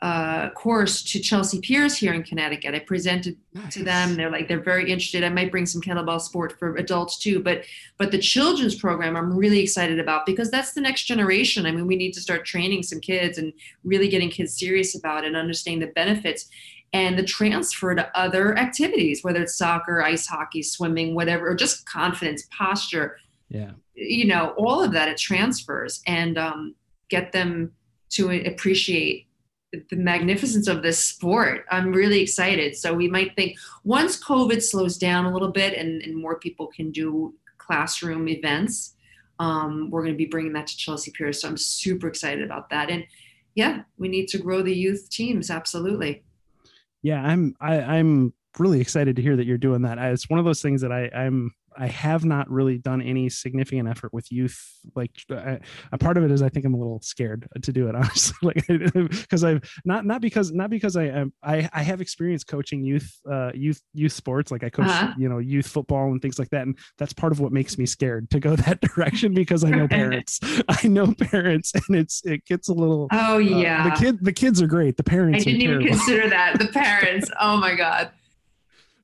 uh, 0.00 0.50
course 0.50 1.02
to 1.02 1.18
Chelsea 1.18 1.60
Piers 1.60 1.96
here 1.96 2.12
in 2.14 2.22
Connecticut. 2.22 2.72
I 2.72 2.78
presented 2.78 3.36
nice. 3.52 3.74
to 3.74 3.82
them. 3.82 4.14
They're 4.14 4.30
like 4.30 4.46
they're 4.46 4.62
very 4.62 4.90
interested. 4.90 5.24
I 5.24 5.28
might 5.28 5.50
bring 5.50 5.66
some 5.66 5.82
kettlebell 5.82 6.20
sport 6.20 6.56
for 6.56 6.76
adults 6.76 7.18
too, 7.18 7.40
but 7.40 7.64
but 7.96 8.12
the 8.12 8.18
children's 8.18 8.76
program 8.76 9.16
I'm 9.16 9.36
really 9.36 9.58
excited 9.58 9.98
about 9.98 10.24
because 10.24 10.52
that's 10.52 10.72
the 10.72 10.80
next 10.80 11.04
generation. 11.04 11.66
I 11.66 11.72
mean, 11.72 11.86
we 11.86 11.96
need 11.96 12.12
to 12.12 12.20
start 12.20 12.44
training 12.44 12.84
some 12.84 13.00
kids 13.00 13.38
and 13.38 13.52
really 13.82 14.08
getting 14.08 14.30
kids 14.30 14.56
serious 14.56 14.96
about 14.96 15.24
it 15.24 15.28
and 15.28 15.36
understanding 15.36 15.80
the 15.80 15.92
benefits 15.94 16.48
and 16.92 17.18
the 17.18 17.24
transfer 17.24 17.94
to 17.94 18.18
other 18.18 18.56
activities, 18.56 19.24
whether 19.24 19.42
it's 19.42 19.58
soccer, 19.58 20.00
ice 20.00 20.26
hockey, 20.26 20.62
swimming, 20.62 21.14
whatever, 21.14 21.50
or 21.50 21.54
just 21.56 21.88
confidence, 21.88 22.46
posture. 22.56 23.18
Yeah, 23.48 23.72
you 23.94 24.26
know, 24.26 24.54
all 24.56 24.80
of 24.80 24.92
that 24.92 25.08
it 25.08 25.18
transfers 25.18 26.02
and 26.06 26.38
um, 26.38 26.76
get 27.08 27.32
them 27.32 27.72
to 28.10 28.30
appreciate 28.46 29.27
the 29.72 29.96
magnificence 29.96 30.66
of 30.66 30.82
this 30.82 30.98
sport. 30.98 31.66
I'm 31.70 31.92
really 31.92 32.20
excited. 32.20 32.76
So 32.76 32.94
we 32.94 33.08
might 33.08 33.36
think 33.36 33.58
once 33.84 34.22
COVID 34.22 34.62
slows 34.62 34.96
down 34.96 35.26
a 35.26 35.32
little 35.32 35.52
bit 35.52 35.74
and, 35.74 36.00
and 36.02 36.16
more 36.16 36.38
people 36.38 36.68
can 36.68 36.90
do 36.90 37.34
classroom 37.58 38.28
events, 38.28 38.94
um, 39.38 39.90
we're 39.90 40.02
going 40.02 40.14
to 40.14 40.18
be 40.18 40.26
bringing 40.26 40.54
that 40.54 40.66
to 40.68 40.76
Chelsea 40.76 41.10
Piers. 41.10 41.42
So 41.42 41.48
I'm 41.48 41.56
super 41.56 42.08
excited 42.08 42.42
about 42.42 42.70
that. 42.70 42.90
And 42.90 43.04
yeah, 43.54 43.82
we 43.98 44.08
need 44.08 44.28
to 44.28 44.38
grow 44.38 44.62
the 44.62 44.74
youth 44.74 45.08
teams. 45.10 45.50
Absolutely. 45.50 46.24
Yeah, 47.02 47.22
I'm. 47.22 47.54
I, 47.60 47.80
I'm 47.80 48.32
really 48.58 48.80
excited 48.80 49.16
to 49.16 49.22
hear 49.22 49.36
that 49.36 49.46
you're 49.46 49.58
doing 49.58 49.82
that. 49.82 49.98
It's 49.98 50.28
one 50.28 50.38
of 50.38 50.44
those 50.44 50.62
things 50.62 50.80
that 50.80 50.90
I, 50.90 51.08
I'm 51.14 51.52
I 51.78 51.86
have 51.86 52.24
not 52.24 52.50
really 52.50 52.76
done 52.76 53.00
any 53.00 53.28
significant 53.28 53.88
effort 53.88 54.12
with 54.12 54.30
youth. 54.32 54.58
Like 54.96 55.12
I, 55.30 55.60
a 55.92 55.98
part 55.98 56.16
of 56.16 56.24
it 56.24 56.30
is 56.32 56.42
I 56.42 56.48
think 56.48 56.66
I'm 56.66 56.74
a 56.74 56.78
little 56.78 57.00
scared 57.00 57.46
to 57.62 57.72
do 57.72 57.88
it 57.88 57.94
honestly, 57.94 58.36
like 58.42 58.66
because 58.92 59.44
I've 59.44 59.62
not 59.84 60.04
not 60.04 60.20
because 60.20 60.52
not 60.52 60.70
because 60.70 60.96
I 60.96 61.04
am 61.04 61.32
I 61.42 61.68
I 61.72 61.82
have 61.82 62.00
experience 62.00 62.42
coaching 62.42 62.84
youth 62.84 63.16
uh 63.30 63.52
youth 63.54 63.80
youth 63.94 64.12
sports 64.12 64.50
like 64.50 64.64
I 64.64 64.70
coach 64.70 64.86
uh-huh. 64.86 65.14
you 65.16 65.28
know 65.28 65.38
youth 65.38 65.68
football 65.68 66.10
and 66.10 66.20
things 66.20 66.38
like 66.38 66.50
that, 66.50 66.62
and 66.62 66.76
that's 66.98 67.12
part 67.12 67.32
of 67.32 67.40
what 67.40 67.52
makes 67.52 67.78
me 67.78 67.86
scared 67.86 68.28
to 68.30 68.40
go 68.40 68.56
that 68.56 68.80
direction 68.80 69.32
because 69.32 69.62
I 69.64 69.70
know 69.70 69.86
parents. 69.86 70.40
I 70.68 70.88
know 70.88 71.14
parents, 71.14 71.72
and 71.74 71.96
it's 71.96 72.24
it 72.24 72.44
gets 72.44 72.68
a 72.68 72.74
little. 72.74 73.06
Oh 73.12 73.38
yeah, 73.38 73.86
uh, 73.86 73.90
the 73.90 73.96
kid 73.96 74.18
the 74.24 74.32
kids 74.32 74.60
are 74.60 74.66
great. 74.66 74.96
The 74.96 75.04
parents. 75.04 75.42
I 75.42 75.50
didn't 75.50 75.62
even 75.62 75.86
consider 75.86 76.28
that 76.28 76.58
the 76.58 76.68
parents. 76.68 77.30
oh 77.40 77.56
my 77.56 77.74
god. 77.74 78.10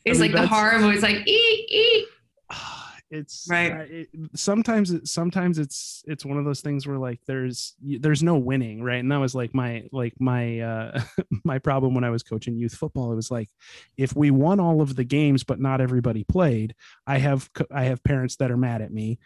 It's 0.05 0.19
I 0.19 0.25
mean, 0.25 0.33
like 0.33 0.43
the 0.43 0.47
horror 0.47 0.79
movie. 0.81 0.95
It's 0.95 1.03
like 1.03 1.27
eat, 1.27 2.07
eat, 2.84 2.84
it's 3.14 3.46
right. 3.48 3.72
uh, 3.72 3.85
it, 3.88 4.09
sometimes 4.35 4.90
it, 4.90 5.07
sometimes 5.07 5.59
it's 5.59 6.03
it's 6.07 6.24
one 6.24 6.38
of 6.38 6.44
those 6.44 6.61
things 6.61 6.87
where 6.87 6.98
like 6.98 7.20
there's 7.27 7.74
there's 7.81 8.22
no 8.22 8.37
winning 8.37 8.83
right? 8.83 8.98
And 8.98 9.11
that 9.12 9.18
was 9.18 9.35
like 9.35 9.55
my 9.55 9.85
like 9.92 10.14
my 10.18 10.61
uh 10.61 11.00
my 11.44 11.59
problem 11.59 11.94
when 11.94 12.05
i 12.05 12.11
was 12.11 12.22
coaching 12.22 12.57
youth 12.57 12.74
football. 12.74 13.12
It 13.12 13.16
was 13.16 13.31
like 13.31 13.50
if 13.96 14.16
we 14.16 14.31
won 14.31 14.61
all 14.61 14.81
of 14.81 14.96
the 14.96 15.05
games 15.05 15.44
but 15.44 15.61
not 15.61 15.81
everybody 15.81 16.24
played 16.24 16.74
i 17.07 17.18
have 17.18 17.48
i 17.70 17.85
have 17.85 18.03
parents 18.03 18.37
that 18.37 18.50
are 18.50 18.57
mad 18.57 18.83
at 18.83 18.92
me. 18.92 19.18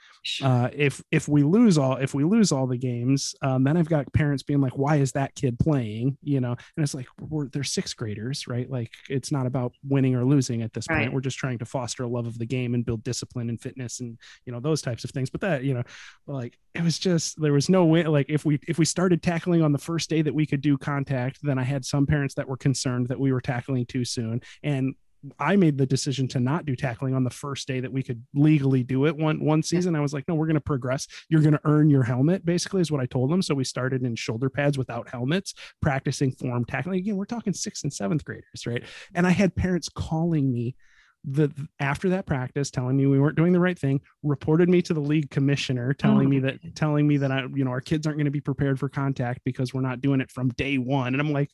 Uh 0.42 0.68
if 0.72 1.03
if 1.11 1.29
we 1.29 1.42
lose 1.42 1.79
all 1.79 1.96
if 1.96 2.14
we 2.14 2.24
lose 2.24 2.53
all 2.53 2.66
the 2.66 2.77
games 2.77 3.35
um, 3.42 3.64
then 3.64 3.77
i've 3.77 3.88
got 3.88 4.12
parents 4.12 4.42
being 4.42 4.61
like 4.61 4.77
why 4.77 4.96
is 4.96 5.12
that 5.12 5.35
kid 5.35 5.59
playing? 5.59 6.18
You 6.22 6.40
know? 6.40 6.53
And 6.77 6.85
it's 6.85 6.94
like 6.94 7.07
we're 7.20 7.48
they're 7.48 7.64
sixth 7.64 7.96
graders 7.96 8.46
right? 8.46 8.70
Like 8.70 8.92
it's 9.09 9.33
not 9.33 9.46
about 9.46 9.72
winning 9.83 10.14
or 10.14 10.24
losing 10.24 10.62
at 10.62 10.72
this 10.72 10.87
point. 10.87 11.12
We're 11.12 11.20
just 11.20 11.38
trying 11.38 11.59
to 11.59 11.64
foster 11.64 12.03
a 12.03 12.09
love 12.09 12.27
of 12.27 12.38
the 12.38 12.46
game 12.46 12.74
and 12.74 12.85
build 12.85 13.03
discipline 13.05 13.48
and 13.48 13.61
fitness 13.61 13.78
and 13.79 14.19
you 14.45 14.53
know 14.53 14.61
those 14.61 14.83
types 14.83 15.05
of 15.05 15.11
things 15.11 15.31
but 15.31 15.41
that 15.41 15.64
you 15.64 15.75
know 15.75 15.83
like 16.27 16.59
it 16.75 16.83
was 16.83 16.99
just 16.99 17.41
there 17.41 17.53
was 17.53 17.69
no 17.69 17.85
way 17.85 18.05
like 18.05 18.27
if 18.29 18.45
we 18.45 18.59
if 18.69 18.79
we 18.79 18.85
started 18.85 19.23
tackling 19.23 19.62
on 19.62 19.73
the 19.73 19.79
first 19.79 20.11
day 20.11 20.23
that 20.23 20.35
we 20.35 20.47
could 20.47 20.61
do 20.61 20.77
contact 20.77 21.38
then 21.43 21.59
i 21.59 21.62
had 21.62 21.85
some 21.85 22.07
parents 22.07 22.35
that 22.35 22.49
were 22.49 22.57
concerned 22.57 23.09
that 23.09 23.19
we 23.19 23.33
were 23.33 23.41
tackling 23.41 23.87
too 23.87 24.05
soon 24.05 24.41
and 24.62 24.95
I 25.38 25.57
made 25.57 25.79
the 25.79 25.87
decision 25.87 26.29
to 26.29 26.41
not 26.41 26.64
do 26.64 26.77
tackling 26.77 27.14
on 27.14 27.25
the 27.25 27.31
first 27.31 27.67
day 27.67 27.81
that 27.81 27.93
we 27.93 28.03
could 28.03 28.25
legally 28.35 28.83
do 28.83 29.07
it 29.07 29.17
one 29.17 29.45
one 29.45 29.62
season. 29.62 29.97
I 29.97 30.01
was 30.01 30.14
like, 30.14 30.29
no, 30.29 30.35
we're 30.35 30.47
going 30.47 30.55
to 30.55 30.61
progress. 30.61 31.07
You're 31.29 31.41
going 31.41 31.55
to 31.55 31.61
earn 31.64 31.91
your 31.91 32.05
helmet, 32.05 32.45
basically, 32.45 32.81
is 32.81 32.93
what 32.93 33.01
I 33.01 33.07
told 33.07 33.31
them. 33.31 33.43
So 33.43 33.55
we 33.55 33.64
started 33.64 34.05
in 34.05 34.14
shoulder 34.14 34.49
pads 34.49 34.79
without 34.79 35.09
helmets, 35.09 35.55
practicing 35.83 36.33
form 36.33 36.64
tackling. 36.64 36.99
Again, 36.99 37.17
we're 37.17 37.25
talking 37.25 37.53
sixth 37.53 37.83
and 37.83 37.93
seventh 37.93 38.25
graders, 38.25 38.67
right? 38.67 38.85
And 39.14 39.27
I 39.27 39.31
had 39.31 39.57
parents 39.57 39.88
calling 39.88 40.53
me 40.53 40.77
the 41.24 41.52
after 41.81 42.09
that 42.09 42.26
practice 42.26 42.70
telling 42.70 42.96
me 42.96 43.07
we 43.07 43.18
weren't 43.18 43.37
doing 43.37 43.52
the 43.52 43.61
right 43.61 43.78
thing 43.78 44.00
reported 44.22 44.68
me 44.68 44.81
to 44.81 44.94
the 44.94 45.00
league 45.00 45.31
commissioner 45.31 45.92
telling 45.92 46.26
oh. 46.26 46.31
me 46.31 46.38
that 46.38 46.59
telling 46.76 47.07
me 47.07 47.16
that 47.16 47.33
I 47.33 47.42
you 47.54 47.64
know 47.64 47.70
our 47.70 47.81
kids 47.81 48.07
aren't 48.07 48.18
going 48.18 48.26
to 48.26 48.31
be 48.31 48.40
prepared 48.40 48.78
for 48.78 48.88
contact 48.88 49.40
because 49.44 49.74
we're 49.74 49.81
not 49.81 50.00
doing 50.00 50.20
it 50.20 50.31
from 50.31 50.48
day 50.50 50.78
1 50.78 51.09
and 51.09 51.20
I'm 51.20 51.33
like 51.33 51.50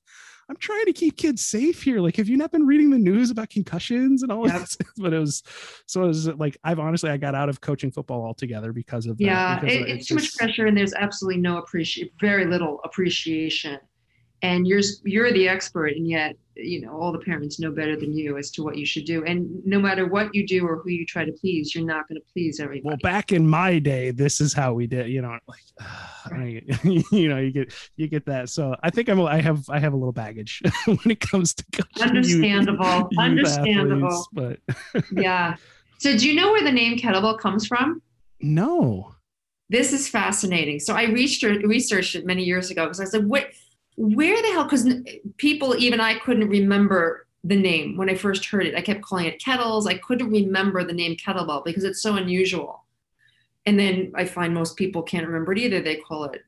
I'm 0.49 0.57
trying 0.57 0.85
to 0.85 0.93
keep 0.93 1.17
kids 1.17 1.43
safe 1.43 1.83
here. 1.83 2.01
Like 2.01 2.17
have 2.17 2.29
you 2.29 2.37
not 2.37 2.53
been 2.53 2.67
reading 2.67 2.91
the 2.91 2.99
news 2.99 3.31
about 3.31 3.49
concussions 3.49 4.23
and 4.23 4.31
all 4.31 4.47
yep. 4.47 4.61
this? 4.61 4.77
But 4.99 5.15
it 5.15 5.19
was 5.19 5.43
so 5.87 6.05
it 6.05 6.09
was 6.09 6.29
like 6.29 6.57
I've 6.63 6.79
honestly 6.79 7.11
I 7.11 7.17
got 7.17 7.35
out 7.35 7.49
of 7.49 7.61
coaching 7.61 7.91
football 7.91 8.25
altogether 8.25 8.73
because 8.73 9.07
of 9.07 9.19
yeah 9.19 9.59
because 9.59 9.75
it, 9.75 9.89
it's, 9.89 10.07
too 10.07 10.17
much 10.17 10.37
pressure 10.37 10.67
and 10.67 10.77
there's 10.77 10.95
absolutely 10.95 11.41
no 11.41 11.57
appreciation 11.59 12.11
very 12.21 12.45
little 12.45 12.81
appreciation. 12.85 13.79
And 14.43 14.67
you're 14.67 14.83
you're 15.05 15.33
the 15.33 15.49
expert 15.49 15.97
and 15.97 16.07
yet 16.07 16.37
you 16.57 16.81
know 16.81 16.93
all 16.93 17.13
the 17.13 17.19
parents 17.19 17.59
know 17.59 17.71
better 17.71 17.97
than 17.97 18.13
you 18.13 18.37
as 18.37 18.51
to 18.53 18.63
what 18.63 18.77
you 18.77 18.87
should 18.87 19.05
do. 19.05 19.25
And 19.25 19.65
no 19.65 19.79
matter 19.79 20.07
what 20.07 20.35
you 20.35 20.47
do 20.47 20.67
or 20.67 20.79
who 20.79 20.91
you 20.91 21.07
try 21.07 21.25
to 21.25 21.33
please 21.33 21.75
you're 21.75 21.85
not 21.85 22.09
going 22.09 22.21
to 22.21 22.27
please 22.33 22.61
everybody. 22.61 22.83
Well 22.85 22.97
back 23.03 23.33
in 23.33 23.47
my 23.47 23.79
day 23.79 24.11
this 24.11 24.41
is 24.41 24.53
how 24.53 24.75
we 24.75 24.87
did 24.87 25.09
you 25.09 25.23
know 25.23 25.39
like 25.49 25.65
you 26.85 27.29
know 27.29 27.39
you 27.39 27.51
get 27.51 27.75
you 27.97 28.09
get 28.09 28.27
that. 28.27 28.49
So 28.49 28.77
i 28.83 28.91
think 28.91 29.09
i'm 29.09 29.21
i 29.21 29.41
have 29.41 29.69
i 29.69 29.79
have 29.79 29.93
a 29.93 29.97
little 29.97 30.13
baggage 30.13 30.63
when 30.87 30.99
it 31.07 31.21
comes 31.21 31.55
to 31.55 31.65
understandable. 32.01 32.85
youth, 32.85 33.07
youth 33.11 33.21
understandable. 33.21 34.27
athletes, 34.35 34.61
but 34.93 35.13
yeah. 35.13 35.57
So 35.99 36.17
do 36.17 36.29
you 36.29 36.35
know 36.35 36.53
where 36.53 36.63
the 36.63 36.73
name 36.73 36.99
kettlebell 36.99 37.39
comes 37.39 37.67
from? 37.67 38.03
No. 38.41 39.15
This 39.71 39.93
is 39.93 40.09
fascinating. 40.09 40.79
So 40.79 40.95
I 40.95 41.05
researched, 41.05 41.67
researched 41.67 42.15
it 42.15 42.27
many 42.27 42.45
years 42.45 42.71
ago. 42.71 42.85
Because 42.85 43.01
I 43.01 43.07
said, 43.07 43.27
what, 43.27 43.47
where 43.97 44.41
the 44.41 44.49
hell? 44.49 44.65
Because 44.65 44.89
people, 45.37 45.77
even 45.77 46.01
I 46.01 46.19
couldn't 46.19 46.49
remember 46.49 47.27
the 47.45 47.57
name 47.57 47.97
when 47.97 48.09
I 48.09 48.15
first 48.15 48.47
heard 48.47 48.67
it. 48.67 48.75
I 48.75 48.81
kept 48.81 49.03
calling 49.03 49.27
it 49.27 49.43
kettles. 49.43 49.87
I 49.87 49.99
couldn't 49.99 50.31
remember 50.31 50.83
the 50.83 50.93
name 50.93 51.17
kettlebell 51.17 51.65
because 51.65 51.85
it's 51.85 52.03
so 52.03 52.17
unusual. 52.17 52.85
And 53.67 53.79
then 53.79 54.13
I 54.15 54.25
find 54.25 54.55
most 54.55 54.77
people 54.77 55.03
can't 55.03 55.27
remember 55.27 55.53
it 55.53 55.59
either. 55.59 55.81
They 55.81 55.97
call 55.97 56.25
it 56.25 56.43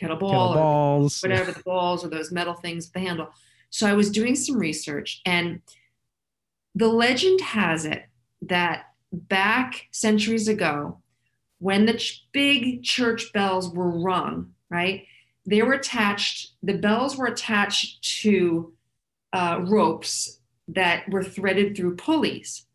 kettleball 0.00 0.56
or 0.56 1.08
whatever 1.22 1.52
the 1.52 1.62
balls 1.62 2.04
or 2.04 2.08
those 2.08 2.32
metal 2.32 2.54
things 2.54 2.86
with 2.86 2.94
the 2.94 3.00
handle. 3.00 3.28
So 3.70 3.86
I 3.86 3.92
was 3.92 4.10
doing 4.10 4.34
some 4.34 4.58
research, 4.58 5.20
and 5.24 5.62
the 6.74 6.88
legend 6.88 7.40
has 7.40 7.84
it 7.84 8.06
that 8.42 8.86
back 9.12 9.88
centuries 9.92 10.48
ago, 10.48 10.98
when 11.58 11.86
the 11.86 11.94
ch- 11.94 12.26
big 12.32 12.82
church 12.82 13.32
bells 13.32 13.72
were 13.72 14.00
rung, 14.00 14.54
right, 14.70 15.04
they 15.46 15.62
were 15.62 15.72
attached, 15.72 16.52
the 16.62 16.78
bells 16.78 17.16
were 17.16 17.26
attached 17.26 18.20
to 18.22 18.72
uh, 19.32 19.64
ropes 19.66 20.40
that 20.68 21.08
were 21.08 21.24
threaded 21.24 21.76
through 21.76 21.96
pulleys. 21.96 22.66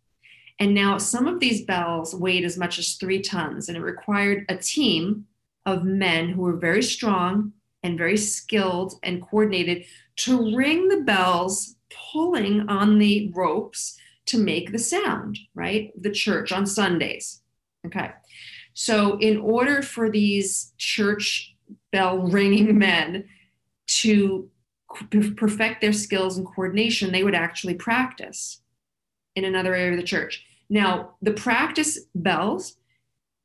And 0.59 0.73
now 0.73 0.97
some 0.97 1.27
of 1.27 1.39
these 1.39 1.65
bells 1.65 2.15
weighed 2.15 2.45
as 2.45 2.57
much 2.57 2.79
as 2.79 2.95
three 2.95 3.21
tons, 3.21 3.67
and 3.67 3.77
it 3.77 3.81
required 3.81 4.45
a 4.49 4.55
team 4.55 5.27
of 5.65 5.83
men 5.83 6.29
who 6.29 6.41
were 6.41 6.57
very 6.57 6.83
strong 6.83 7.53
and 7.83 7.97
very 7.97 8.17
skilled 8.17 8.93
and 9.03 9.21
coordinated 9.21 9.85
to 10.17 10.55
ring 10.55 10.87
the 10.87 11.01
bells, 11.01 11.75
pulling 12.11 12.61
on 12.69 12.99
the 12.99 13.31
ropes 13.35 13.97
to 14.25 14.37
make 14.37 14.71
the 14.71 14.79
sound, 14.79 15.37
right? 15.53 15.91
The 16.01 16.09
church 16.09 16.51
on 16.51 16.65
Sundays. 16.65 17.41
Okay. 17.85 18.11
So, 18.73 19.17
in 19.19 19.37
order 19.37 19.81
for 19.81 20.09
these 20.09 20.73
church 20.77 21.54
bell 21.91 22.19
ringing 22.19 22.77
men 22.77 23.25
to 23.87 24.49
perfect 25.37 25.81
their 25.81 25.93
skills 25.93 26.37
and 26.37 26.45
coordination, 26.45 27.11
they 27.11 27.23
would 27.23 27.35
actually 27.35 27.73
practice 27.75 28.61
in 29.35 29.45
another 29.45 29.75
area 29.75 29.91
of 29.91 29.97
the 29.97 30.03
church. 30.03 30.45
Now, 30.69 31.15
the 31.21 31.33
practice 31.33 31.99
bells 32.15 32.77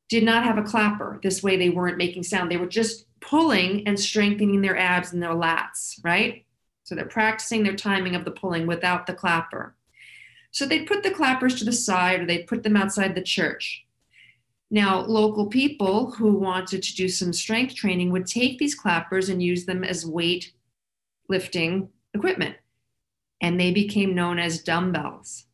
did 0.09 0.25
not 0.25 0.45
have 0.45 0.59
a 0.59 0.63
clapper. 0.63 1.21
This 1.23 1.43
way, 1.43 1.57
they 1.57 1.71
weren't 1.71 1.99
making 1.99 2.23
sound. 2.23 2.51
They 2.51 2.57
were 2.57 2.67
just 2.67 3.07
pulling 3.21 3.87
and 3.87 3.99
strengthening 3.99 4.61
their 4.61 4.77
abs 4.77 5.13
and 5.13 5.23
their 5.23 5.31
lats, 5.31 5.99
right? 6.03 6.45
So 6.85 6.95
they're 6.95 7.05
practicing 7.05 7.63
their 7.63 7.77
timing 7.77 8.17
of 8.17 8.25
the 8.25 8.31
pulling 8.31 8.67
without 8.67 9.07
the 9.07 9.13
clapper. 9.13 9.77
So 10.51 10.67
they'd 10.67 10.87
put 10.87 11.03
the 11.03 11.11
clappers 11.11 11.57
to 11.59 11.65
the 11.65 11.73
side 11.73 12.21
or 12.21 12.27
they'd 12.27 12.47
put 12.47 12.63
them 12.63 12.77
outside 12.77 13.15
the 13.15 13.23
church. 13.23 13.85
Now, 14.71 15.01
local 15.01 15.47
people 15.47 16.13
who 16.13 16.35
wanted 16.35 16.83
to 16.83 16.95
do 16.95 17.09
some 17.09 17.33
strength 17.33 17.75
training 17.75 18.13
would 18.13 18.27
take 18.27 18.59
these 18.59 18.75
clappers 18.75 19.29
and 19.29 19.43
use 19.43 19.67
them 19.67 19.83
as 19.83 20.07
weight 20.07 20.53
lifting 21.29 21.89
equipment. 22.15 22.57
And 23.41 23.59
they 23.59 23.73
became 23.73 24.15
known 24.15 24.39
as 24.39 24.63
dumbbells 24.63 25.47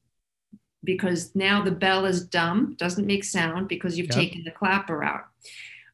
because 0.85 1.35
now 1.35 1.62
the 1.62 1.70
bell 1.70 2.05
is 2.05 2.26
dumb, 2.26 2.76
doesn't 2.79 3.07
make 3.07 3.24
sound 3.24 3.68
because 3.68 3.98
you've 3.98 4.09
yep. 4.09 4.16
taken 4.16 4.44
the 4.44 4.50
clapper 4.50 5.02
out. 5.02 5.24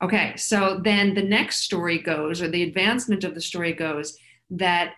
Okay, 0.03 0.35
so 0.37 0.81
then 0.83 1.15
the 1.15 1.23
next 1.23 1.61
story 1.61 1.99
goes, 1.99 2.43
or 2.43 2.49
the 2.49 2.65
advancement 2.65 3.23
of 3.23 3.35
the 3.35 3.41
story 3.41 3.73
goes, 3.73 4.19
that 4.51 4.95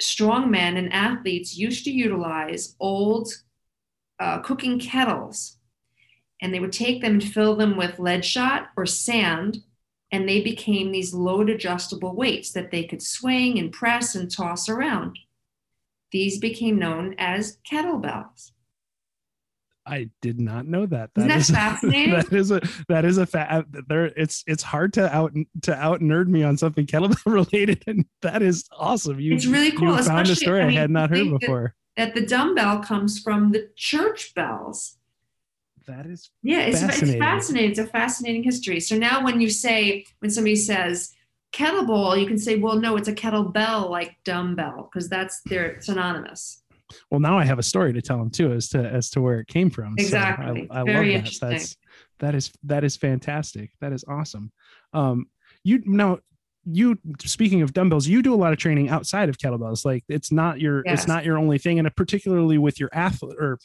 strong 0.00 0.50
men 0.50 0.76
and 0.78 0.92
athletes 0.92 1.56
used 1.56 1.84
to 1.84 1.90
utilize 1.90 2.74
old 2.80 3.30
uh, 4.18 4.38
cooking 4.40 4.78
kettles 4.78 5.57
and 6.40 6.52
they 6.52 6.60
would 6.60 6.72
take 6.72 7.00
them 7.00 7.14
and 7.14 7.24
fill 7.24 7.56
them 7.56 7.76
with 7.76 7.98
lead 7.98 8.24
shot 8.24 8.68
or 8.76 8.86
sand 8.86 9.58
and 10.10 10.26
they 10.26 10.40
became 10.40 10.90
these 10.90 11.12
load 11.12 11.50
adjustable 11.50 12.14
weights 12.14 12.52
that 12.52 12.70
they 12.70 12.84
could 12.84 13.02
swing 13.02 13.58
and 13.58 13.72
press 13.72 14.14
and 14.14 14.30
toss 14.30 14.68
around 14.68 15.18
these 16.10 16.38
became 16.38 16.78
known 16.78 17.14
as 17.18 17.58
kettlebells 17.70 18.52
I 19.88 20.10
did 20.20 20.38
not 20.38 20.66
know 20.66 20.86
that. 20.86 21.10
That 21.14 21.20
Isn't 21.20 21.28
that 21.28 21.38
is, 21.38 21.50
fascinating? 21.50 22.14
that 22.14 22.32
is 22.32 22.50
a 22.50 22.60
that 22.88 23.04
is 23.04 23.18
a 23.18 23.26
fact. 23.26 23.52
Uh, 23.52 23.80
there, 23.88 24.06
it's 24.06 24.44
it's 24.46 24.62
hard 24.62 24.92
to 24.94 25.14
out 25.14 25.32
to 25.62 25.74
out 25.74 26.00
nerd 26.00 26.28
me 26.28 26.42
on 26.42 26.56
something 26.56 26.86
kettlebell 26.86 27.24
related, 27.26 27.82
and 27.86 28.04
that 28.22 28.42
is 28.42 28.68
awesome. 28.76 29.18
You 29.18 29.34
it's 29.34 29.46
really 29.46 29.72
cool. 29.72 29.96
You 29.96 30.02
found 30.02 30.28
a 30.28 30.36
story 30.36 30.60
I, 30.60 30.66
mean, 30.66 30.76
I 30.76 30.80
had 30.80 30.90
not 30.90 31.10
heard 31.10 31.38
before. 31.40 31.74
That, 31.96 32.14
that 32.14 32.20
the 32.20 32.26
dumbbell 32.26 32.80
comes 32.80 33.18
from 33.18 33.52
the 33.52 33.70
church 33.76 34.34
bells. 34.34 34.97
That 35.88 36.06
is 36.06 36.30
yeah, 36.42 36.60
it's 36.60 36.80
fascinating. 36.80 37.22
it's 37.22 37.24
fascinating. 37.24 37.70
It's 37.70 37.78
a 37.80 37.86
fascinating 37.86 38.42
history. 38.44 38.78
So 38.78 38.96
now, 38.96 39.24
when 39.24 39.40
you 39.40 39.50
say 39.50 40.04
when 40.20 40.30
somebody 40.30 40.56
says 40.56 41.12
kettlebell, 41.52 42.20
you 42.20 42.26
can 42.26 42.38
say, 42.38 42.56
well, 42.56 42.76
no, 42.78 42.96
it's 42.96 43.08
a 43.08 43.14
kettlebell 43.14 43.90
like 43.90 44.16
dumbbell 44.24 44.88
because 44.92 45.08
that's 45.08 45.40
they're 45.46 45.80
synonymous. 45.80 46.62
Well 47.10 47.20
now 47.20 47.38
i 47.38 47.44
have 47.44 47.58
a 47.58 47.62
story 47.62 47.92
to 47.92 48.00
tell 48.00 48.18
them 48.18 48.30
too 48.30 48.52
as 48.52 48.68
to 48.70 48.78
as 48.78 49.10
to 49.10 49.20
where 49.20 49.40
it 49.40 49.48
came 49.48 49.70
from. 49.70 49.94
Exactly. 49.98 50.66
So 50.68 50.74
I, 50.74 50.80
I 50.80 50.84
Very 50.84 51.14
love 51.16 51.24
that. 51.24 51.40
that's 51.40 51.76
that 52.18 52.34
is 52.34 52.50
that 52.64 52.84
is 52.84 52.96
fantastic. 52.96 53.72
That 53.80 53.92
is 53.92 54.04
awesome. 54.08 54.52
Um 54.92 55.26
you 55.64 55.82
now 55.84 56.18
you 56.70 56.98
speaking 57.24 57.62
of 57.62 57.72
dumbbells 57.72 58.06
you 58.06 58.22
do 58.22 58.34
a 58.34 58.36
lot 58.36 58.52
of 58.52 58.58
training 58.58 58.88
outside 58.88 59.28
of 59.28 59.38
kettlebells 59.38 59.84
like 59.84 60.04
it's 60.08 60.30
not 60.30 60.60
your 60.60 60.82
yes. 60.84 61.00
it's 61.00 61.08
not 61.08 61.24
your 61.24 61.38
only 61.38 61.58
thing 61.58 61.78
and 61.78 61.94
particularly 61.96 62.58
with 62.58 62.78
your 62.78 62.90
athlete 62.92 63.36
or 63.38 63.58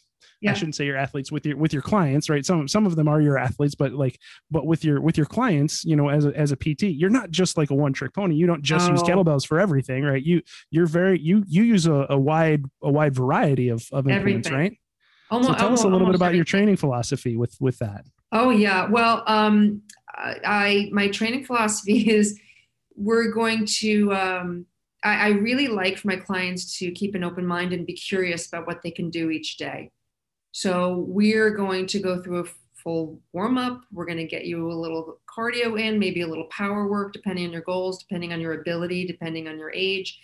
yeah. 0.44 0.52
I 0.52 0.54
shouldn't 0.56 0.76
say 0.76 0.86
your 0.86 0.98
athletes 0.98 1.32
with 1.32 1.46
your 1.46 1.56
with 1.56 1.72
your 1.72 1.82
clients, 1.82 2.30
right? 2.30 2.46
Some 2.46 2.68
some 2.68 2.86
of 2.86 2.98
them 2.98 3.08
are 3.08 3.22
your 3.22 3.38
athletes, 3.38 3.76
but 3.76 3.94
like 3.94 4.20
but 4.52 4.66
with 4.66 4.84
your 4.84 5.00
with 5.00 5.16
your 5.16 5.26
clients, 5.26 5.86
you 5.86 5.96
know, 5.96 6.10
as 6.10 6.26
a 6.26 6.38
as 6.38 6.52
a 6.52 6.58
PT, 6.58 6.84
you're 6.84 7.10
not 7.10 7.32
just 7.32 7.58
like 7.58 7.70
a 7.70 7.76
one 7.76 7.94
trick 7.94 8.14
pony. 8.14 8.36
You 8.36 8.46
don't 8.46 8.62
just 8.62 8.90
oh. 8.90 8.92
use 8.92 9.04
kettlebells 9.04 9.48
for 9.48 9.60
everything, 9.60 10.04
right? 10.04 10.22
You 10.22 10.42
you're 10.70 10.86
very 10.86 11.18
you 11.20 11.46
you 11.48 11.64
use 11.64 11.88
a, 11.88 12.08
a 12.10 12.20
wide 12.20 12.66
a 12.82 12.92
wide 12.92 13.16
variety 13.16 13.70
of 13.70 13.88
of 13.94 14.08
implements, 14.08 14.52
right? 14.52 14.78
Almost, 15.32 15.50
so 15.50 15.56
tell 15.56 15.66
almost, 15.66 15.82
us 15.82 15.86
a 15.86 15.88
little 15.88 16.08
bit 16.08 16.16
about 16.16 16.26
everything. 16.28 16.38
your 16.38 16.46
training 16.46 16.76
philosophy 16.76 17.38
with 17.38 17.56
with 17.62 17.80
that. 17.80 18.06
Oh 18.34 18.50
yeah, 18.50 18.90
well, 18.90 19.24
um, 19.28 19.82
I 20.14 20.90
my 20.92 21.08
training 21.08 21.46
philosophy 21.46 22.00
is 22.10 22.38
we're 22.96 23.32
going 23.32 23.66
to 23.66 24.14
um, 24.14 24.66
I, 25.04 25.16
I, 25.16 25.28
really 25.30 25.68
like 25.68 25.98
for 25.98 26.08
my 26.08 26.16
clients 26.16 26.78
to 26.80 26.92
keep 26.92 27.16
an 27.16 27.24
open 27.24 27.46
mind 27.46 27.74
and 27.74 27.86
be 27.86 27.94
curious 27.94 28.48
about 28.48 28.68
what 28.68 28.82
they 28.82 28.92
can 28.92 29.10
do 29.10 29.30
each 29.30 29.58
day 29.58 29.92
so 30.52 31.06
we're 31.08 31.52
going 31.52 31.88
to 31.88 32.00
go 32.00 32.22
through 32.22 32.42
a 32.42 32.50
full 32.84 33.20
warm 33.32 33.58
up. 33.58 33.82
We're 33.92 34.06
going 34.06 34.18
to 34.18 34.28
get 34.28 34.46
you 34.46 34.70
a 34.70 34.74
little 34.74 35.20
cardio 35.28 35.80
in, 35.80 35.98
maybe 35.98 36.22
a 36.22 36.28
little 36.28 36.48
power 36.52 36.88
work, 36.88 37.14
depending 37.14 37.46
on 37.46 37.54
your 37.54 37.62
goals, 37.62 37.98
depending 37.98 38.34
on 38.34 38.42
your 38.42 38.60
ability, 38.60 39.08
depending 39.08 39.48
on 39.48 39.58
your 39.58 39.72
age. 39.74 40.20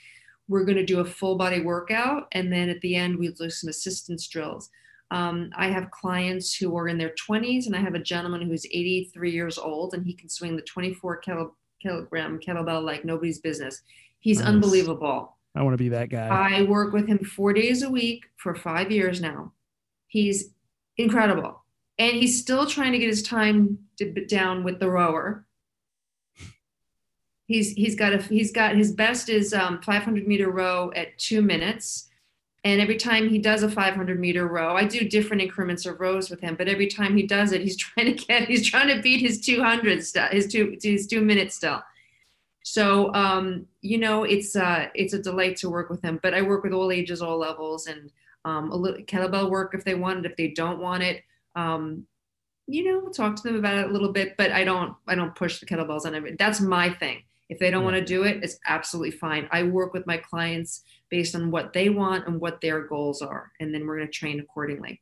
We're 0.48 0.66
going 0.66 0.78
to 0.78 0.86
do 0.86 1.00
a 1.00 1.06
full 1.06 1.36
body 1.36 1.62
workout. 1.62 2.28
And 2.34 2.52
then 2.52 2.70
at 2.70 2.82
the 2.82 2.96
end, 2.96 3.18
we'll 3.18 3.32
do 3.32 3.50
some 3.50 3.70
assistance 3.70 4.28
drills. 4.28 4.70
Um, 5.12 5.50
I 5.56 5.68
have 5.68 5.90
clients 5.90 6.54
who 6.54 6.76
are 6.78 6.88
in 6.88 7.00
their 7.00 7.14
20s, 7.28 7.66
and 7.66 7.76
I 7.76 7.80
have 7.80 7.96
a 7.96 8.00
gentleman 8.00 8.42
who's 8.42 8.66
83 8.68 9.32
years 9.32 9.58
old, 9.58 9.94
and 9.94 10.06
he 10.06 10.14
can 10.14 10.30
swing 10.30 10.56
the 10.56 10.62
24 10.62 11.18
kilo, 11.18 11.56
kilogram 11.82 12.40
kettlebell 12.40 12.84
like 12.84 13.06
nobody's 13.06 13.40
business. 13.40 13.82
He's 14.20 14.40
nice. 14.40 14.48
unbelievable. 14.48 15.38
I 15.56 15.64
want 15.64 15.74
to 15.74 15.78
be 15.78 15.90
that 15.90 16.10
guy. 16.10 16.28
I 16.28 16.62
work 16.64 16.94
with 16.94 17.08
him 17.08 17.20
four 17.20 17.54
days 17.54 17.82
a 17.82 17.90
week 17.90 18.26
for 18.38 18.54
five 18.56 18.92
years 18.92 19.20
now. 19.20 19.54
He's 20.08 20.52
incredible. 20.98 21.64
And 21.98 22.16
he's 22.16 22.40
still 22.40 22.66
trying 22.66 22.94
to 22.94 23.00
get 23.00 23.10
his 23.10 23.24
time 23.24 23.80
to, 23.98 24.26
down 24.26 24.64
with 24.64 24.80
the 24.80 24.90
rower. 24.90 25.46
He's 27.48 27.72
he's 27.72 27.96
got 27.96 28.14
a 28.14 28.18
he's 28.18 28.52
got 28.52 28.76
his 28.76 28.92
best 28.92 29.28
is 29.28 29.54
um, 29.54 29.82
500 29.82 30.28
meter 30.28 30.52
row 30.52 30.92
at 30.96 31.18
two 31.18 31.42
minutes, 31.42 32.09
and 32.66 32.82
every 32.82 32.98
time 32.98 33.30
he 33.30 33.38
does 33.38 33.64
a 33.64 33.70
500 33.70 34.20
meter 34.20 34.48
row, 34.48 34.76
I 34.76 34.84
do 34.84 35.08
different 35.08 35.42
increments 35.42 35.86
of 35.86 36.00
rows 36.00 36.30
with 36.30 36.42
him. 36.42 36.56
But 36.56 36.68
every 36.68 36.88
time 36.88 37.16
he 37.16 37.24
does 37.24 37.54
it, 37.54 37.62
he's 37.62 37.78
trying 37.78 38.16
to 38.16 38.26
get 38.26 38.48
he's 38.48 38.70
trying 38.70 38.96
to 38.96 39.02
beat 39.02 39.22
his 39.22 39.40
200 39.42 40.04
st- 40.04 40.34
his 40.34 40.48
two 40.48 40.78
his 40.82 41.08
two 41.08 41.22
minutes 41.22 41.56
still. 41.56 41.82
So 42.64 43.14
um, 43.14 43.66
you 43.82 43.98
know, 43.98 44.24
it's 44.24 44.56
uh, 44.56 44.88
it's 44.94 45.14
a 45.14 45.22
delight 45.22 45.56
to 45.58 45.70
work 45.70 45.90
with 45.90 46.02
him. 46.02 46.20
But 46.22 46.34
I 46.34 46.42
work 46.42 46.64
with 46.64 46.74
all 46.74 46.92
ages, 46.92 47.22
all 47.22 47.38
levels, 47.38 47.88
and 47.88 48.12
um, 48.44 48.72
a 48.72 48.76
little 48.76 49.02
kettlebell 49.04 49.50
work 49.50 49.74
if 49.74 49.86
they 49.86 49.96
want 49.96 50.20
it. 50.20 50.30
If 50.30 50.38
they 50.38 50.50
don't 50.50 50.80
want 50.80 51.04
it, 51.04 51.24
um, 51.56 52.06
you 52.68 52.84
know, 52.84 53.10
talk 53.10 53.38
to 53.38 53.44
them 53.44 53.56
about 53.56 53.78
it 53.78 53.90
a 53.90 53.94
little 53.94 54.12
bit. 54.12 54.36
But 54.38 54.52
I 54.52 54.66
don't, 54.66 54.96
I 55.08 55.16
don't 55.16 55.34
push 55.34 55.60
the 55.60 55.66
kettlebells 55.66 56.06
on 56.06 56.14
everything. 56.14 56.38
That's 56.38 56.60
my 56.60 56.90
thing. 56.90 57.24
If 57.50 57.60
they 57.60 57.72
don't 57.72 57.84
want 57.84 57.96
to 57.96 58.06
do 58.06 58.24
it, 58.24 58.44
it's 58.44 58.60
absolutely 58.68 59.12
fine. 59.12 59.50
I 59.52 59.64
work 59.64 59.94
with 59.94 60.06
my 60.06 60.18
clients 60.18 60.84
based 61.10 61.36
on 61.36 61.50
what 61.50 61.74
they 61.74 61.90
want 61.90 62.28
and 62.28 62.40
what 62.40 62.62
their 62.62 62.88
goals 62.88 63.22
are, 63.22 63.52
and 63.60 63.74
then 63.74 63.86
we're 63.88 63.98
going 63.98 64.08
to 64.08 64.14
train 64.14 64.40
accordingly. 64.40 65.02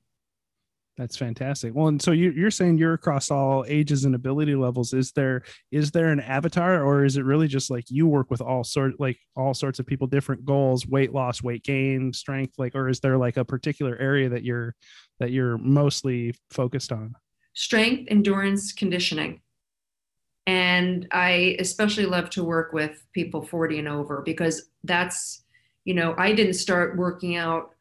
That's 0.97 1.15
fantastic. 1.15 1.75
Well, 1.75 1.89
and 1.89 2.01
so 2.01 2.11
you, 2.11 2.31
you're 2.31 2.49
saying 2.49 2.79
you're 2.79 2.95
across 2.95 3.29
all 3.29 3.63
ages 3.67 4.05
and 4.05 4.15
ability 4.15 4.55
levels. 4.55 4.93
Is 4.93 5.11
there 5.11 5.43
is 5.71 5.91
there 5.91 6.07
an 6.07 6.19
avatar, 6.19 6.83
or 6.83 7.05
is 7.05 7.17
it 7.17 7.23
really 7.23 7.47
just 7.47 7.69
like 7.69 7.85
you 7.89 8.07
work 8.07 8.31
with 8.31 8.41
all 8.41 8.63
sort 8.63 8.99
like 8.99 9.17
all 9.35 9.53
sorts 9.53 9.77
of 9.77 9.85
people, 9.85 10.07
different 10.07 10.43
goals, 10.43 10.87
weight 10.87 11.13
loss, 11.13 11.43
weight 11.43 11.63
gain, 11.63 12.11
strength, 12.13 12.55
like, 12.57 12.73
or 12.73 12.89
is 12.89 12.99
there 12.99 13.17
like 13.17 13.37
a 13.37 13.45
particular 13.45 13.95
area 13.97 14.27
that 14.29 14.43
you're 14.43 14.73
that 15.19 15.29
you're 15.29 15.59
mostly 15.59 16.33
focused 16.49 16.91
on? 16.91 17.13
Strength, 17.53 18.07
endurance, 18.09 18.73
conditioning. 18.73 19.41
And 20.47 21.07
I 21.11 21.57
especially 21.59 22.05
love 22.05 22.29
to 22.31 22.43
work 22.43 22.71
with 22.71 23.03
people 23.11 23.41
40 23.41 23.79
and 23.79 23.87
over 23.87 24.21
because 24.21 24.69
that's, 24.85 25.43
you 25.83 25.93
know, 25.93 26.15
I 26.17 26.31
didn't 26.31 26.53
start 26.53 26.97
working 26.97 27.35
out 27.35 27.71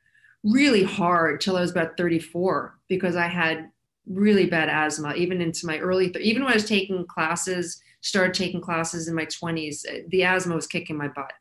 really 0.43 0.83
hard 0.83 1.41
till 1.41 1.57
I 1.57 1.61
was 1.61 1.71
about 1.71 1.97
34 1.97 2.77
because 2.89 3.15
I 3.15 3.29
had 3.29 3.71
really 4.07 4.47
bad 4.47 4.69
asthma, 4.69 5.15
even 5.15 5.41
into 5.41 5.67
my 5.67 5.79
early, 5.79 6.11
th- 6.11 6.25
even 6.25 6.43
when 6.43 6.53
I 6.53 6.57
was 6.57 6.69
taking 6.69 7.07
classes, 7.07 7.81
started 8.01 8.35
taking 8.35 8.61
classes 8.61 9.07
in 9.09 9.15
my 9.15 9.27
20s, 9.27 9.87
uh, 9.89 10.03
the 10.09 10.25
asthma 10.25 10.57
was 10.57 10.67
kicking 10.67 10.97
my 10.97 11.09
butt. 11.09 11.33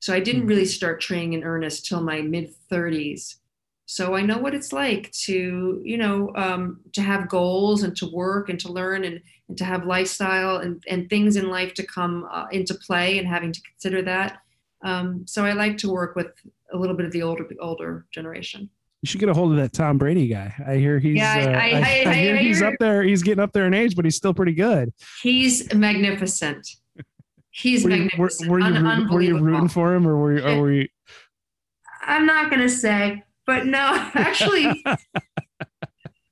So 0.00 0.14
I 0.14 0.20
didn't 0.20 0.42
hmm. 0.42 0.48
really 0.48 0.66
start 0.66 1.00
training 1.00 1.34
in 1.34 1.44
earnest 1.44 1.86
till 1.86 2.02
my 2.02 2.20
mid 2.22 2.52
30s. 2.70 3.36
So 3.86 4.14
I 4.14 4.22
know 4.22 4.38
what 4.38 4.54
it's 4.54 4.72
like 4.72 5.10
to, 5.24 5.80
you 5.84 5.98
know, 5.98 6.32
um, 6.36 6.80
to 6.94 7.02
have 7.02 7.28
goals 7.28 7.82
and 7.82 7.94
to 7.98 8.10
work 8.10 8.48
and 8.48 8.58
to 8.60 8.72
learn 8.72 9.04
and, 9.04 9.20
and 9.48 9.58
to 9.58 9.64
have 9.64 9.84
lifestyle 9.84 10.58
and, 10.58 10.82
and 10.88 11.08
things 11.10 11.36
in 11.36 11.50
life 11.50 11.74
to 11.74 11.86
come 11.86 12.26
uh, 12.32 12.46
into 12.50 12.74
play 12.74 13.18
and 13.18 13.28
having 13.28 13.52
to 13.52 13.60
consider 13.60 14.02
that. 14.02 14.38
Um, 14.84 15.26
so 15.26 15.44
I 15.44 15.52
like 15.52 15.76
to 15.78 15.90
work 15.90 16.16
with 16.16 16.28
a 16.72 16.78
little 16.78 16.96
bit 16.96 17.06
of 17.06 17.12
the 17.12 17.22
older 17.22 17.46
older 17.60 18.06
generation. 18.10 18.70
You 19.02 19.06
should 19.06 19.20
get 19.20 19.28
a 19.28 19.34
hold 19.34 19.50
of 19.50 19.58
that 19.58 19.74
Tom 19.74 19.98
Brady 19.98 20.28
guy. 20.28 20.54
I 20.66 20.76
hear 20.76 20.98
he's. 20.98 21.16
Yeah, 21.16 21.34
I, 21.34 21.42
uh, 21.42 21.50
I, 21.50 22.06
I, 22.06 22.10
I, 22.10 22.14
hear 22.14 22.36
he's 22.36 22.62
up 22.62 22.74
there. 22.80 23.02
He's 23.02 23.22
getting 23.22 23.42
up 23.42 23.52
there 23.52 23.66
in 23.66 23.74
age, 23.74 23.96
but 23.96 24.06
he's 24.06 24.16
still 24.16 24.32
pretty 24.32 24.54
good. 24.54 24.94
He's 25.22 25.72
magnificent. 25.74 26.66
He's 27.50 27.84
were 27.84 27.90
you, 27.90 28.04
magnificent. 28.04 28.50
Were, 28.50 28.58
were, 28.58 28.64
you 28.64 28.72
rooting, 28.74 29.08
were 29.10 29.20
you 29.20 29.38
rooting 29.38 29.68
for 29.68 29.94
him, 29.94 30.06
or 30.06 30.16
were 30.16 30.38
you? 30.38 30.44
Or 30.44 30.60
were 30.60 30.72
you? 30.72 30.88
I'm 32.00 32.24
not 32.24 32.50
gonna 32.50 32.68
say, 32.68 33.22
but 33.46 33.66
no, 33.66 34.10
actually, 34.14 34.66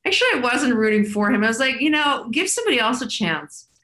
actually, 0.07 0.29
I 0.35 0.41
wasn't 0.43 0.75
rooting 0.75 1.05
for 1.05 1.31
him. 1.31 1.45
I 1.45 1.49
was 1.49 1.59
like, 1.59 1.81
you 1.81 1.91
know, 1.91 2.29
give 2.31 2.49
somebody 2.49 2.79
else 2.79 3.03
a 3.03 3.07
chance. 3.07 3.69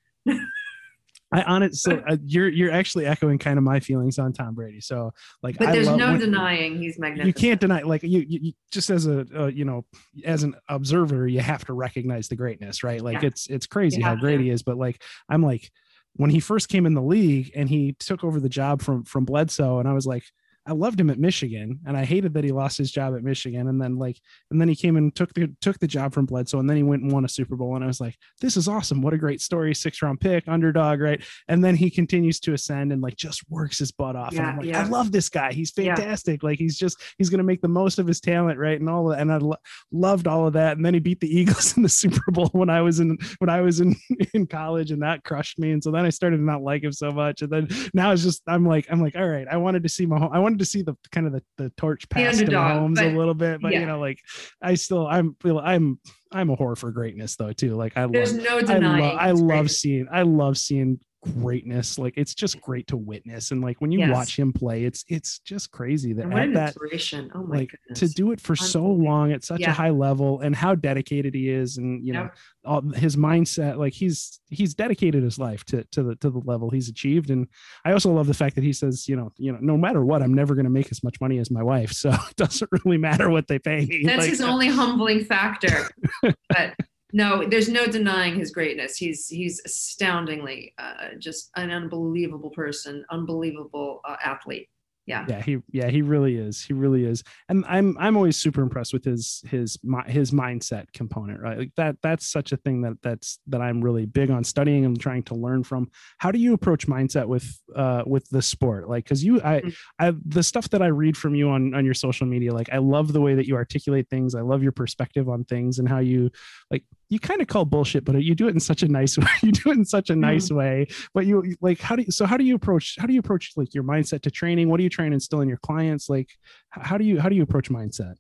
I 1.31 1.43
on 1.43 1.62
it. 1.62 1.74
So 1.74 2.03
uh, 2.09 2.16
you're 2.24 2.49
you're 2.49 2.70
actually 2.70 3.05
echoing 3.05 3.39
kind 3.39 3.59
of 3.59 3.64
my 3.64 3.81
feelings 3.81 4.18
on 4.18 4.33
Tom 4.33 4.55
Brady. 4.55 4.81
So 4.81 5.12
like, 5.43 5.59
but 5.59 5.72
there's 5.72 5.91
no 5.91 6.12
when, 6.12 6.18
denying 6.18 6.79
he's 6.79 6.99
magnificent. 6.99 7.26
You 7.26 7.49
can't 7.49 7.61
deny 7.61 7.83
like 7.83 8.03
you, 8.03 8.20
you, 8.20 8.39
you 8.43 8.53
just 8.72 8.89
as 8.89 9.07
a 9.07 9.26
uh, 9.37 9.47
you 9.47 9.66
know 9.66 9.85
as 10.24 10.43
an 10.43 10.55
observer 10.68 11.29
you 11.29 11.41
have 11.41 11.66
to 11.66 11.74
recognize 11.74 12.29
the 12.29 12.37
greatness, 12.37 12.83
right? 12.83 13.03
Like 13.03 13.20
yeah. 13.20 13.29
it's 13.29 13.47
it's 13.49 13.66
crazy 13.66 14.01
how 14.01 14.14
great 14.14 14.39
to. 14.39 14.45
he 14.45 14.51
is. 14.51 14.62
But 14.62 14.79
like 14.79 15.03
I'm 15.29 15.43
like 15.43 15.70
when 16.16 16.31
he 16.31 16.41
first 16.41 16.70
came 16.70 16.87
in 16.87 16.95
the 16.95 17.03
league 17.03 17.53
and 17.55 17.68
he 17.68 17.93
took 17.99 18.24
over 18.24 18.41
the 18.41 18.49
job 18.49 18.81
from 18.81 19.05
from 19.05 19.26
Bledsoe, 19.26 19.81
and 19.81 19.89
I 19.89 19.93
was 19.93 20.07
like, 20.07 20.24
I 20.68 20.72
loved 20.72 21.00
him 21.00 21.08
at 21.08 21.18
Michigan, 21.18 21.80
and 21.86 21.96
I 21.96 22.04
hated 22.04 22.34
that 22.34 22.44
he 22.44 22.52
lost 22.52 22.76
his 22.76 22.90
job 22.90 23.14
at 23.16 23.22
Michigan. 23.22 23.68
And 23.68 23.80
then 23.80 23.96
like, 23.96 24.20
and 24.50 24.60
then 24.60 24.68
he 24.68 24.76
came 24.76 24.96
and 24.96 25.14
took 25.14 25.32
the 25.32 25.48
took 25.60 25.78
the 25.78 25.86
job 25.86 26.12
from 26.12 26.26
Bledsoe, 26.26 26.58
and 26.58 26.68
then 26.68 26.76
he 26.76 26.82
went 26.82 27.02
and 27.02 27.10
won 27.10 27.24
a 27.24 27.28
Super 27.28 27.56
Bowl. 27.56 27.74
And 27.74 27.82
I 27.82 27.86
was 27.86 28.00
like, 28.00 28.16
this 28.40 28.56
is 28.56 28.68
awesome! 28.68 29.00
What 29.00 29.14
a 29.14 29.18
great 29.18 29.40
story! 29.40 29.74
Six 29.74 30.02
round 30.02 30.20
pick, 30.20 30.44
underdog, 30.46 31.00
right? 31.00 31.22
And 31.48 31.64
then 31.64 31.74
he 31.74 31.90
continues 31.90 32.38
to 32.40 32.52
ascend 32.52 32.92
and 32.92 33.00
like 33.00 33.16
just 33.16 33.42
works 33.48 33.78
his 33.78 33.92
butt 33.92 34.14
off. 34.14 34.32
Yeah, 34.32 34.40
and 34.40 34.48
I'm 34.48 34.56
like, 34.58 34.66
yeah. 34.66 34.82
I 34.82 34.88
love 34.88 35.10
this 35.10 35.28
guy. 35.28 35.52
He's 35.52 35.70
fantastic. 35.70 36.42
Yeah. 36.42 36.48
Like 36.48 36.58
he's 36.58 36.76
just 36.76 37.00
he's 37.16 37.30
gonna 37.30 37.42
make 37.42 37.62
the 37.62 37.68
most 37.68 37.98
of 37.98 38.06
his 38.06 38.20
talent, 38.20 38.58
right? 38.58 38.78
And 38.78 38.90
all 38.90 39.08
that 39.08 39.20
and 39.20 39.32
I 39.32 39.38
lo- 39.38 39.56
loved 39.90 40.26
all 40.26 40.46
of 40.46 40.52
that. 40.52 40.76
And 40.76 40.84
then 40.84 40.94
he 40.94 41.00
beat 41.00 41.20
the 41.20 41.28
Eagles 41.38 41.76
in 41.76 41.82
the 41.82 41.88
Super 41.88 42.30
Bowl 42.30 42.50
when 42.52 42.70
I 42.70 42.82
was 42.82 43.00
in 43.00 43.16
when 43.38 43.50
I 43.50 43.60
was 43.60 43.80
in 43.80 43.96
in 44.34 44.46
college, 44.46 44.90
and 44.90 45.02
that 45.02 45.24
crushed 45.24 45.58
me. 45.58 45.72
And 45.72 45.82
so 45.82 45.90
then 45.90 46.04
I 46.04 46.10
started 46.10 46.36
to 46.36 46.42
not 46.42 46.62
like 46.62 46.82
him 46.82 46.92
so 46.92 47.10
much. 47.10 47.42
And 47.42 47.50
then 47.50 47.68
now 47.94 48.12
it's 48.12 48.22
just 48.22 48.42
I'm 48.46 48.66
like 48.66 48.86
I'm 48.90 49.00
like, 49.00 49.16
all 49.16 49.28
right, 49.28 49.46
I 49.50 49.56
wanted 49.56 49.82
to 49.82 49.88
see 49.88 50.06
my 50.06 50.18
home. 50.18 50.30
I 50.32 50.38
wanted 50.38 50.57
to 50.59 50.64
see 50.64 50.82
the 50.82 50.94
kind 51.11 51.26
of 51.26 51.32
the, 51.32 51.42
the 51.56 51.70
torch 51.76 52.09
passed 52.09 52.40
to 52.40 52.46
Mahomes 52.46 53.00
a 53.00 53.16
little 53.16 53.34
bit, 53.34 53.61
but 53.61 53.72
yeah. 53.72 53.80
you 53.80 53.86
know, 53.86 53.98
like 53.98 54.18
I 54.62 54.74
still 54.74 55.06
I'm 55.06 55.36
feel 55.40 55.59
I'm 55.59 55.98
I'm 56.32 56.50
a 56.50 56.56
whore 56.56 56.76
for 56.76 56.90
greatness 56.90 57.36
though 57.36 57.52
too. 57.52 57.74
Like 57.74 57.96
I 57.96 58.06
There's 58.06 58.34
love, 58.34 58.44
no 58.44 58.61
denying. 58.61 59.04
I, 59.18 59.30
lo- 59.32 59.48
I 59.48 59.56
love 59.56 59.70
seeing 59.70 60.06
I 60.11 60.22
love 60.22 60.59
seeing 60.59 61.00
greatness 61.22 61.98
like 61.98 62.14
it's 62.16 62.32
just 62.32 62.60
great 62.60 62.86
to 62.86 62.96
witness 62.96 63.50
and 63.50 63.60
like 63.60 63.80
when 63.80 63.90
you 63.90 63.98
yes. 63.98 64.12
watch 64.12 64.38
him 64.38 64.52
play 64.52 64.84
it's 64.84 65.04
it's 65.08 65.40
just 65.40 65.72
crazy 65.72 66.12
that 66.12 66.32
at 66.32 66.54
that 66.54 66.68
inspiration 66.68 67.28
oh 67.34 67.42
my 67.42 67.58
like 67.58 67.70
goodness. 67.70 67.98
to 67.98 68.08
do 68.14 68.30
it 68.30 68.40
for 68.40 68.54
so 68.54 68.84
long 68.84 69.32
at 69.32 69.42
such 69.42 69.60
yeah. 69.60 69.70
a 69.70 69.72
high 69.72 69.90
level 69.90 70.40
and 70.40 70.54
how 70.54 70.76
dedicated 70.76 71.34
he 71.34 71.50
is 71.50 71.76
and 71.76 72.06
you 72.06 72.12
know 72.12 72.30
all, 72.64 72.82
his 72.92 73.16
mindset 73.16 73.78
like 73.78 73.92
he's 73.92 74.38
he's 74.48 74.74
dedicated 74.74 75.24
his 75.24 75.40
life 75.40 75.64
to 75.64 75.82
to 75.90 76.04
the 76.04 76.14
to 76.16 76.30
the 76.30 76.40
level 76.44 76.70
he's 76.70 76.88
achieved 76.88 77.30
and 77.30 77.48
i 77.84 77.90
also 77.90 78.12
love 78.12 78.28
the 78.28 78.34
fact 78.34 78.54
that 78.54 78.62
he 78.62 78.72
says 78.72 79.08
you 79.08 79.16
know 79.16 79.32
you 79.38 79.50
know 79.50 79.58
no 79.60 79.76
matter 79.76 80.04
what 80.04 80.22
i'm 80.22 80.34
never 80.34 80.54
going 80.54 80.64
to 80.64 80.70
make 80.70 80.90
as 80.92 81.02
much 81.02 81.20
money 81.20 81.38
as 81.38 81.50
my 81.50 81.62
wife 81.62 81.92
so 81.92 82.10
it 82.10 82.36
doesn't 82.36 82.70
really 82.84 82.98
matter 82.98 83.28
what 83.28 83.48
they 83.48 83.58
pay 83.58 83.84
me 83.86 84.04
that's 84.04 84.20
like, 84.20 84.30
his 84.30 84.40
uh 84.40 84.46
only 84.46 84.68
humbling 84.68 85.24
factor 85.24 85.88
but 86.22 86.74
no, 87.12 87.46
there's 87.46 87.68
no 87.68 87.86
denying 87.86 88.38
his 88.38 88.50
greatness. 88.50 88.96
He's 88.96 89.28
he's 89.28 89.61
astoundingly 89.64 90.74
uh, 90.78 91.11
just 91.18 91.50
an 91.56 91.70
unbelievable 91.70 92.50
person, 92.50 93.04
unbelievable 93.11 94.00
uh, 94.04 94.16
athlete. 94.22 94.68
Yeah. 95.09 95.24
Yeah 95.26 95.40
he 95.40 95.59
yeah 95.72 95.88
he 95.88 96.02
really 96.02 96.36
is. 96.36 96.62
He 96.62 96.74
really 96.74 97.04
is. 97.04 97.24
And 97.48 97.64
i'm 97.66 97.96
i'm 97.98 98.14
always 98.14 98.36
super 98.36 98.61
impressed 98.61 98.92
with 98.92 99.04
his 99.04 99.42
his 99.46 99.78
his 100.06 100.32
mindset 100.32 100.92
component 100.92 101.40
right? 101.40 101.56
Like 101.59 101.72
that 101.76 101.96
that's 102.02 102.28
such 102.28 102.52
a 102.52 102.59
thing 102.59 102.82
that 102.82 102.98
that's 103.02 103.38
that 103.46 103.62
i'm 103.62 103.80
really 103.80 104.04
big 104.04 104.30
on 104.30 104.44
studying 104.44 104.84
and 104.84 105.00
trying 105.00 105.22
to 105.24 105.34
learn 105.34 105.64
from. 105.64 105.90
How 106.18 106.30
do 106.30 106.38
you 106.38 106.52
approach 106.52 106.86
mindset 106.86 107.26
with 107.26 107.59
uh 107.74 108.02
with 108.06 108.28
the 108.28 108.42
sport? 108.42 108.90
Like 108.90 109.04
because 109.04 109.24
you 109.24 109.40
i 109.42 109.61
mm-hmm. 109.61 109.68
i 109.98 110.12
the 110.26 110.42
stuff 110.42 110.68
that 110.70 110.82
i 110.82 110.88
read 110.88 111.16
from 111.16 111.34
you 111.34 111.48
on 111.48 111.74
on 111.74 111.86
your 111.86 111.94
social 111.94 112.26
media 112.26 112.52
like 112.52 112.68
i 112.70 112.78
love 112.78 113.14
the 113.14 113.20
way 113.22 113.34
that 113.34 113.46
you 113.46 113.56
articulate 113.56 114.11
things. 114.11 114.34
I 114.34 114.42
love 114.42 114.62
your 114.62 114.72
perspective 114.72 115.30
on 115.30 115.44
things 115.44 115.78
and 115.78 115.88
how 115.88 116.00
you 116.00 116.30
like 116.70 116.84
you 117.11 117.18
kind 117.18 117.40
of 117.40 117.46
call 117.46 117.64
bullshit, 117.64 118.04
but 118.04 118.22
you 118.22 118.34
do 118.34 118.48
it 118.48 118.54
in 118.54 118.61
such 118.61 118.82
a 118.82 118.88
nice 118.88 119.16
way. 119.18 119.26
You 119.42 119.52
do 119.52 119.70
it 119.70 119.76
in 119.78 119.84
such 119.84 120.11
a 120.11 120.16
nice 120.16 120.50
mm. 120.50 120.56
way. 120.56 120.86
But 121.14 121.26
you 121.26 121.56
like 121.61 121.80
how 121.80 121.96
do 121.96 122.02
you 122.02 122.11
so 122.11 122.26
how 122.26 122.36
do 122.36 122.44
you 122.44 122.54
approach 122.54 122.96
how 122.98 123.06
do 123.06 123.12
you 123.12 123.20
approach 123.20 123.52
like 123.56 123.74
your 123.74 123.84
mindset 123.84 124.22
to 124.22 124.30
training? 124.30 124.68
What 124.68 124.80
are 124.80 124.82
you 124.82 124.90
trying 124.90 125.11
to 125.11 125.14
instill 125.14 125.40
in 125.40 125.48
your 125.48 125.59
clients? 125.59 126.09
Like 126.09 126.30
how 126.70 126.98
do 126.98 127.04
you 127.04 127.20
how 127.20 127.28
do 127.28 127.36
you 127.36 127.42
approach 127.42 127.70
mindset? 127.70 128.14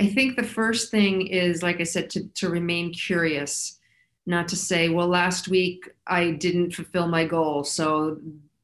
I 0.00 0.06
think 0.06 0.36
the 0.36 0.44
first 0.44 0.92
thing 0.92 1.26
is, 1.26 1.62
like 1.62 1.80
I 1.80 1.84
said, 1.84 2.10
to 2.10 2.28
to 2.34 2.48
remain 2.48 2.92
curious, 2.92 3.78
not 4.26 4.48
to 4.48 4.56
say, 4.56 4.88
well, 4.88 5.08
last 5.08 5.48
week 5.48 5.88
I 6.06 6.32
didn't 6.32 6.72
fulfill 6.72 7.08
my 7.08 7.24
goal, 7.24 7.64
so 7.64 8.18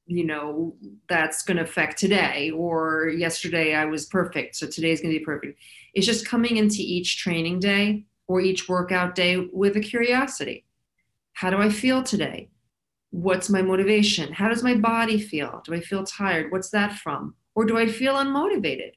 you 0.07 0.25
know 0.25 0.75
that's 1.09 1.43
going 1.43 1.57
to 1.57 1.63
affect 1.63 1.99
today 1.99 2.51
or 2.51 3.09
yesterday 3.09 3.75
i 3.75 3.87
was 3.87 4.05
perfect 4.05 4.55
so 4.55 4.67
today's 4.67 5.01
going 5.01 5.11
to 5.11 5.19
be 5.19 5.25
perfect 5.25 5.59
it's 5.95 6.05
just 6.05 6.29
coming 6.29 6.59
into 6.59 6.81
each 6.81 7.17
training 7.17 7.59
day 7.59 8.05
or 8.27 8.41
each 8.41 8.69
workout 8.69 9.15
day 9.15 9.49
with 9.53 9.77
a 9.77 9.81
curiosity. 9.81 10.65
How 11.35 11.51
do 11.51 11.59
I 11.59 11.69
feel 11.69 12.03
today? 12.03 12.49
What's 13.11 13.51
my 13.51 13.63
motivation? 13.63 14.33
How 14.33 14.49
does 14.49 14.63
my 14.63 14.75
body 14.75 15.21
feel? 15.21 15.63
Do 15.65 15.75
I 15.75 15.81
feel 15.81 16.05
tired? 16.05 16.51
What's 16.51 16.71
that 16.71 16.95
from? 16.95 17.35
Or 17.55 17.65
do 17.65 17.79
I 17.79 17.87
feel 17.87 18.15
unmotivated? 18.15 18.93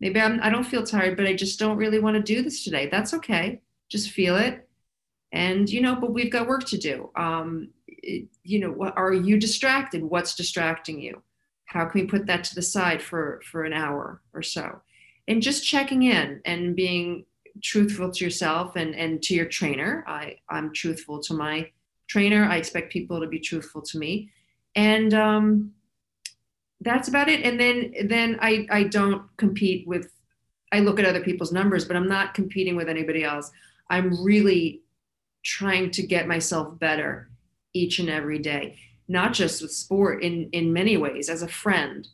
Maybe 0.00 0.20
I'm, 0.20 0.40
I 0.42 0.48
don't 0.48 0.64
feel 0.64 0.82
tired, 0.82 1.16
but 1.16 1.26
I 1.26 1.34
just 1.34 1.58
don't 1.58 1.76
really 1.76 1.98
want 1.98 2.16
to 2.16 2.22
do 2.22 2.42
this 2.42 2.64
today. 2.64 2.88
That's 2.90 3.12
okay. 3.14 3.60
Just 3.90 4.10
feel 4.10 4.36
it. 4.36 4.66
And, 5.32 5.68
you 5.68 5.80
know, 5.80 5.94
but 5.94 6.12
we've 6.12 6.32
got 6.32 6.48
work 6.48 6.64
to 6.66 6.78
do. 6.78 7.10
Um, 7.16 7.68
it, 7.86 8.28
you 8.42 8.60
know, 8.60 8.92
are 8.96 9.12
you 9.12 9.38
distracted? 9.38 10.02
What's 10.02 10.34
distracting 10.34 11.00
you? 11.00 11.22
How 11.66 11.84
can 11.84 12.00
we 12.00 12.06
put 12.06 12.26
that 12.26 12.44
to 12.44 12.54
the 12.54 12.62
side 12.62 13.02
for, 13.02 13.40
for 13.44 13.64
an 13.64 13.72
hour 13.72 14.22
or 14.32 14.42
so? 14.42 14.80
And 15.28 15.42
just 15.42 15.64
checking 15.64 16.02
in 16.02 16.40
and 16.44 16.74
being 16.74 17.26
truthful 17.62 18.10
to 18.10 18.24
yourself 18.24 18.76
and, 18.76 18.94
and 18.94 19.22
to 19.22 19.34
your 19.34 19.46
trainer. 19.46 20.04
I, 20.06 20.36
I'm 20.48 20.72
truthful 20.72 21.20
to 21.22 21.34
my 21.34 21.70
trainer. 22.08 22.44
I 22.44 22.56
expect 22.56 22.92
people 22.92 23.20
to 23.20 23.26
be 23.26 23.38
truthful 23.38 23.82
to 23.82 23.98
me. 23.98 24.30
And 24.74 25.14
um, 25.14 25.72
that's 26.80 27.08
about 27.08 27.28
it. 27.28 27.42
And 27.44 27.58
then 27.58 27.94
then 28.08 28.38
I, 28.40 28.66
I 28.70 28.84
don't 28.84 29.24
compete 29.36 29.86
with 29.86 30.12
I 30.72 30.80
look 30.80 30.98
at 31.00 31.04
other 31.04 31.22
people's 31.22 31.52
numbers, 31.52 31.84
but 31.84 31.96
I'm 31.96 32.08
not 32.08 32.34
competing 32.34 32.76
with 32.76 32.88
anybody 32.88 33.24
else. 33.24 33.50
I'm 33.90 34.22
really 34.22 34.82
trying 35.44 35.90
to 35.90 36.06
get 36.06 36.28
myself 36.28 36.78
better 36.78 37.28
each 37.74 37.98
and 37.98 38.08
every 38.08 38.38
day, 38.38 38.78
not 39.08 39.32
just 39.32 39.62
with 39.62 39.72
sport 39.72 40.22
in 40.22 40.48
in 40.52 40.72
many 40.72 40.96
ways, 40.96 41.28
as 41.28 41.42
a 41.42 41.48
friend, 41.48 42.06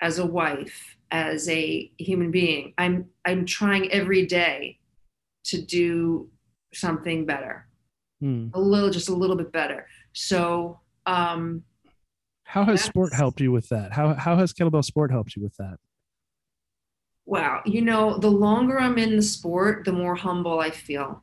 as 0.00 0.18
a 0.18 0.26
wife, 0.26 0.96
as 1.12 1.46
a 1.48 1.92
human 1.98 2.30
being. 2.30 2.72
I'm 2.78 3.06
I'm 3.24 3.44
trying 3.44 3.92
every 3.92 4.26
day 4.26 4.78
to 5.44 5.60
do 5.60 6.28
something 6.74 7.26
better, 7.26 7.68
hmm. 8.20 8.48
a 8.54 8.60
little, 8.60 8.90
just 8.90 9.10
a 9.10 9.14
little 9.14 9.36
bit 9.36 9.52
better. 9.52 9.86
So, 10.14 10.80
um, 11.06 11.62
how 12.44 12.64
has 12.64 12.82
sport 12.82 13.12
helped 13.12 13.40
you 13.40 13.52
with 13.52 13.68
that? 13.68 13.92
How 13.92 14.14
how 14.14 14.36
has 14.36 14.52
kettlebell 14.52 14.84
sport 14.84 15.10
helped 15.10 15.36
you 15.36 15.42
with 15.42 15.56
that? 15.58 15.76
Wow, 17.26 17.60
you 17.64 17.82
know, 17.82 18.18
the 18.18 18.30
longer 18.30 18.80
I'm 18.80 18.98
in 18.98 19.16
the 19.16 19.22
sport, 19.22 19.84
the 19.84 19.92
more 19.92 20.16
humble 20.16 20.58
I 20.58 20.70
feel. 20.70 21.22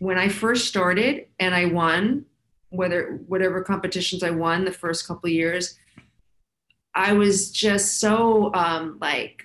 When 0.00 0.18
I 0.18 0.28
first 0.28 0.66
started 0.66 1.28
and 1.38 1.54
I 1.54 1.64
won, 1.66 2.26
whether 2.68 3.20
whatever 3.26 3.62
competitions 3.62 4.22
I 4.22 4.30
won 4.30 4.64
the 4.64 4.72
first 4.72 5.06
couple 5.06 5.30
years, 5.30 5.78
I 6.96 7.12
was 7.12 7.50
just 7.50 8.00
so 8.00 8.52
um, 8.54 8.96
like 9.00 9.44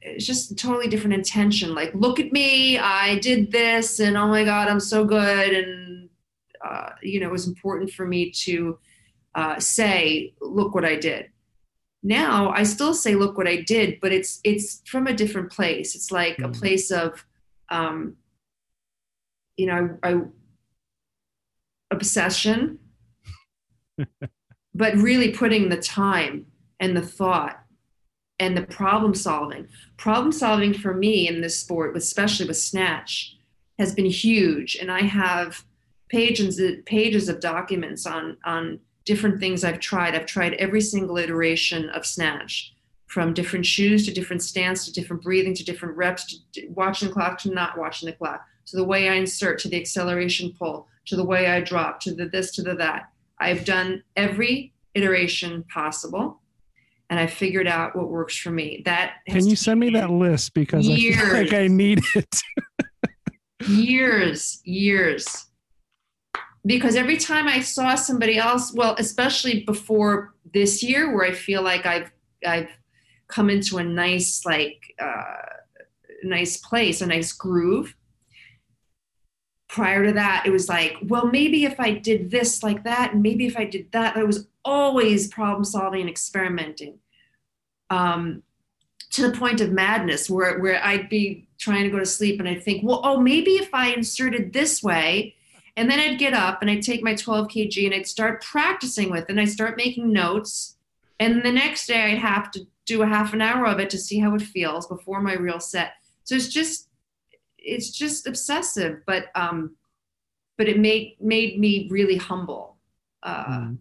it's 0.00 0.24
just 0.24 0.56
totally 0.56 0.88
different 0.88 1.14
intention. 1.14 1.74
Like, 1.74 1.92
look 1.94 2.20
at 2.20 2.32
me, 2.32 2.78
I 2.78 3.18
did 3.18 3.50
this, 3.50 3.98
and 3.98 4.16
oh 4.16 4.28
my 4.28 4.44
god, 4.44 4.68
I'm 4.68 4.80
so 4.80 5.04
good, 5.04 5.52
and 5.52 6.08
uh, 6.64 6.90
you 7.02 7.20
know, 7.20 7.26
it 7.26 7.32
was 7.32 7.48
important 7.48 7.90
for 7.90 8.06
me 8.06 8.30
to 8.30 8.78
uh, 9.34 9.58
say, 9.58 10.34
look 10.40 10.74
what 10.74 10.84
I 10.84 10.94
did. 10.96 11.30
Now 12.04 12.50
I 12.50 12.62
still 12.62 12.94
say, 12.94 13.16
look 13.16 13.36
what 13.36 13.48
I 13.48 13.62
did, 13.62 13.98
but 14.00 14.12
it's 14.12 14.40
it's 14.44 14.80
from 14.86 15.08
a 15.08 15.12
different 15.12 15.50
place. 15.50 15.96
It's 15.96 16.12
like 16.12 16.36
mm-hmm. 16.36 16.44
a 16.44 16.52
place 16.52 16.92
of, 16.92 17.26
um, 17.68 18.16
you 19.56 19.66
know, 19.66 19.98
I, 20.04 20.12
I 20.12 20.20
obsession, 21.90 22.78
but 24.78 24.94
really 24.94 25.32
putting 25.32 25.68
the 25.68 25.76
time 25.76 26.46
and 26.78 26.96
the 26.96 27.02
thought 27.02 27.60
and 28.38 28.56
the 28.56 28.62
problem 28.62 29.12
solving. 29.12 29.66
Problem 29.96 30.30
solving 30.30 30.72
for 30.72 30.94
me 30.94 31.26
in 31.26 31.40
this 31.40 31.58
sport, 31.58 31.96
especially 31.96 32.46
with 32.46 32.56
snatch, 32.56 33.36
has 33.80 33.92
been 33.92 34.06
huge. 34.06 34.76
And 34.76 34.90
I 34.90 35.00
have 35.00 35.64
pages 36.08 36.60
pages 36.86 37.28
of 37.28 37.40
documents 37.40 38.06
on 38.06 38.36
on 38.44 38.78
different 39.04 39.40
things 39.40 39.64
I've 39.64 39.80
tried. 39.80 40.14
I've 40.14 40.26
tried 40.26 40.54
every 40.54 40.80
single 40.80 41.18
iteration 41.18 41.90
of 41.90 42.06
snatch, 42.06 42.72
from 43.08 43.34
different 43.34 43.66
shoes 43.66 44.06
to 44.06 44.12
different 44.12 44.42
stance 44.42 44.84
to 44.84 44.92
different 44.92 45.22
breathing 45.22 45.54
to 45.54 45.64
different 45.64 45.96
reps 45.96 46.40
to 46.52 46.68
watching 46.68 47.08
the 47.08 47.14
clock 47.14 47.38
to 47.38 47.50
not 47.50 47.76
watching 47.76 48.06
the 48.06 48.12
clock 48.12 48.46
to 48.66 48.76
the 48.76 48.84
way 48.84 49.08
I 49.08 49.14
insert 49.14 49.58
to 49.60 49.68
the 49.68 49.80
acceleration 49.80 50.54
pull 50.56 50.86
to 51.06 51.16
the 51.16 51.24
way 51.24 51.48
I 51.48 51.62
drop 51.62 51.98
to 52.00 52.14
the 52.14 52.26
this 52.26 52.52
to 52.52 52.62
the 52.62 52.76
that. 52.76 53.10
I've 53.40 53.64
done 53.64 54.02
every 54.16 54.74
iteration 54.94 55.64
possible 55.72 56.40
and 57.10 57.18
I 57.18 57.26
figured 57.26 57.66
out 57.66 57.96
what 57.96 58.08
works 58.08 58.36
for 58.36 58.50
me. 58.50 58.82
That 58.84 59.14
can 59.28 59.46
you 59.46 59.56
send 59.56 59.80
me 59.80 59.90
that 59.90 60.10
list 60.10 60.54
because 60.54 60.86
years, 60.86 61.16
I 61.16 61.20
feel 61.20 61.32
like 61.34 61.52
I 61.52 61.66
need 61.68 62.00
it. 62.14 62.42
years, 63.66 64.60
years. 64.64 65.46
Because 66.66 66.96
every 66.96 67.16
time 67.16 67.48
I 67.48 67.60
saw 67.60 67.94
somebody 67.94 68.36
else, 68.36 68.74
well, 68.74 68.94
especially 68.98 69.64
before 69.64 70.34
this 70.52 70.82
year, 70.82 71.14
where 71.14 71.24
I 71.24 71.32
feel 71.32 71.62
like 71.62 71.86
I've 71.86 72.10
I've 72.46 72.70
come 73.28 73.48
into 73.48 73.78
a 73.78 73.84
nice 73.84 74.44
like 74.44 74.82
uh, 75.00 75.36
nice 76.24 76.58
place, 76.58 77.00
a 77.00 77.06
nice 77.06 77.32
groove. 77.32 77.94
Prior 79.68 80.04
to 80.06 80.12
that, 80.14 80.44
it 80.46 80.50
was 80.50 80.68
like, 80.68 80.96
well, 81.02 81.26
maybe 81.26 81.64
if 81.64 81.78
I 81.78 81.92
did 81.92 82.30
this 82.30 82.62
like 82.62 82.84
that, 82.84 83.12
and 83.12 83.22
maybe 83.22 83.46
if 83.46 83.56
I 83.56 83.64
did 83.64 83.92
that, 83.92 84.16
it 84.16 84.26
was 84.26 84.46
always 84.64 85.28
problem 85.28 85.64
solving 85.64 86.00
and 86.00 86.10
experimenting 86.10 86.98
um, 87.90 88.42
to 89.10 89.28
the 89.28 89.36
point 89.36 89.60
of 89.60 89.70
madness 89.70 90.28
where, 90.28 90.58
where 90.58 90.82
I'd 90.84 91.08
be 91.08 91.48
trying 91.58 91.84
to 91.84 91.90
go 91.90 91.98
to 91.98 92.06
sleep 92.06 92.40
and 92.40 92.48
I'd 92.48 92.62
think, 92.62 92.82
well, 92.82 93.00
oh, 93.04 93.20
maybe 93.20 93.52
if 93.52 93.72
I 93.74 93.88
inserted 93.88 94.52
this 94.52 94.82
way, 94.82 95.34
and 95.76 95.88
then 95.88 96.00
I'd 96.00 96.18
get 96.18 96.34
up 96.34 96.60
and 96.60 96.68
I'd 96.68 96.82
take 96.82 97.04
my 97.04 97.14
12 97.14 97.46
kg 97.48 97.86
and 97.86 97.94
I'd 97.94 98.06
start 98.06 98.42
practicing 98.42 99.10
with 99.10 99.24
it 99.24 99.30
and 99.30 99.40
I'd 99.40 99.48
start 99.48 99.76
making 99.76 100.12
notes. 100.12 100.76
And 101.20 101.44
the 101.44 101.52
next 101.52 101.86
day 101.86 102.12
I'd 102.12 102.18
have 102.18 102.50
to 102.52 102.66
do 102.84 103.02
a 103.02 103.06
half 103.06 103.32
an 103.32 103.40
hour 103.40 103.64
of 103.66 103.78
it 103.78 103.88
to 103.90 103.98
see 103.98 104.18
how 104.18 104.34
it 104.34 104.42
feels 104.42 104.88
before 104.88 105.20
my 105.20 105.34
real 105.34 105.60
set. 105.60 105.92
So 106.24 106.34
it's 106.34 106.48
just, 106.48 106.87
it's 107.58 107.90
just 107.90 108.26
obsessive, 108.26 109.02
but, 109.06 109.26
um, 109.34 109.76
but 110.56 110.68
it 110.68 110.78
made, 110.78 111.16
made 111.20 111.58
me 111.58 111.88
really 111.90 112.16
humble. 112.16 112.76
Uh, 113.22 113.44
mm 113.44 113.78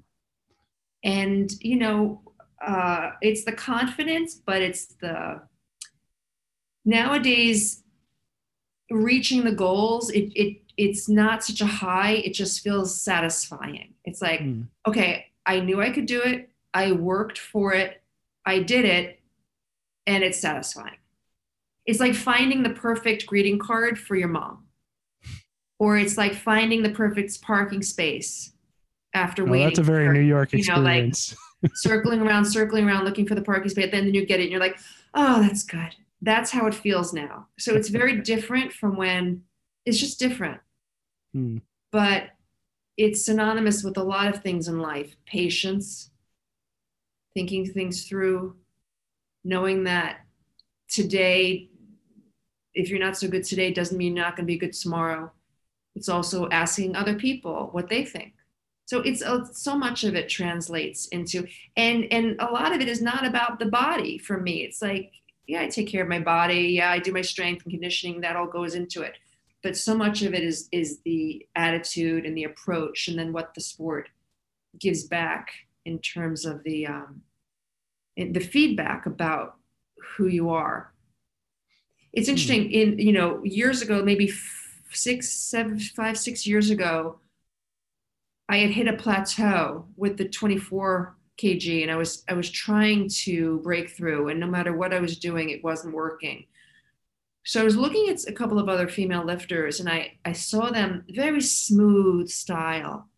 and 1.03 1.51
you 1.61 1.77
know 1.77 2.21
uh, 2.65 3.11
it's 3.21 3.45
the 3.45 3.51
confidence 3.51 4.35
but 4.35 4.61
it's 4.61 4.87
the 5.01 5.41
nowadays 6.85 7.83
reaching 8.89 9.43
the 9.43 9.51
goals 9.51 10.09
it, 10.11 10.31
it 10.35 10.57
it's 10.77 11.09
not 11.09 11.43
such 11.43 11.61
a 11.61 11.65
high 11.65 12.13
it 12.13 12.33
just 12.33 12.61
feels 12.61 12.99
satisfying 12.99 13.93
it's 14.05 14.21
like 14.21 14.41
mm. 14.41 14.65
okay 14.87 15.27
i 15.45 15.59
knew 15.59 15.81
i 15.81 15.89
could 15.89 16.05
do 16.05 16.21
it 16.21 16.49
i 16.73 16.91
worked 16.91 17.37
for 17.37 17.73
it 17.73 18.01
i 18.45 18.59
did 18.59 18.85
it 18.85 19.19
and 20.05 20.23
it's 20.23 20.39
satisfying 20.39 20.97
it's 21.87 21.99
like 21.99 22.13
finding 22.13 22.61
the 22.61 22.69
perfect 22.69 23.25
greeting 23.25 23.57
card 23.57 23.97
for 23.97 24.15
your 24.15 24.27
mom 24.27 24.67
or 25.79 25.97
it's 25.97 26.17
like 26.17 26.33
finding 26.33 26.81
the 26.81 26.89
perfect 26.89 27.41
parking 27.41 27.81
space 27.81 28.53
after 29.13 29.43
oh, 29.43 29.51
waiting. 29.51 29.67
That's 29.67 29.79
a 29.79 29.83
very 29.83 30.07
for, 30.07 30.13
New 30.13 30.21
York 30.21 30.53
experience. 30.53 31.31
You 31.31 31.37
know, 31.37 31.69
like 31.69 31.71
circling 31.75 32.21
around, 32.21 32.45
circling 32.45 32.87
around, 32.87 33.05
looking 33.05 33.27
for 33.27 33.35
the 33.35 33.41
parking 33.41 33.69
space. 33.69 33.91
Then 33.91 34.13
you 34.13 34.25
get 34.25 34.39
it, 34.39 34.43
and 34.43 34.51
you're 34.51 34.59
like, 34.59 34.77
oh, 35.13 35.41
that's 35.41 35.63
good. 35.63 35.95
That's 36.21 36.51
how 36.51 36.65
it 36.67 36.73
feels 36.73 37.13
now. 37.13 37.47
So 37.59 37.75
it's 37.75 37.89
very 37.89 38.21
different 38.21 38.73
from 38.73 38.97
when 38.97 39.43
it's 39.85 39.99
just 39.99 40.19
different. 40.19 40.59
Hmm. 41.33 41.57
But 41.91 42.29
it's 42.97 43.25
synonymous 43.25 43.83
with 43.83 43.97
a 43.97 44.03
lot 44.03 44.27
of 44.27 44.41
things 44.41 44.67
in 44.67 44.79
life 44.79 45.15
patience, 45.25 46.09
thinking 47.33 47.65
things 47.65 48.05
through, 48.05 48.55
knowing 49.43 49.83
that 49.83 50.21
today, 50.89 51.69
if 52.77 52.89
you're 52.89 52.99
not 52.99 53.17
so 53.17 53.27
good 53.27 53.43
today, 53.43 53.71
doesn't 53.71 53.97
mean 53.97 54.15
you're 54.15 54.25
not 54.25 54.35
going 54.35 54.45
to 54.45 54.53
be 54.53 54.57
good 54.57 54.73
tomorrow. 54.73 55.31
It's 55.95 56.09
also 56.09 56.47
asking 56.49 56.95
other 56.95 57.15
people 57.15 57.69
what 57.71 57.89
they 57.89 58.05
think. 58.05 58.33
So 58.85 58.99
it's 59.01 59.21
uh, 59.21 59.45
so 59.51 59.77
much 59.77 60.03
of 60.03 60.15
it 60.15 60.29
translates 60.29 61.07
into 61.07 61.45
and 61.75 62.05
and 62.11 62.37
a 62.39 62.45
lot 62.45 62.73
of 62.73 62.79
it 62.79 62.87
is 62.87 63.01
not 63.01 63.25
about 63.25 63.59
the 63.59 63.65
body 63.65 64.17
for 64.17 64.39
me. 64.39 64.63
It's 64.63 64.81
like 64.81 65.11
yeah 65.45 65.61
i 65.61 65.67
take 65.67 65.89
care 65.89 66.03
of 66.03 66.07
my 66.07 66.19
body. 66.19 66.69
Yeah 66.77 66.91
i 66.91 66.99
do 66.99 67.11
my 67.11 67.21
strength 67.21 67.63
and 67.63 67.73
conditioning. 67.73 68.21
That 68.21 68.37
all 68.37 68.47
goes 68.47 68.75
into 68.75 69.01
it. 69.01 69.15
But 69.61 69.75
so 69.75 69.97
much 69.97 70.21
of 70.21 70.33
it 70.33 70.43
is 70.43 70.69
is 70.71 71.01
the 71.03 71.45
attitude 71.55 72.25
and 72.25 72.37
the 72.37 72.45
approach 72.45 73.09
and 73.09 73.19
then 73.19 73.33
what 73.33 73.53
the 73.55 73.61
sport 73.61 74.07
gives 74.79 75.03
back 75.03 75.49
in 75.83 75.99
terms 75.99 76.45
of 76.45 76.63
the 76.63 76.87
um, 76.87 77.23
the 78.15 78.39
feedback 78.39 79.05
about 79.05 79.55
who 80.15 80.27
you 80.27 80.49
are 80.49 80.93
it's 82.17 82.29
interesting 82.29 82.63
hmm. 82.63 82.71
in 82.71 82.99
you 82.99 83.13
know 83.13 83.41
years 83.43 83.81
ago 83.81 84.03
maybe 84.03 84.33
six 84.91 85.29
seven 85.29 85.79
five 85.79 86.17
six 86.17 86.47
years 86.47 86.71
ago 86.71 87.19
I 88.49 88.57
had 88.57 88.71
hit 88.71 88.87
a 88.87 88.93
plateau 88.93 89.85
with 89.97 90.17
the 90.17 90.27
24 90.27 91.15
kg 91.39 91.83
and 91.83 91.91
I 91.91 91.95
was 91.95 92.23
I 92.27 92.33
was 92.33 92.49
trying 92.49 93.07
to 93.25 93.59
break 93.59 93.91
through 93.91 94.29
and 94.29 94.39
no 94.39 94.47
matter 94.47 94.75
what 94.75 94.93
I 94.93 94.99
was 94.99 95.19
doing 95.19 95.49
it 95.49 95.63
wasn't 95.63 95.93
working. 95.93 96.45
So 97.45 97.61
I 97.61 97.63
was 97.63 97.77
looking 97.77 98.09
at 98.09 98.27
a 98.27 98.33
couple 98.33 98.59
of 98.59 98.67
other 98.67 98.87
female 98.87 99.23
lifters 99.23 99.79
and 99.79 99.87
I 99.87 100.17
I 100.25 100.31
saw 100.33 100.71
them 100.71 101.05
very 101.09 101.41
smooth 101.41 102.29
style. 102.29 103.09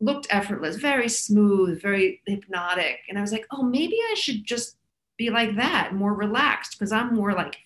Looked 0.00 0.26
effortless, 0.28 0.76
very 0.76 1.08
smooth, 1.08 1.80
very 1.80 2.20
hypnotic 2.26 2.98
and 3.08 3.16
I 3.16 3.22
was 3.22 3.32
like, 3.32 3.46
"Oh, 3.50 3.62
maybe 3.62 3.96
I 4.10 4.14
should 4.14 4.44
just 4.44 4.76
be 5.16 5.30
like 5.30 5.56
that, 5.56 5.94
more 5.94 6.12
relaxed 6.12 6.78
because 6.78 6.92
I'm 6.92 7.14
more 7.14 7.32
like 7.32 7.56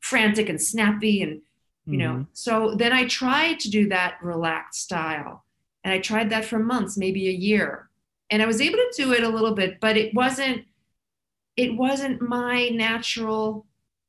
frantic 0.00 0.48
and 0.48 0.60
snappy 0.60 1.22
and 1.22 1.42
you 1.86 1.98
know." 1.98 2.12
Mm-hmm. 2.12 2.22
So 2.32 2.74
then 2.74 2.92
I 2.92 3.06
tried 3.06 3.60
to 3.60 3.70
do 3.70 3.88
that 3.88 4.18
relaxed 4.22 4.82
style 4.82 5.44
and 5.84 5.92
I 5.92 5.98
tried 6.00 6.30
that 6.30 6.44
for 6.44 6.58
months, 6.58 6.96
maybe 6.96 7.28
a 7.28 7.32
year. 7.32 7.88
And 8.30 8.42
I 8.42 8.46
was 8.46 8.60
able 8.60 8.76
to 8.76 8.92
do 8.94 9.12
it 9.12 9.22
a 9.22 9.28
little 9.28 9.54
bit, 9.54 9.80
but 9.80 9.96
it 9.96 10.14
wasn't 10.14 10.64
it 11.56 11.76
wasn't 11.76 12.22
my 12.22 12.68
natural 12.68 13.66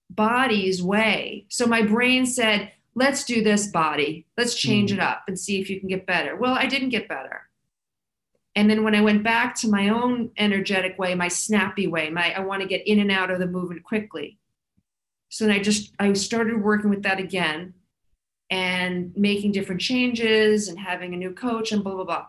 body's 0.10 0.84
way. 0.84 1.46
So 1.50 1.66
my 1.66 1.82
brain 1.82 2.26
said, 2.26 2.72
let's 2.96 3.24
do 3.24 3.44
this 3.44 3.68
body. 3.68 4.28
Let's 4.38 4.56
change 4.56 4.92
mm. 4.92 4.96
it 4.96 5.00
up 5.00 5.24
and 5.28 5.40
see 5.40 5.60
if 5.60 5.70
you 5.70 5.80
can 5.80 5.90
get 5.90 6.06
better. 6.06 6.36
Well, 6.36 6.54
I 6.54 6.68
didn't 6.68 6.90
get 6.90 7.08
better. 7.08 7.50
And 8.56 8.70
then 8.70 8.84
when 8.84 8.94
I 8.94 9.02
went 9.02 9.24
back 9.24 9.56
to 9.56 9.70
my 9.70 9.90
own 9.90 10.32
energetic 10.38 11.00
way, 11.00 11.16
my 11.16 11.28
snappy 11.28 11.88
way, 11.88 12.10
my 12.10 12.34
I 12.34 12.42
want 12.42 12.62
to 12.62 12.68
get 12.68 12.86
in 12.86 13.00
and 13.00 13.12
out 13.12 13.32
of 13.32 13.40
the 13.40 13.48
movement 13.48 13.84
quickly. 13.84 14.38
So 15.30 15.46
then 15.46 15.56
I 15.56 15.60
just 15.60 15.94
I 16.00 16.12
started 16.14 16.62
working 16.62 16.90
with 16.90 17.04
that 17.04 17.20
again 17.20 17.74
and 18.50 19.14
making 19.16 19.52
different 19.52 19.82
changes 19.82 20.68
and 20.68 20.80
having 20.80 21.14
a 21.14 21.18
new 21.18 21.32
coach 21.32 21.72
and 21.72 21.84
blah 21.84 21.96
blah 21.96 22.04
blah. 22.04 22.26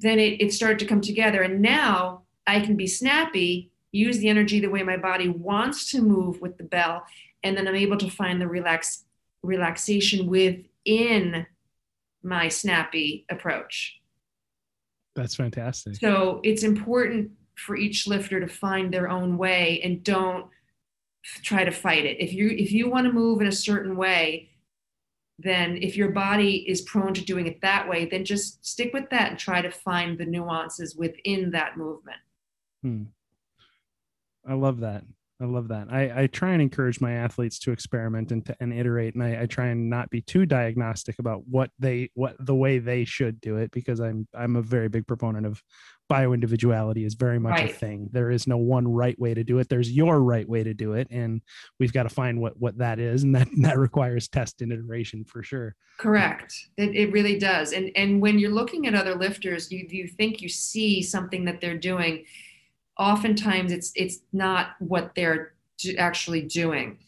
Then 0.00 0.18
it, 0.18 0.40
it 0.40 0.52
started 0.52 0.78
to 0.80 0.86
come 0.86 1.00
together 1.00 1.42
and 1.42 1.60
now 1.60 2.22
i 2.46 2.60
can 2.60 2.76
be 2.76 2.86
snappy 2.86 3.70
use 3.92 4.18
the 4.18 4.28
energy 4.28 4.60
the 4.60 4.70
way 4.70 4.82
my 4.82 4.96
body 4.96 5.28
wants 5.28 5.90
to 5.90 6.00
move 6.00 6.40
with 6.40 6.56
the 6.56 6.64
bell 6.64 7.04
and 7.42 7.56
then 7.56 7.66
i'm 7.66 7.74
able 7.74 7.96
to 7.96 8.08
find 8.08 8.40
the 8.40 8.46
relax 8.46 9.04
relaxation 9.42 10.26
within 10.26 11.46
my 12.22 12.48
snappy 12.48 13.24
approach. 13.30 14.00
That's 15.14 15.34
fantastic. 15.34 15.96
So 15.96 16.40
it's 16.44 16.62
important 16.62 17.32
for 17.56 17.76
each 17.76 18.06
lifter 18.06 18.40
to 18.40 18.46
find 18.46 18.92
their 18.92 19.08
own 19.08 19.36
way 19.36 19.80
and 19.82 20.04
don't 20.04 20.46
try 21.22 21.64
to 21.64 21.70
fight 21.70 22.04
it 22.04 22.20
if 22.20 22.32
you 22.32 22.48
if 22.50 22.72
you 22.72 22.88
want 22.88 23.06
to 23.06 23.12
move 23.12 23.40
in 23.40 23.46
a 23.46 23.52
certain 23.52 23.96
way 23.96 24.48
then 25.38 25.76
if 25.80 25.96
your 25.96 26.10
body 26.10 26.68
is 26.68 26.82
prone 26.82 27.14
to 27.14 27.24
doing 27.24 27.46
it 27.46 27.60
that 27.60 27.88
way, 27.88 28.06
then 28.06 28.24
just 28.24 28.64
stick 28.66 28.92
with 28.92 29.08
that 29.10 29.30
and 29.30 29.38
try 29.38 29.62
to 29.62 29.70
find 29.70 30.18
the 30.18 30.26
nuances 30.26 30.96
within 30.96 31.52
that 31.52 31.76
movement. 31.76 32.18
Hmm. 32.82 33.04
I 34.46 34.54
love 34.54 34.80
that. 34.80 35.04
I 35.40 35.44
love 35.44 35.68
that. 35.68 35.86
I, 35.88 36.22
I 36.22 36.26
try 36.26 36.50
and 36.50 36.60
encourage 36.60 37.00
my 37.00 37.12
athletes 37.12 37.60
to 37.60 37.70
experiment 37.70 38.32
and 38.32 38.44
to 38.46 38.56
and 38.58 38.72
iterate, 38.72 39.14
and 39.14 39.22
I, 39.22 39.42
I 39.42 39.46
try 39.46 39.68
and 39.68 39.88
not 39.88 40.10
be 40.10 40.20
too 40.20 40.46
diagnostic 40.46 41.20
about 41.20 41.46
what 41.46 41.70
they 41.78 42.10
what 42.14 42.34
the 42.44 42.56
way 42.56 42.80
they 42.80 43.04
should 43.04 43.40
do 43.40 43.56
it 43.56 43.70
because 43.70 44.00
I'm 44.00 44.26
I'm 44.34 44.56
a 44.56 44.62
very 44.62 44.88
big 44.88 45.06
proponent 45.06 45.46
of 45.46 45.62
bio 46.08 46.32
individuality 46.32 47.04
is 47.04 47.14
very 47.14 47.38
much 47.38 47.52
right. 47.52 47.70
a 47.70 47.72
thing. 47.72 48.08
There 48.12 48.30
is 48.30 48.46
no 48.46 48.56
one 48.56 48.88
right 48.88 49.18
way 49.18 49.34
to 49.34 49.44
do 49.44 49.58
it. 49.58 49.68
There's 49.68 49.90
your 49.90 50.20
right 50.20 50.48
way 50.48 50.64
to 50.64 50.74
do 50.74 50.94
it, 50.94 51.08
and 51.10 51.42
we've 51.78 51.92
got 51.92 52.04
to 52.04 52.08
find 52.08 52.40
what 52.40 52.58
what 52.58 52.78
that 52.78 52.98
is, 52.98 53.22
and 53.22 53.34
that 53.34 53.48
that 53.58 53.78
requires 53.78 54.28
test 54.28 54.62
and 54.62 54.72
iteration 54.72 55.24
for 55.24 55.42
sure. 55.42 55.74
Correct. 55.98 56.54
It, 56.76 56.94
it 56.94 57.12
really 57.12 57.38
does. 57.38 57.72
And 57.72 57.90
and 57.94 58.20
when 58.20 58.38
you're 58.38 58.50
looking 58.50 58.86
at 58.86 58.94
other 58.94 59.14
lifters, 59.14 59.70
you 59.70 59.86
you 59.88 60.08
think 60.08 60.42
you 60.42 60.48
see 60.48 61.02
something 61.02 61.44
that 61.44 61.60
they're 61.60 61.78
doing 61.78 62.24
oftentimes 62.98 63.72
it's 63.72 63.92
it's 63.94 64.18
not 64.32 64.70
what 64.80 65.14
they're 65.14 65.54
actually 65.96 66.42
doing 66.42 66.98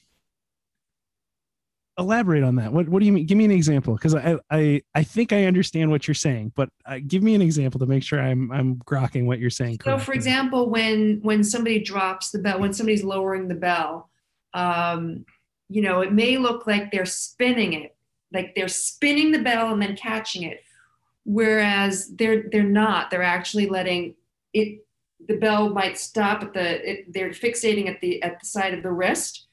elaborate 1.98 2.42
on 2.42 2.56
that. 2.56 2.72
What, 2.72 2.88
what 2.88 3.00
do 3.00 3.06
you 3.06 3.12
mean? 3.12 3.26
Give 3.26 3.38
me 3.38 3.44
an 3.44 3.50
example 3.50 3.94
because 3.94 4.14
I, 4.14 4.38
I 4.50 4.82
i 4.94 5.02
think 5.02 5.32
i 5.32 5.44
understand 5.44 5.90
what 5.90 6.06
you're 6.06 6.14
saying 6.14 6.52
but 6.54 6.68
uh, 6.86 6.98
give 7.06 7.22
me 7.22 7.34
an 7.34 7.42
example 7.42 7.78
to 7.80 7.86
make 7.86 8.02
sure 8.02 8.20
i'm 8.20 8.50
i'm 8.52 8.76
grokking 8.76 9.26
what 9.26 9.38
you're 9.38 9.50
saying 9.50 9.78
so 9.84 9.98
for 9.98 10.12
example 10.12 10.70
when 10.70 11.20
when 11.22 11.44
somebody 11.44 11.80
drops 11.80 12.30
the 12.30 12.38
bell 12.38 12.60
when 12.60 12.72
somebody's 12.72 13.04
lowering 13.04 13.48
the 13.48 13.54
bell 13.54 14.10
um 14.54 15.24
you 15.68 15.82
know 15.82 16.00
it 16.00 16.12
may 16.12 16.38
look 16.38 16.66
like 16.66 16.90
they're 16.90 17.04
spinning 17.04 17.72
it 17.72 17.96
like 18.32 18.54
they're 18.54 18.68
spinning 18.68 19.32
the 19.32 19.38
bell 19.38 19.72
and 19.72 19.82
then 19.82 19.96
catching 19.96 20.42
it 20.42 20.60
whereas 21.24 22.08
they're 22.16 22.44
they're 22.50 22.62
not. 22.62 23.10
They're 23.10 23.22
actually 23.22 23.68
letting 23.68 24.14
it 24.52 24.84
the 25.28 25.36
bell 25.36 25.68
might 25.68 25.98
stop 25.98 26.42
at 26.42 26.54
the 26.54 26.90
it, 26.90 27.12
they're 27.12 27.30
fixating 27.30 27.88
at 27.88 28.00
the 28.00 28.22
at 28.22 28.40
the 28.40 28.46
side 28.46 28.74
of 28.74 28.82
the 28.82 28.90
wrist 28.90 29.46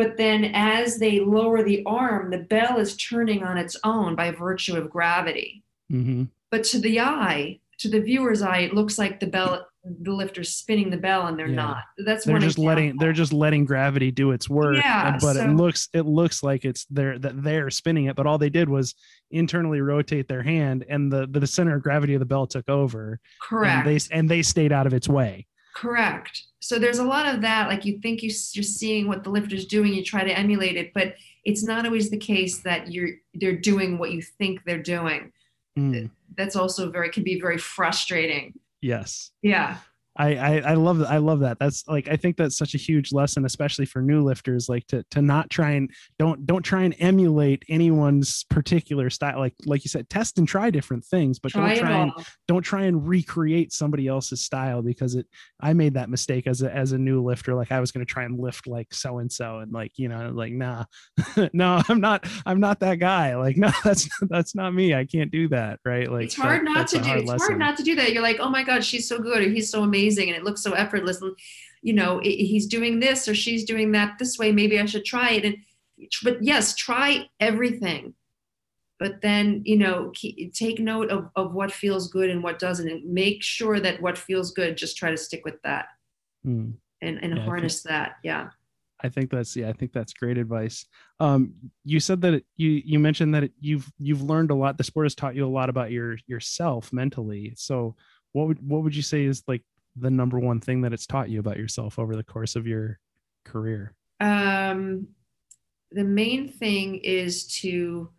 but 0.00 0.16
then 0.16 0.46
as 0.54 0.98
they 0.98 1.20
lower 1.20 1.62
the 1.62 1.82
arm 1.84 2.30
the 2.30 2.38
bell 2.38 2.78
is 2.78 2.96
turning 2.96 3.42
on 3.42 3.58
its 3.58 3.76
own 3.84 4.16
by 4.16 4.30
virtue 4.30 4.74
of 4.74 4.88
gravity 4.88 5.62
mm-hmm. 5.92 6.24
but 6.50 6.64
to 6.64 6.78
the 6.78 6.98
eye 6.98 7.60
to 7.78 7.90
the 7.90 8.00
viewer's 8.00 8.40
eye 8.40 8.60
it 8.60 8.72
looks 8.72 8.98
like 8.98 9.20
the 9.20 9.26
bell 9.26 9.66
the 9.84 10.12
lifter's 10.12 10.54
spinning 10.54 10.90
the 10.90 10.96
bell 10.96 11.26
and 11.26 11.38
they're 11.38 11.48
yeah. 11.48 11.54
not. 11.54 11.82
That's 11.98 12.26
they're 12.26 12.38
just 12.38 12.58
letting 12.58 12.98
they're 12.98 13.14
just 13.14 13.32
letting 13.32 13.64
gravity 13.64 14.10
do 14.10 14.32
its 14.32 14.48
work. 14.48 14.76
Yeah, 14.76 15.16
but 15.20 15.34
so, 15.34 15.44
it 15.44 15.54
looks 15.54 15.88
it 15.94 16.04
looks 16.04 16.42
like 16.42 16.64
it's 16.64 16.84
they're 16.90 17.18
that 17.18 17.42
they're 17.42 17.70
spinning 17.70 18.04
it, 18.06 18.16
but 18.16 18.26
all 18.26 18.36
they 18.36 18.50
did 18.50 18.68
was 18.68 18.94
internally 19.30 19.80
rotate 19.80 20.28
their 20.28 20.42
hand 20.42 20.84
and 20.88 21.10
the 21.10 21.26
the 21.26 21.46
center 21.46 21.76
of 21.76 21.82
gravity 21.82 22.14
of 22.14 22.20
the 22.20 22.26
bell 22.26 22.46
took 22.46 22.68
over. 22.68 23.18
Correct. 23.40 23.86
And 23.86 23.96
they 23.96 24.14
and 24.14 24.28
they 24.28 24.42
stayed 24.42 24.72
out 24.72 24.86
of 24.86 24.92
its 24.92 25.08
way. 25.08 25.46
Correct. 25.74 26.44
So 26.60 26.78
there's 26.78 26.98
a 26.98 27.04
lot 27.04 27.32
of 27.32 27.40
that. 27.42 27.68
Like 27.68 27.84
you 27.84 27.98
think 28.00 28.22
you, 28.22 28.30
you're 28.52 28.62
seeing 28.62 29.08
what 29.08 29.24
the 29.24 29.30
lifter's 29.30 29.66
doing, 29.66 29.94
you 29.94 30.04
try 30.04 30.24
to 30.24 30.38
emulate 30.38 30.76
it, 30.76 30.92
but 30.92 31.14
it's 31.44 31.62
not 31.62 31.86
always 31.86 32.10
the 32.10 32.18
case 32.18 32.58
that 32.60 32.92
you're 32.92 33.10
they're 33.34 33.56
doing 33.56 33.98
what 33.98 34.12
you 34.12 34.20
think 34.20 34.64
they're 34.64 34.82
doing. 34.82 35.32
Mm. 35.78 36.10
That's 36.36 36.56
also 36.56 36.90
very 36.90 37.10
can 37.10 37.22
be 37.22 37.40
very 37.40 37.58
frustrating 37.58 38.54
Yes. 38.82 39.30
Yeah. 39.42 39.78
I, 40.20 40.34
I, 40.34 40.56
I 40.58 40.74
love 40.74 40.98
that. 40.98 41.10
I 41.10 41.16
love 41.16 41.40
that. 41.40 41.58
That's 41.58 41.88
like 41.88 42.06
I 42.06 42.16
think 42.16 42.36
that's 42.36 42.58
such 42.58 42.74
a 42.74 42.78
huge 42.78 43.10
lesson, 43.10 43.46
especially 43.46 43.86
for 43.86 44.02
new 44.02 44.22
lifters, 44.22 44.68
like 44.68 44.86
to 44.88 45.02
to 45.12 45.22
not 45.22 45.48
try 45.48 45.70
and 45.70 45.90
don't 46.18 46.46
don't 46.46 46.62
try 46.62 46.82
and 46.82 46.94
emulate 46.98 47.64
anyone's 47.70 48.44
particular 48.50 49.08
style. 49.08 49.38
Like 49.38 49.54
like 49.64 49.82
you 49.82 49.88
said, 49.88 50.10
test 50.10 50.36
and 50.36 50.46
try 50.46 50.68
different 50.68 51.06
things, 51.06 51.38
but 51.38 51.52
try 51.52 51.74
don't 51.74 51.78
try 51.78 51.92
and 51.92 52.12
don't 52.46 52.62
try 52.62 52.82
and 52.82 53.08
recreate 53.08 53.72
somebody 53.72 54.08
else's 54.08 54.44
style 54.44 54.82
because 54.82 55.14
it 55.14 55.26
I 55.58 55.72
made 55.72 55.94
that 55.94 56.10
mistake 56.10 56.46
as 56.46 56.60
a 56.60 56.70
as 56.70 56.92
a 56.92 56.98
new 56.98 57.22
lifter. 57.22 57.54
Like 57.54 57.72
I 57.72 57.80
was 57.80 57.90
gonna 57.90 58.04
try 58.04 58.24
and 58.24 58.38
lift 58.38 58.66
like 58.66 58.92
so 58.92 59.20
and 59.20 59.32
so 59.32 59.60
and 59.60 59.72
like, 59.72 59.92
you 59.96 60.10
know, 60.10 60.32
like 60.34 60.52
nah, 60.52 60.84
no, 61.54 61.80
I'm 61.88 62.02
not 62.02 62.26
I'm 62.44 62.60
not 62.60 62.80
that 62.80 62.96
guy. 62.96 63.36
Like, 63.36 63.56
no, 63.56 63.70
that's 63.82 64.06
that's 64.28 64.54
not 64.54 64.74
me. 64.74 64.92
I 64.92 65.06
can't 65.06 65.30
do 65.30 65.48
that. 65.48 65.80
Right. 65.82 66.12
Like 66.12 66.26
it's 66.26 66.36
hard 66.36 66.66
that, 66.66 66.72
not 66.74 66.88
to 66.88 66.98
do 66.98 67.10
it's 67.10 67.26
lesson. 67.26 67.46
hard 67.46 67.58
not 67.58 67.78
to 67.78 67.82
do 67.82 67.94
that. 67.94 68.12
You're 68.12 68.22
like, 68.22 68.38
oh 68.38 68.50
my 68.50 68.64
God, 68.64 68.84
she's 68.84 69.08
so 69.08 69.18
good 69.18 69.42
or 69.42 69.48
he's 69.48 69.70
so 69.70 69.82
amazing 69.82 70.09
amazing 70.10 70.28
and 70.28 70.36
it 70.36 70.44
looks 70.44 70.62
so 70.62 70.72
effortless 70.72 71.20
and 71.20 71.36
you 71.82 71.92
know 71.92 72.20
he's 72.22 72.66
doing 72.66 73.00
this 73.00 73.28
or 73.28 73.34
she's 73.34 73.64
doing 73.64 73.92
that 73.92 74.18
this 74.18 74.38
way 74.38 74.52
maybe 74.52 74.78
i 74.78 74.86
should 74.86 75.04
try 75.04 75.30
it. 75.30 75.44
And 75.44 75.56
but 76.22 76.42
yes 76.42 76.74
try 76.74 77.28
everything. 77.38 78.14
But 78.98 79.22
then 79.22 79.62
you 79.64 79.78
know 79.78 80.12
take 80.52 80.78
note 80.78 81.10
of, 81.10 81.30
of 81.36 81.54
what 81.54 81.72
feels 81.72 82.10
good 82.10 82.30
and 82.30 82.42
what 82.42 82.58
doesn't 82.58 82.88
and 82.88 83.12
make 83.12 83.42
sure 83.42 83.80
that 83.80 84.00
what 84.02 84.18
feels 84.18 84.52
good 84.52 84.76
just 84.76 84.96
try 84.96 85.10
to 85.10 85.16
stick 85.16 85.42
with 85.44 85.60
that. 85.62 85.86
Mm. 86.46 86.72
and, 87.02 87.22
and 87.22 87.36
yeah, 87.36 87.44
harness 87.44 87.82
think, 87.82 87.90
that. 87.90 88.12
Yeah. 88.24 88.48
I 89.02 89.10
think 89.10 89.30
that's 89.30 89.54
yeah 89.54 89.68
i 89.68 89.72
think 89.72 89.92
that's 89.92 90.12
great 90.12 90.38
advice. 90.38 90.86
Um, 91.18 91.54
you 91.84 92.00
said 92.00 92.20
that 92.22 92.34
it, 92.34 92.44
you 92.56 92.82
you 92.84 92.98
mentioned 92.98 93.34
that 93.34 93.44
it, 93.44 93.52
you've 93.58 93.90
you've 93.98 94.22
learned 94.22 94.50
a 94.50 94.54
lot. 94.54 94.76
The 94.76 94.84
sport 94.84 95.06
has 95.06 95.14
taught 95.14 95.34
you 95.34 95.46
a 95.46 95.56
lot 95.58 95.70
about 95.70 95.90
your 95.90 96.18
yourself 96.26 96.92
mentally. 96.92 97.54
So 97.56 97.96
what 98.32 98.46
would 98.46 98.66
what 98.66 98.82
would 98.82 98.94
you 98.94 99.02
say 99.02 99.24
is 99.24 99.42
like 99.46 99.62
the 99.96 100.10
number 100.10 100.38
one 100.38 100.60
thing 100.60 100.82
that 100.82 100.92
it's 100.92 101.06
taught 101.06 101.30
you 101.30 101.40
about 101.40 101.56
yourself 101.56 101.98
over 101.98 102.16
the 102.16 102.22
course 102.22 102.56
of 102.56 102.66
your 102.66 102.98
career? 103.44 103.94
Um, 104.20 105.08
the 105.90 106.04
main 106.04 106.48
thing 106.48 106.96
is 106.96 107.46
to, 107.60 108.10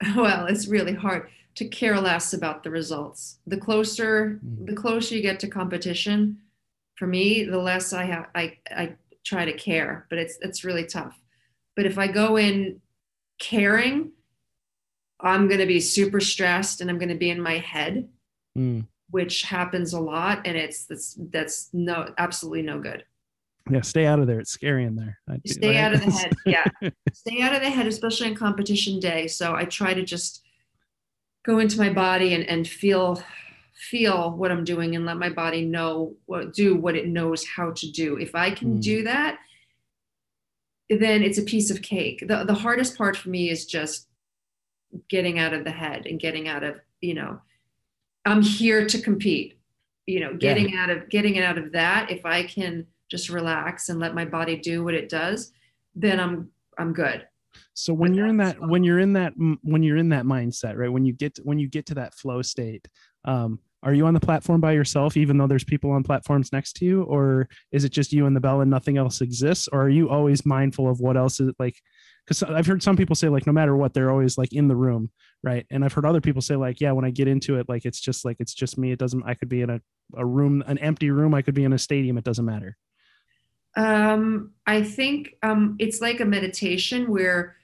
well, 0.16 0.46
it's 0.46 0.68
really 0.68 0.94
hard 0.94 1.28
to 1.54 1.68
care 1.68 2.00
less 2.00 2.32
about 2.32 2.62
the 2.62 2.70
results. 2.70 3.38
The 3.46 3.56
closer, 3.56 4.40
mm-hmm. 4.44 4.66
the 4.66 4.74
closer 4.74 5.14
you 5.14 5.22
get 5.22 5.40
to 5.40 5.48
competition, 5.48 6.38
for 6.96 7.06
me, 7.06 7.44
the 7.44 7.58
less 7.58 7.92
I 7.92 8.04
have, 8.04 8.28
I, 8.34 8.58
I 8.70 8.94
try 9.24 9.44
to 9.44 9.52
care, 9.52 10.06
but 10.08 10.18
it's, 10.18 10.38
it's 10.40 10.64
really 10.64 10.84
tough. 10.84 11.18
But 11.74 11.86
if 11.86 11.98
I 11.98 12.06
go 12.06 12.36
in 12.36 12.80
caring, 13.38 14.12
I'm 15.20 15.48
going 15.48 15.60
to 15.60 15.66
be 15.66 15.80
super 15.80 16.20
stressed 16.20 16.80
and 16.80 16.90
I'm 16.90 16.98
going 16.98 17.08
to 17.08 17.14
be 17.14 17.30
in 17.30 17.40
my 17.40 17.58
head. 17.58 18.08
Mm 18.56 18.86
which 19.12 19.42
happens 19.42 19.92
a 19.92 20.00
lot 20.00 20.40
and 20.46 20.56
it's 20.56 20.86
that's 20.86 21.16
that's 21.30 21.68
no 21.72 22.12
absolutely 22.18 22.62
no 22.62 22.80
good. 22.80 23.04
Yeah 23.70 23.82
stay 23.82 24.06
out 24.06 24.18
of 24.18 24.26
there. 24.26 24.40
It's 24.40 24.50
scary 24.50 24.84
in 24.84 24.96
there. 24.96 25.20
Stay 25.46 25.78
out 25.78 25.94
of 25.94 26.04
the 26.04 26.10
head. 26.10 26.32
Yeah. 26.44 26.64
Stay 27.12 27.40
out 27.42 27.54
of 27.54 27.60
the 27.60 27.70
head 27.70 27.86
especially 27.86 28.28
on 28.28 28.34
competition 28.34 28.98
day. 28.98 29.28
So 29.28 29.54
i 29.54 29.64
try 29.64 29.94
to 29.94 30.02
just 30.02 30.42
go 31.44 31.58
into 31.58 31.78
my 31.78 31.92
body 31.92 32.34
and, 32.34 32.44
and 32.44 32.66
feel 32.66 33.22
feel 33.74 34.30
what 34.30 34.52
i'm 34.52 34.62
doing 34.64 34.94
and 34.94 35.04
let 35.04 35.16
my 35.16 35.28
body 35.28 35.64
know 35.64 36.14
what 36.26 36.54
do 36.54 36.76
what 36.76 36.94
it 36.94 37.06
knows 37.06 37.46
how 37.46 37.70
to 37.72 37.90
do. 37.90 38.16
If 38.16 38.34
i 38.34 38.50
can 38.50 38.78
mm. 38.78 38.82
do 38.82 39.04
that 39.04 39.38
then 40.90 41.22
it's 41.22 41.38
a 41.38 41.42
piece 41.42 41.70
of 41.70 41.80
cake. 41.80 42.24
The, 42.26 42.44
the 42.44 42.54
hardest 42.54 42.98
part 42.98 43.16
for 43.16 43.30
me 43.30 43.48
is 43.48 43.64
just 43.64 44.08
getting 45.08 45.38
out 45.38 45.54
of 45.54 45.64
the 45.64 45.70
head 45.70 46.06
and 46.06 46.20
getting 46.20 46.48
out 46.48 46.62
of 46.62 46.78
you 47.00 47.14
know 47.14 47.40
I'm 48.24 48.42
here 48.42 48.86
to 48.86 49.00
compete. 49.00 49.58
You 50.06 50.20
know, 50.20 50.34
getting 50.34 50.70
yeah. 50.70 50.82
out 50.82 50.90
of 50.90 51.08
getting 51.08 51.36
it 51.36 51.44
out 51.44 51.58
of 51.58 51.72
that. 51.72 52.10
If 52.10 52.26
I 52.26 52.42
can 52.42 52.86
just 53.08 53.28
relax 53.28 53.88
and 53.88 54.00
let 54.00 54.14
my 54.14 54.24
body 54.24 54.56
do 54.56 54.82
what 54.82 54.94
it 54.94 55.08
does, 55.08 55.52
then 55.94 56.18
I'm 56.18 56.50
I'm 56.78 56.92
good. 56.92 57.26
So 57.74 57.94
when 57.94 58.14
you're 58.14 58.26
in 58.26 58.38
that 58.38 58.56
when 58.60 58.82
you're 58.82 58.98
in 58.98 59.12
that 59.12 59.32
when 59.62 59.82
you're 59.82 59.96
in 59.96 60.08
that 60.10 60.24
mindset, 60.24 60.76
right? 60.76 60.92
When 60.92 61.04
you 61.04 61.12
get 61.12 61.36
to, 61.36 61.42
when 61.42 61.58
you 61.58 61.68
get 61.68 61.86
to 61.86 61.94
that 61.94 62.14
flow 62.14 62.42
state, 62.42 62.88
um, 63.24 63.60
are 63.82 63.94
you 63.94 64.06
on 64.06 64.14
the 64.14 64.20
platform 64.20 64.60
by 64.60 64.72
yourself, 64.72 65.16
even 65.16 65.36
though 65.36 65.46
there's 65.46 65.64
people 65.64 65.90
on 65.90 66.02
platforms 66.02 66.52
next 66.52 66.74
to 66.74 66.84
you, 66.84 67.02
or 67.02 67.48
is 67.72 67.84
it 67.84 67.90
just 67.90 68.12
you 68.12 68.26
and 68.26 68.36
the 68.36 68.40
bell 68.40 68.60
and 68.60 68.70
nothing 68.70 68.96
else 68.96 69.20
exists? 69.20 69.68
Or 69.72 69.82
are 69.82 69.88
you 69.88 70.08
always 70.08 70.46
mindful 70.46 70.88
of 70.88 71.00
what 71.00 71.16
else 71.16 71.40
is 71.40 71.52
like? 71.58 71.80
Because 72.24 72.42
I've 72.42 72.66
heard 72.66 72.82
some 72.82 72.96
people 72.96 73.16
say 73.16 73.28
like 73.28 73.46
no 73.46 73.52
matter 73.52 73.76
what, 73.76 73.94
they're 73.94 74.10
always 74.10 74.38
like 74.38 74.52
in 74.52 74.68
the 74.68 74.76
room 74.76 75.10
right? 75.42 75.66
And 75.70 75.84
i've 75.84 75.92
heard 75.92 76.06
other 76.06 76.20
people 76.20 76.42
say 76.42 76.56
like 76.56 76.80
yeah 76.80 76.92
when 76.92 77.04
i 77.04 77.10
get 77.10 77.28
into 77.28 77.58
it 77.58 77.68
like 77.68 77.84
it's 77.84 78.00
just 78.00 78.24
like 78.24 78.36
it's 78.40 78.54
just 78.54 78.78
me. 78.78 78.92
It 78.92 78.98
doesn't 78.98 79.22
i 79.24 79.34
could 79.34 79.48
be 79.48 79.62
in 79.62 79.70
a, 79.70 79.80
a 80.14 80.24
room 80.24 80.62
an 80.66 80.78
empty 80.78 81.10
room. 81.10 81.34
I 81.34 81.42
could 81.42 81.54
be 81.54 81.64
in 81.64 81.72
a 81.72 81.78
stadium. 81.78 82.18
It 82.18 82.24
doesn't 82.24 82.44
matter. 82.44 82.76
Um 83.76 84.52
i 84.66 84.82
think 84.82 85.36
um 85.42 85.76
it's 85.78 86.00
like 86.00 86.20
a 86.20 86.24
meditation 86.24 87.10
where 87.10 87.56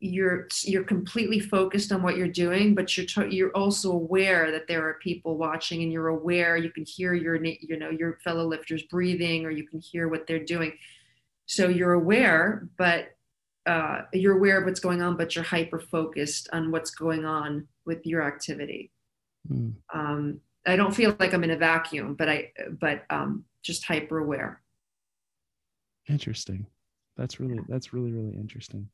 you're 0.00 0.48
you're 0.64 0.84
completely 0.84 1.40
focused 1.40 1.90
on 1.92 2.02
what 2.02 2.16
you're 2.16 2.28
doing 2.28 2.74
but 2.74 2.94
you're 2.94 3.06
t- 3.06 3.34
you're 3.34 3.56
also 3.56 3.92
aware 3.92 4.50
that 4.50 4.66
there 4.68 4.86
are 4.86 4.94
people 4.94 5.38
watching 5.38 5.82
and 5.82 5.92
you're 5.92 6.08
aware. 6.08 6.56
You 6.56 6.70
can 6.70 6.84
hear 6.84 7.14
your 7.14 7.42
you 7.44 7.78
know 7.78 7.90
your 7.90 8.18
fellow 8.24 8.46
lifters 8.46 8.82
breathing 8.84 9.44
or 9.44 9.50
you 9.50 9.66
can 9.66 9.80
hear 9.80 10.08
what 10.08 10.26
they're 10.26 10.44
doing. 10.44 10.72
So 11.46 11.68
you're 11.68 11.92
aware 11.92 12.68
but 12.76 13.10
uh, 13.66 14.02
you're 14.12 14.36
aware 14.36 14.58
of 14.58 14.64
what's 14.64 14.80
going 14.80 15.02
on, 15.02 15.16
but 15.16 15.34
you're 15.34 15.44
hyper 15.44 15.78
focused 15.78 16.48
on 16.52 16.70
what's 16.70 16.90
going 16.90 17.24
on 17.24 17.66
with 17.86 18.04
your 18.06 18.22
activity. 18.22 18.90
Mm. 19.50 19.74
Um, 19.92 20.40
I 20.66 20.76
don't 20.76 20.94
feel 20.94 21.14
like 21.18 21.34
I'm 21.34 21.44
in 21.44 21.50
a 21.50 21.56
vacuum, 21.56 22.14
but 22.14 22.28
I, 22.28 22.52
but 22.80 23.04
um, 23.10 23.44
just 23.62 23.84
hyper 23.84 24.18
aware. 24.18 24.62
Interesting. 26.08 26.66
That's 27.16 27.40
really, 27.40 27.60
that's 27.68 27.92
really, 27.92 28.12
really 28.12 28.34
interesting. 28.34 28.88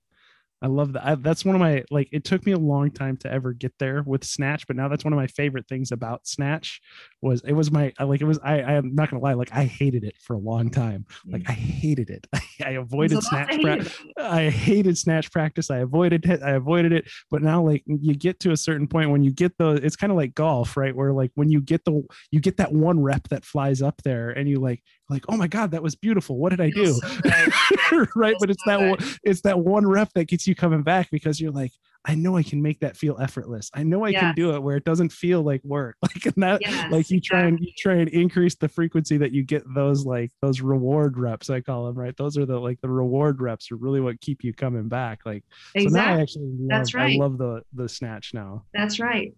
I 0.62 0.66
love 0.66 0.92
that. 0.92 1.06
I, 1.06 1.14
that's 1.14 1.44
one 1.44 1.54
of 1.54 1.60
my 1.60 1.84
like. 1.90 2.08
It 2.12 2.24
took 2.24 2.44
me 2.44 2.52
a 2.52 2.58
long 2.58 2.90
time 2.90 3.16
to 3.18 3.32
ever 3.32 3.52
get 3.54 3.72
there 3.78 4.02
with 4.04 4.24
Snatch, 4.24 4.66
but 4.66 4.76
now 4.76 4.88
that's 4.88 5.04
one 5.04 5.12
of 5.12 5.16
my 5.16 5.26
favorite 5.26 5.66
things 5.68 5.90
about 5.90 6.26
Snatch. 6.26 6.80
Was 7.22 7.40
it 7.42 7.52
was 7.52 7.70
my 7.70 7.92
like 7.98 8.20
it 8.20 8.26
was. 8.26 8.38
I 8.42 8.60
I 8.60 8.72
am 8.74 8.94
not 8.94 9.10
gonna 9.10 9.22
lie. 9.22 9.32
Like 9.32 9.52
I 9.52 9.64
hated 9.64 10.04
it 10.04 10.16
for 10.20 10.34
a 10.34 10.38
long 10.38 10.70
time. 10.70 11.06
Like 11.26 11.48
I 11.48 11.52
hated 11.52 12.10
it. 12.10 12.26
I, 12.34 12.40
I 12.66 12.70
avoided 12.72 13.22
Snatch. 13.22 13.58
practice. 13.60 13.98
I 14.18 14.50
hated 14.50 14.98
Snatch 14.98 15.30
practice. 15.32 15.70
I 15.70 15.78
avoided 15.78 16.26
it. 16.26 16.42
I 16.42 16.50
avoided 16.50 16.92
it. 16.92 17.08
But 17.30 17.42
now 17.42 17.62
like 17.62 17.82
you 17.86 18.14
get 18.14 18.38
to 18.40 18.50
a 18.52 18.56
certain 18.56 18.86
point 18.86 19.10
when 19.10 19.22
you 19.22 19.32
get 19.32 19.56
the. 19.56 19.80
It's 19.82 19.96
kind 19.96 20.10
of 20.10 20.16
like 20.16 20.34
golf, 20.34 20.76
right? 20.76 20.94
Where 20.94 21.12
like 21.14 21.30
when 21.36 21.48
you 21.48 21.62
get 21.62 21.84
the 21.86 22.02
you 22.30 22.40
get 22.40 22.58
that 22.58 22.72
one 22.72 23.02
rep 23.02 23.28
that 23.28 23.46
flies 23.46 23.80
up 23.80 24.02
there, 24.02 24.30
and 24.30 24.46
you 24.46 24.60
like 24.60 24.82
like 25.10 25.24
oh 25.28 25.36
my 25.36 25.46
god 25.46 25.72
that 25.72 25.82
was 25.82 25.94
beautiful. 25.94 26.38
What 26.38 26.50
did 26.50 26.60
I 26.60 26.70
do? 26.70 26.94
So 26.94 28.06
right, 28.16 28.36
but 28.38 28.50
it's 28.50 28.64
so 28.64 28.70
that 28.70 28.88
one, 28.88 28.98
it's 29.22 29.40
that 29.42 29.58
one 29.58 29.86
rep 29.86 30.12
that 30.14 30.26
gets 30.26 30.46
you 30.46 30.54
coming 30.54 30.82
back 30.82 31.10
because 31.10 31.40
you're 31.40 31.50
like, 31.50 31.72
I 32.06 32.14
know 32.14 32.36
I 32.36 32.42
can 32.42 32.62
make 32.62 32.80
that 32.80 32.96
feel 32.96 33.18
effortless. 33.20 33.70
I 33.74 33.82
know 33.82 34.04
I 34.04 34.12
can 34.12 34.34
do 34.34 34.54
it 34.54 34.62
where 34.62 34.76
it 34.76 34.84
doesn't 34.84 35.12
feel 35.12 35.42
like 35.42 35.62
work. 35.64 35.96
Like 36.10 36.26
and 36.26 36.42
that 36.42 36.60
yes, 36.60 36.90
like 36.90 37.10
you 37.10 37.20
try 37.20 37.40
exactly. 37.40 37.48
and 37.48 37.60
you 37.60 37.72
try 37.78 37.94
and 37.94 38.08
increase 38.08 38.56
the 38.56 38.68
frequency 38.68 39.16
that 39.18 39.32
you 39.32 39.44
get 39.44 39.62
those 39.74 40.04
like 40.04 40.32
those 40.42 40.60
reward 40.60 41.16
reps, 41.18 41.50
I 41.50 41.60
call 41.60 41.86
them, 41.86 41.96
right? 41.96 42.16
Those 42.16 42.36
are 42.36 42.46
the 42.46 42.58
like 42.58 42.80
the 42.80 42.88
reward 42.88 43.40
reps 43.40 43.70
are 43.70 43.76
really 43.76 44.00
what 44.00 44.20
keep 44.20 44.42
you 44.42 44.52
coming 44.52 44.88
back. 44.88 45.20
Like 45.24 45.44
exactly. 45.74 45.90
so 45.90 46.04
now 46.04 46.18
I 46.18 46.20
actually 46.20 46.46
love, 46.46 46.68
That's 46.68 46.94
right. 46.94 47.14
I 47.14 47.18
love 47.18 47.38
the 47.38 47.62
the 47.74 47.88
snatch 47.88 48.32
now. 48.34 48.64
That's 48.74 48.98
right. 48.98 49.32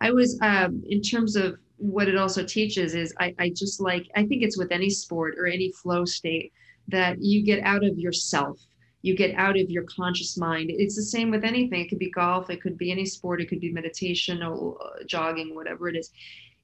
I 0.00 0.10
was 0.10 0.38
um 0.42 0.82
in 0.88 1.00
terms 1.00 1.36
of 1.36 1.56
what 1.78 2.08
it 2.08 2.16
also 2.16 2.44
teaches 2.44 2.94
is 2.94 3.14
I, 3.20 3.34
I 3.38 3.50
just 3.50 3.80
like 3.80 4.08
I 4.16 4.24
think 4.24 4.42
it's 4.42 4.58
with 4.58 4.72
any 4.72 4.90
sport 4.90 5.34
or 5.38 5.46
any 5.46 5.72
flow 5.72 6.04
state 6.04 6.52
that 6.88 7.22
you 7.22 7.42
get 7.42 7.62
out 7.64 7.84
of 7.84 7.98
yourself 7.98 8.58
you 9.06 9.14
get 9.14 9.36
out 9.36 9.56
of 9.56 9.70
your 9.70 9.84
conscious 9.84 10.36
mind. 10.36 10.68
It's 10.68 10.96
the 10.96 11.02
same 11.02 11.30
with 11.30 11.44
anything. 11.44 11.80
It 11.80 11.88
could 11.88 12.00
be 12.00 12.10
golf, 12.10 12.50
it 12.50 12.60
could 12.60 12.76
be 12.76 12.90
any 12.90 13.06
sport, 13.06 13.40
it 13.40 13.48
could 13.48 13.60
be 13.60 13.72
meditation 13.72 14.42
or 14.42 14.76
jogging, 15.06 15.54
whatever 15.54 15.88
it 15.88 15.94
is. 15.94 16.10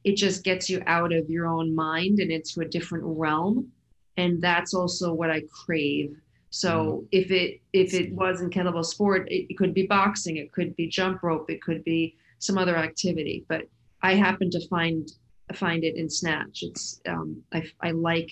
It 0.03 0.17
just 0.17 0.43
gets 0.43 0.69
you 0.69 0.83
out 0.89 1.13
of 1.13 1.31
your 1.31 1.47
own 1.47 1.73
mind 1.73 2.19
and 2.19 2.33
into 2.33 2.61
a 2.61 2.65
different 2.65 3.05
realm. 3.07 3.71
And 4.17 4.43
that's 4.43 4.75
also 4.75 5.13
what 5.13 5.31
I 5.31 5.43
crave. 5.65 6.17
So 6.51 6.71
mm-hmm. 6.71 7.07
if 7.13 7.31
it 7.31 7.61
if 7.73 7.95
it 7.95 8.13
wasn't 8.13 8.53
kettlebell 8.53 8.85
sport, 8.85 9.29
it, 9.31 9.47
it 9.49 9.57
could 9.57 9.73
be 9.73 9.87
boxing, 9.87 10.37
it 10.37 10.51
could 10.51 10.75
be 10.75 10.89
jump 10.89 11.23
rope, 11.23 11.49
it 11.49 11.63
could 11.63 11.85
be 11.85 12.17
some 12.41 12.59
other 12.59 12.77
activity. 12.77 13.45
But 13.47 13.69
I 14.03 14.15
happen 14.15 14.51
to 14.51 14.69
find 14.69 15.09
find 15.55 15.85
it 15.85 15.97
in 15.97 16.09
snatch. 16.09 16.63
It's 16.63 17.01
um, 17.07 17.43
I 17.53 17.65
I 17.81 17.91
like 17.93 18.31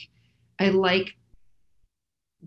I 0.59 0.71
like 0.71 1.11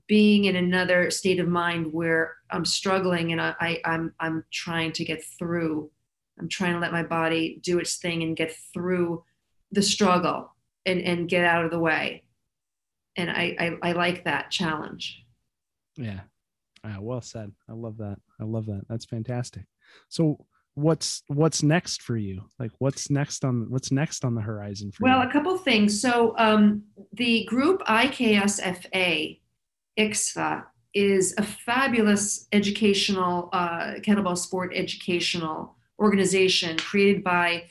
being 0.08 0.46
in 0.46 0.56
another 0.56 1.12
state 1.12 1.40
of 1.40 1.48
mind 1.48 1.94
where 1.94 2.36
I'm 2.50 2.66
struggling 2.66 3.32
and 3.32 3.42
I, 3.42 3.56
I 3.60 3.82
I'm 3.86 4.14
I'm 4.20 4.44
trying 4.52 4.92
to 4.94 5.06
get 5.06 5.24
through. 5.40 5.90
I'm 6.40 6.50
trying 6.50 6.74
to 6.74 6.80
let 6.80 6.92
my 6.92 7.04
body 7.04 7.60
do 7.64 7.80
its 7.80 7.98
thing 7.98 8.24
and 8.24 8.36
get 8.36 8.56
through 8.74 9.24
the 9.72 9.82
struggle 9.84 10.56
and 10.86 11.00
and 11.02 11.30
get 11.30 11.46
out 11.46 11.66
of 11.66 11.72
the 11.72 11.80
way. 11.80 12.24
And 13.16 13.30
I 13.30 13.56
I, 13.60 13.90
I 13.90 13.92
like 13.94 14.26
that 14.26 14.52
challenge. 14.52 15.24
Yeah. 15.96 16.22
Uh, 16.84 16.98
well 17.00 17.22
said. 17.22 17.52
I 17.70 17.74
love 17.74 17.98
that. 17.98 18.18
I 18.42 18.44
love 18.44 18.66
that. 18.66 18.82
That's 18.90 19.06
fantastic. 19.06 19.64
So 20.10 20.46
what's 20.76 21.24
what's 21.28 21.62
next 21.62 22.02
for 22.02 22.18
you 22.18 22.42
like 22.60 22.72
what's 22.80 23.12
next 23.12 23.46
on 23.46 23.70
what's 23.70 23.92
next 23.92 24.26
on 24.26 24.34
the 24.34 24.42
horizon 24.42 24.92
for 24.92 25.04
well 25.04 25.22
you? 25.22 25.30
a 25.30 25.32
couple 25.32 25.56
things 25.58 26.02
so 26.02 26.34
um 26.38 26.82
the 27.14 27.46
group 27.46 27.82
iksfa 27.84 29.38
ICSFA 29.98 30.64
is 30.94 31.34
a 31.38 31.44
fabulous 31.44 32.48
educational, 32.52 33.50
uh, 33.52 33.96
kettlebell 34.02 34.38
sport 34.38 34.72
educational 34.76 35.76
organization 36.00 36.78
created 36.78 37.24
by 37.24 37.64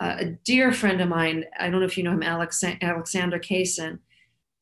uh, 0.00 0.16
a 0.18 0.24
dear 0.44 0.72
friend 0.72 1.00
of 1.00 1.08
mine. 1.08 1.44
I 1.58 1.70
don't 1.70 1.80
know 1.80 1.86
if 1.86 1.96
you 1.96 2.04
know 2.04 2.12
him, 2.12 2.22
Alex, 2.22 2.62
Alexander 2.82 3.38
Kaysen. 3.38 3.98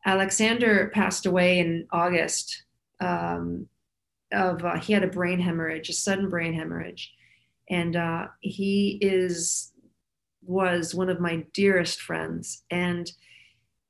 Alexander 0.07 0.91
passed 0.95 1.27
away 1.27 1.59
in 1.59 1.87
August 1.91 2.65
um, 3.01 3.67
of, 4.33 4.65
uh, 4.65 4.79
he 4.79 4.93
had 4.93 5.03
a 5.03 5.09
brain 5.09 5.41
hemorrhage, 5.41 5.89
a 5.89 5.93
sudden 5.93 6.29
brain 6.29 6.55
hemorrhage. 6.55 7.13
And 7.71 7.97
uh, 7.97 8.29
he 8.41 8.99
is, 9.01 9.73
was 10.43 10.95
one 10.95 11.09
of 11.09 11.21
my 11.21 11.45
dearest 11.53 12.01
friends. 12.01 12.62
And 12.71 13.11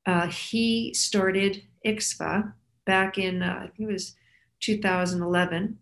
uh, 0.05 0.27
he 0.27 0.93
started 0.93 1.63
IKSFA, 1.85 2.53
back 2.85 3.17
in, 3.17 3.41
uh, 3.41 3.59
I 3.63 3.67
think 3.67 3.89
it 3.89 3.93
was 3.93 4.15
2011, 4.61 5.77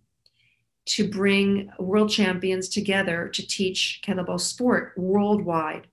to 0.86 1.10
bring 1.10 1.70
world 1.80 2.10
champions 2.10 2.68
together 2.68 3.30
to 3.30 3.48
teach 3.48 4.02
kettlebell 4.06 4.39
sport 4.39 4.94
worldwide. 4.98 5.88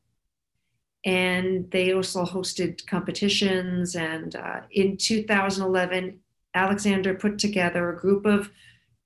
And 1.05 1.70
they 1.70 1.92
also 1.92 2.24
hosted 2.24 2.86
competitions. 2.86 3.94
And 3.94 4.34
uh, 4.34 4.61
in 4.72 4.96
2011, 4.96 6.18
Alexander 6.55 7.14
put 7.14 7.38
together 7.38 7.88
a 7.88 7.98
group 7.98 8.26
of 8.26 8.51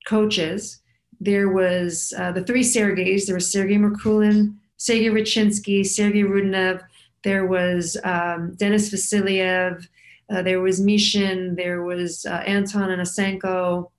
coaches. 0.07 0.81
There 1.21 1.51
was 1.51 2.13
uh, 2.17 2.33
the 2.33 2.45
three 2.45 2.63
Sergeys. 2.63 3.27
There 3.27 3.35
was 3.35 3.51
Sergey 3.51 3.77
Merkulin, 3.77 4.57
Sergey 4.77 5.09
Rachinsky, 5.09 5.87
Sergey 5.87 6.23
Rudnev. 6.23 6.83
There 7.23 7.47
was 7.47 7.97
um, 8.05 8.55
Denis 8.57 8.91
Vasiliev, 8.91 9.87
uh, 10.31 10.43
there 10.43 10.61
was 10.61 10.81
Mishin, 10.81 11.57
there 11.57 11.83
was 11.83 12.27
uh, 12.27 12.43
Anton 12.47 12.91
Anasenko, 12.91 13.91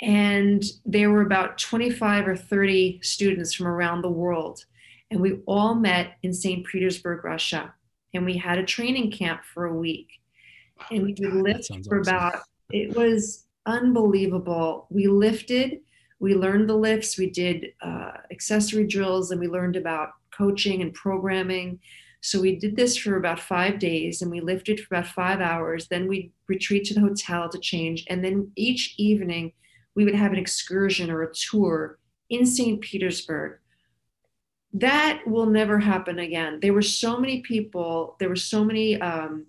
and 0.00 0.62
there 0.84 1.10
were 1.10 1.22
about 1.22 1.58
25 1.58 2.28
or 2.28 2.36
30 2.36 3.00
students 3.02 3.54
from 3.54 3.66
around 3.66 4.02
the 4.02 4.10
world. 4.10 4.64
And 5.10 5.20
we 5.20 5.40
all 5.46 5.74
met 5.74 6.16
in 6.22 6.32
St. 6.32 6.66
Petersburg, 6.66 7.24
Russia. 7.24 7.72
And 8.12 8.24
we 8.24 8.36
had 8.36 8.58
a 8.58 8.64
training 8.64 9.12
camp 9.12 9.42
for 9.44 9.66
a 9.66 9.74
week. 9.74 10.08
And 10.90 11.04
we 11.04 11.12
did 11.12 11.32
lift 11.32 11.68
for 11.86 12.00
awesome. 12.00 12.14
about, 12.14 12.42
it 12.70 12.96
was 12.96 13.44
unbelievable. 13.66 14.86
We 14.90 15.06
lifted, 15.06 15.80
we 16.18 16.34
learned 16.34 16.68
the 16.68 16.76
lifts, 16.76 17.18
we 17.18 17.30
did 17.30 17.72
uh, 17.80 18.12
accessory 18.30 18.86
drills, 18.86 19.30
and 19.30 19.40
we 19.40 19.48
learned 19.48 19.76
about 19.76 20.10
coaching 20.36 20.82
and 20.82 20.92
programming. 20.94 21.80
So 22.20 22.40
we 22.40 22.56
did 22.56 22.74
this 22.74 22.96
for 22.96 23.16
about 23.16 23.38
five 23.38 23.78
days 23.78 24.22
and 24.22 24.30
we 24.30 24.40
lifted 24.40 24.80
for 24.80 24.94
about 24.94 25.10
five 25.10 25.40
hours. 25.40 25.88
Then 25.88 26.08
we'd 26.08 26.32
retreat 26.48 26.84
to 26.86 26.94
the 26.94 27.02
hotel 27.02 27.50
to 27.50 27.58
change. 27.58 28.04
And 28.08 28.24
then 28.24 28.50
each 28.56 28.94
evening 28.96 29.52
we 29.94 30.04
would 30.04 30.14
have 30.14 30.32
an 30.32 30.38
excursion 30.38 31.10
or 31.10 31.22
a 31.22 31.34
tour 31.34 31.98
in 32.30 32.46
St. 32.46 32.80
Petersburg. 32.80 33.58
That 34.72 35.20
will 35.26 35.46
never 35.46 35.78
happen 35.78 36.18
again. 36.18 36.60
There 36.60 36.72
were 36.72 36.82
so 36.82 37.18
many 37.18 37.42
people, 37.42 38.16
there 38.18 38.30
were 38.30 38.36
so 38.36 38.64
many 38.64 39.00
um, 39.00 39.46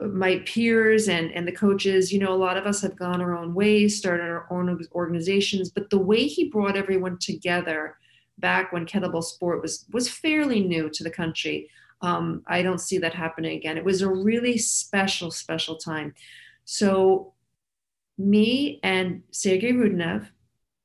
my 0.00 0.38
peers 0.46 1.08
and 1.08 1.30
and 1.32 1.46
the 1.46 1.52
coaches 1.52 2.10
you 2.10 2.18
know 2.18 2.32
a 2.32 2.34
lot 2.34 2.56
of 2.56 2.66
us 2.66 2.80
have 2.80 2.96
gone 2.96 3.20
our 3.20 3.36
own 3.36 3.52
ways 3.52 3.98
started 3.98 4.24
our 4.24 4.46
own 4.50 4.80
organizations 4.92 5.70
but 5.70 5.90
the 5.90 5.98
way 5.98 6.26
he 6.26 6.48
brought 6.48 6.78
everyone 6.78 7.18
together 7.18 7.98
back 8.38 8.72
when 8.72 8.86
kettlebell 8.86 9.22
sport 9.22 9.60
was 9.60 9.84
was 9.92 10.08
fairly 10.08 10.60
new 10.60 10.88
to 10.88 11.04
the 11.04 11.10
country 11.10 11.68
um, 12.02 12.42
I 12.48 12.62
don't 12.62 12.80
see 12.80 12.98
that 12.98 13.14
happening 13.14 13.56
again. 13.56 13.78
It 13.78 13.84
was 13.84 14.02
a 14.02 14.10
really 14.10 14.58
special, 14.58 15.30
special 15.30 15.76
time. 15.76 16.14
So, 16.64 17.32
me 18.18 18.80
and 18.82 19.22
Sergey 19.30 19.72
Rudnev 19.72 20.28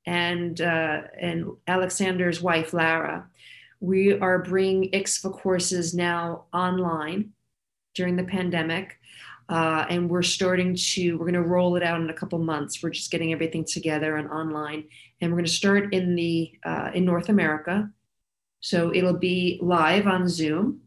and 0.05 0.61
uh, 0.61 1.01
and 1.19 1.51
Alexander's 1.67 2.41
wife 2.41 2.73
Lara, 2.73 3.27
we 3.79 4.13
are 4.13 4.39
bringing 4.39 4.91
IKSFA 4.91 5.33
courses 5.33 5.93
now 5.93 6.45
online 6.53 7.33
during 7.97 8.15
the 8.15 8.23
pandemic. 8.23 8.97
Uh, 9.49 9.85
and 9.89 10.09
we're 10.09 10.21
starting 10.21 10.75
to 10.75 11.13
we're 11.13 11.25
going 11.25 11.33
to 11.33 11.41
roll 11.41 11.77
it 11.77 11.83
out 11.83 12.01
in 12.01 12.09
a 12.09 12.13
couple 12.13 12.37
months 12.37 12.83
we're 12.83 12.89
just 12.89 13.09
getting 13.11 13.31
everything 13.31 13.63
together 13.63 14.17
and 14.17 14.29
online 14.29 14.83
and 15.21 15.31
we're 15.31 15.37
going 15.37 15.45
to 15.45 15.49
start 15.49 15.93
in 15.93 16.15
the 16.15 16.51
uh, 16.65 16.91
in 16.93 17.05
north 17.05 17.29
america 17.29 17.89
so 18.59 18.93
it'll 18.93 19.17
be 19.17 19.57
live 19.61 20.05
on 20.05 20.27
zoom 20.27 20.81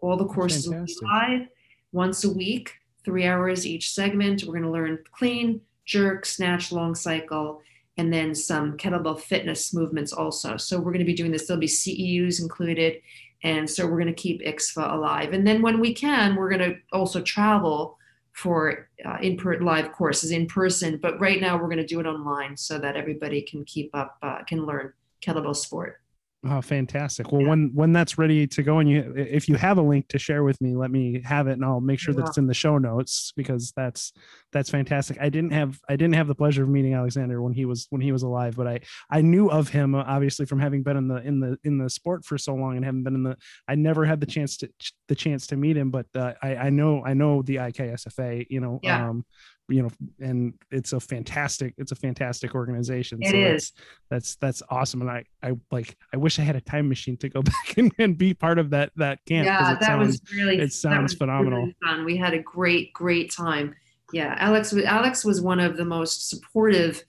all 0.00 0.16
the 0.16 0.26
courses 0.26 0.68
will 0.68 0.84
be 0.84 0.96
live 1.02 1.46
once 1.92 2.24
a 2.24 2.32
week, 2.32 2.72
three 3.04 3.26
hours 3.26 3.66
each 3.66 3.92
segment. 3.92 4.44
We're 4.44 4.54
going 4.54 4.64
to 4.64 4.70
learn 4.70 4.98
clean, 5.12 5.60
jerk, 5.84 6.24
snatch, 6.24 6.72
long 6.72 6.94
cycle, 6.94 7.62
and 8.00 8.10
then 8.10 8.34
some 8.34 8.78
kettlebell 8.78 9.20
fitness 9.20 9.74
movements 9.74 10.10
also. 10.10 10.56
So 10.56 10.78
we're 10.78 10.90
going 10.90 11.00
to 11.00 11.04
be 11.04 11.12
doing 11.12 11.32
this. 11.32 11.46
There'll 11.46 11.60
be 11.60 11.66
CEUs 11.66 12.40
included. 12.40 13.02
And 13.42 13.68
so 13.68 13.86
we're 13.86 14.00
going 14.00 14.06
to 14.06 14.14
keep 14.14 14.40
IKSFA 14.40 14.94
alive. 14.94 15.34
And 15.34 15.46
then 15.46 15.60
when 15.60 15.80
we 15.80 15.92
can, 15.92 16.34
we're 16.34 16.48
going 16.48 16.70
to 16.70 16.76
also 16.92 17.20
travel 17.20 17.98
for 18.32 18.88
uh, 19.04 19.18
in 19.20 19.36
per- 19.36 19.60
live 19.60 19.92
courses 19.92 20.30
in 20.30 20.46
person. 20.46 20.96
But 20.96 21.20
right 21.20 21.42
now 21.42 21.58
we're 21.58 21.68
going 21.68 21.76
to 21.76 21.86
do 21.86 22.00
it 22.00 22.06
online 22.06 22.56
so 22.56 22.78
that 22.78 22.96
everybody 22.96 23.42
can 23.42 23.66
keep 23.66 23.90
up, 23.92 24.16
uh, 24.22 24.44
can 24.44 24.64
learn 24.64 24.94
kettlebell 25.20 25.54
sport. 25.54 26.00
Oh, 26.42 26.62
fantastic! 26.62 27.32
Well, 27.32 27.42
yeah. 27.42 27.48
when 27.48 27.70
when 27.74 27.92
that's 27.92 28.16
ready 28.16 28.46
to 28.46 28.62
go, 28.62 28.78
and 28.78 28.88
you 28.88 29.12
if 29.14 29.46
you 29.46 29.56
have 29.56 29.76
a 29.76 29.82
link 29.82 30.08
to 30.08 30.18
share 30.18 30.42
with 30.42 30.58
me, 30.62 30.74
let 30.74 30.90
me 30.90 31.20
have 31.22 31.48
it, 31.48 31.52
and 31.52 31.64
I'll 31.64 31.82
make 31.82 31.98
sure 31.98 32.14
yeah. 32.14 32.20
that 32.20 32.28
it's 32.28 32.38
in 32.38 32.46
the 32.46 32.54
show 32.54 32.78
notes 32.78 33.30
because 33.36 33.72
that's 33.76 34.14
that's 34.50 34.70
fantastic. 34.70 35.18
I 35.20 35.28
didn't 35.28 35.52
have 35.52 35.78
I 35.86 35.96
didn't 35.96 36.14
have 36.14 36.28
the 36.28 36.34
pleasure 36.34 36.62
of 36.62 36.70
meeting 36.70 36.94
Alexander 36.94 37.42
when 37.42 37.52
he 37.52 37.66
was 37.66 37.86
when 37.90 38.00
he 38.00 38.10
was 38.10 38.22
alive, 38.22 38.56
but 38.56 38.66
I 38.66 38.80
I 39.10 39.20
knew 39.20 39.50
of 39.50 39.68
him 39.68 39.94
uh, 39.94 40.02
obviously 40.06 40.46
from 40.46 40.60
having 40.60 40.82
been 40.82 40.96
in 40.96 41.08
the 41.08 41.16
in 41.16 41.40
the 41.40 41.58
in 41.62 41.76
the 41.76 41.90
sport 41.90 42.24
for 42.24 42.38
so 42.38 42.54
long 42.54 42.76
and 42.76 42.86
haven't 42.86 43.02
been 43.02 43.16
in 43.16 43.22
the. 43.22 43.36
I 43.68 43.74
never 43.74 44.06
had 44.06 44.20
the 44.20 44.26
chance 44.26 44.56
to 44.58 44.70
the 45.08 45.14
chance 45.14 45.46
to 45.48 45.56
meet 45.56 45.76
him, 45.76 45.90
but 45.90 46.06
uh, 46.14 46.32
I 46.42 46.56
I 46.56 46.70
know 46.70 47.04
I 47.04 47.12
know 47.12 47.42
the 47.42 47.56
IKSFA, 47.56 48.46
you 48.48 48.60
know, 48.60 48.80
yeah. 48.82 49.10
um, 49.10 49.26
you 49.70 49.82
know 49.82 49.90
and 50.20 50.54
it's 50.70 50.92
a 50.92 51.00
fantastic 51.00 51.74
it's 51.78 51.92
a 51.92 51.96
fantastic 51.96 52.54
organization. 52.54 53.18
It 53.22 53.30
so 53.30 53.36
is. 53.36 53.72
That's, 54.10 54.36
that's 54.36 54.60
that's 54.60 54.62
awesome. 54.70 55.02
And 55.02 55.10
i 55.10 55.24
i 55.42 55.52
like 55.70 55.96
i 56.12 56.16
wish 56.16 56.38
i 56.38 56.42
had 56.42 56.56
a 56.56 56.60
time 56.60 56.88
machine 56.88 57.16
to 57.18 57.28
go 57.28 57.42
back 57.42 57.76
and, 57.76 57.92
and 57.98 58.18
be 58.18 58.34
part 58.34 58.58
of 58.58 58.70
that 58.70 58.92
that 58.96 59.24
camp 59.26 59.46
yeah 59.46 59.74
that 59.74 59.82
sounds, 59.82 60.06
was 60.06 60.22
really 60.34 60.58
it 60.58 60.72
sounds 60.72 61.14
phenomenal. 61.14 61.60
really 61.60 61.76
fun. 61.84 62.04
we 62.04 62.16
had 62.16 62.34
a 62.34 62.40
great 62.40 62.92
great 62.92 63.32
time. 63.32 63.74
Yeah 64.12 64.34
alex 64.38 64.74
alex 64.74 65.24
was 65.24 65.40
one 65.40 65.60
of 65.60 65.76
the 65.76 65.84
most 65.84 66.28
supportive 66.28 67.02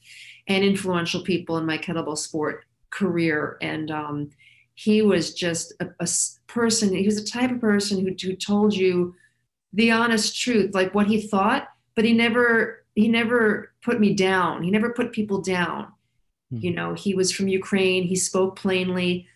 and 0.48 0.64
influential 0.64 1.24
people 1.24 1.58
in 1.58 1.66
my 1.66 1.78
kettlebell 1.78 2.18
sport 2.18 2.66
career. 2.92 3.58
And 3.62 3.90
um, 3.90 4.30
he 4.76 5.02
was 5.02 5.34
just 5.34 5.74
a, 5.80 5.88
a 6.00 6.08
person 6.48 6.94
he 6.94 7.06
was 7.06 7.22
the 7.22 7.30
type 7.30 7.52
of 7.52 7.62
person 7.62 8.00
who, 8.00 8.14
who 8.22 8.36
told 8.36 8.74
you 8.74 9.16
the 9.74 9.92
honest 9.92 10.40
truth 10.40 10.74
like 10.74 10.94
what 10.94 11.08
he 11.08 11.22
thought 11.22 11.68
but 12.02 12.08
he 12.08 12.14
never 12.14 12.84
he 12.96 13.08
never 13.08 13.74
put 13.84 14.00
me 14.00 14.16
down. 14.16 14.64
He 14.64 14.72
never 14.72 14.90
put 14.90 15.12
people 15.12 15.40
down. 15.40 15.84
Mm-hmm. 16.52 16.66
You 16.66 16.74
know, 16.74 16.96
he 16.96 17.14
was 17.14 17.32
from 17.32 17.48
Ukraine. 17.48 18.06
He 18.06 18.16
spoke 18.16 18.56
plainly. 18.56 19.28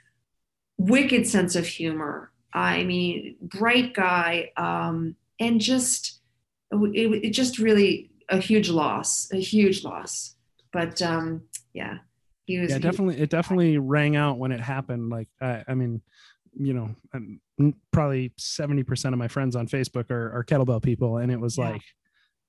Wicked 0.79 1.27
sense 1.27 1.55
of 1.55 1.67
humor. 1.67 2.31
I 2.53 2.83
mean, 2.83 3.35
bright 3.39 3.93
guy, 3.93 4.49
um, 4.57 5.15
and 5.39 5.61
just 5.61 6.21
it, 6.71 7.23
it 7.25 7.29
just 7.33 7.59
really 7.59 8.09
a 8.29 8.39
huge 8.39 8.71
loss, 8.71 9.31
a 9.31 9.37
huge 9.37 9.83
loss. 9.83 10.33
But 10.73 11.03
um, 11.03 11.43
yeah, 11.71 11.99
he 12.45 12.57
was. 12.57 12.71
Yeah, 12.71 12.79
definitely. 12.79 13.19
it 13.21 13.29
definitely 13.29 13.77
rang 13.77 14.15
out 14.15 14.39
when 14.39 14.51
it 14.51 14.59
happened. 14.59 15.11
Like, 15.11 15.27
I, 15.39 15.63
I 15.67 15.75
mean, 15.75 16.01
you 16.59 16.73
know, 16.73 16.95
I'm, 17.13 17.39
probably 17.91 18.33
seventy 18.37 18.81
percent 18.81 19.13
of 19.13 19.19
my 19.19 19.27
friends 19.27 19.55
on 19.55 19.67
Facebook 19.67 20.09
are, 20.09 20.35
are 20.35 20.43
kettlebell 20.43 20.81
people, 20.81 21.17
and 21.17 21.31
it 21.31 21.39
was 21.39 21.59
yeah. 21.59 21.69
like 21.69 21.81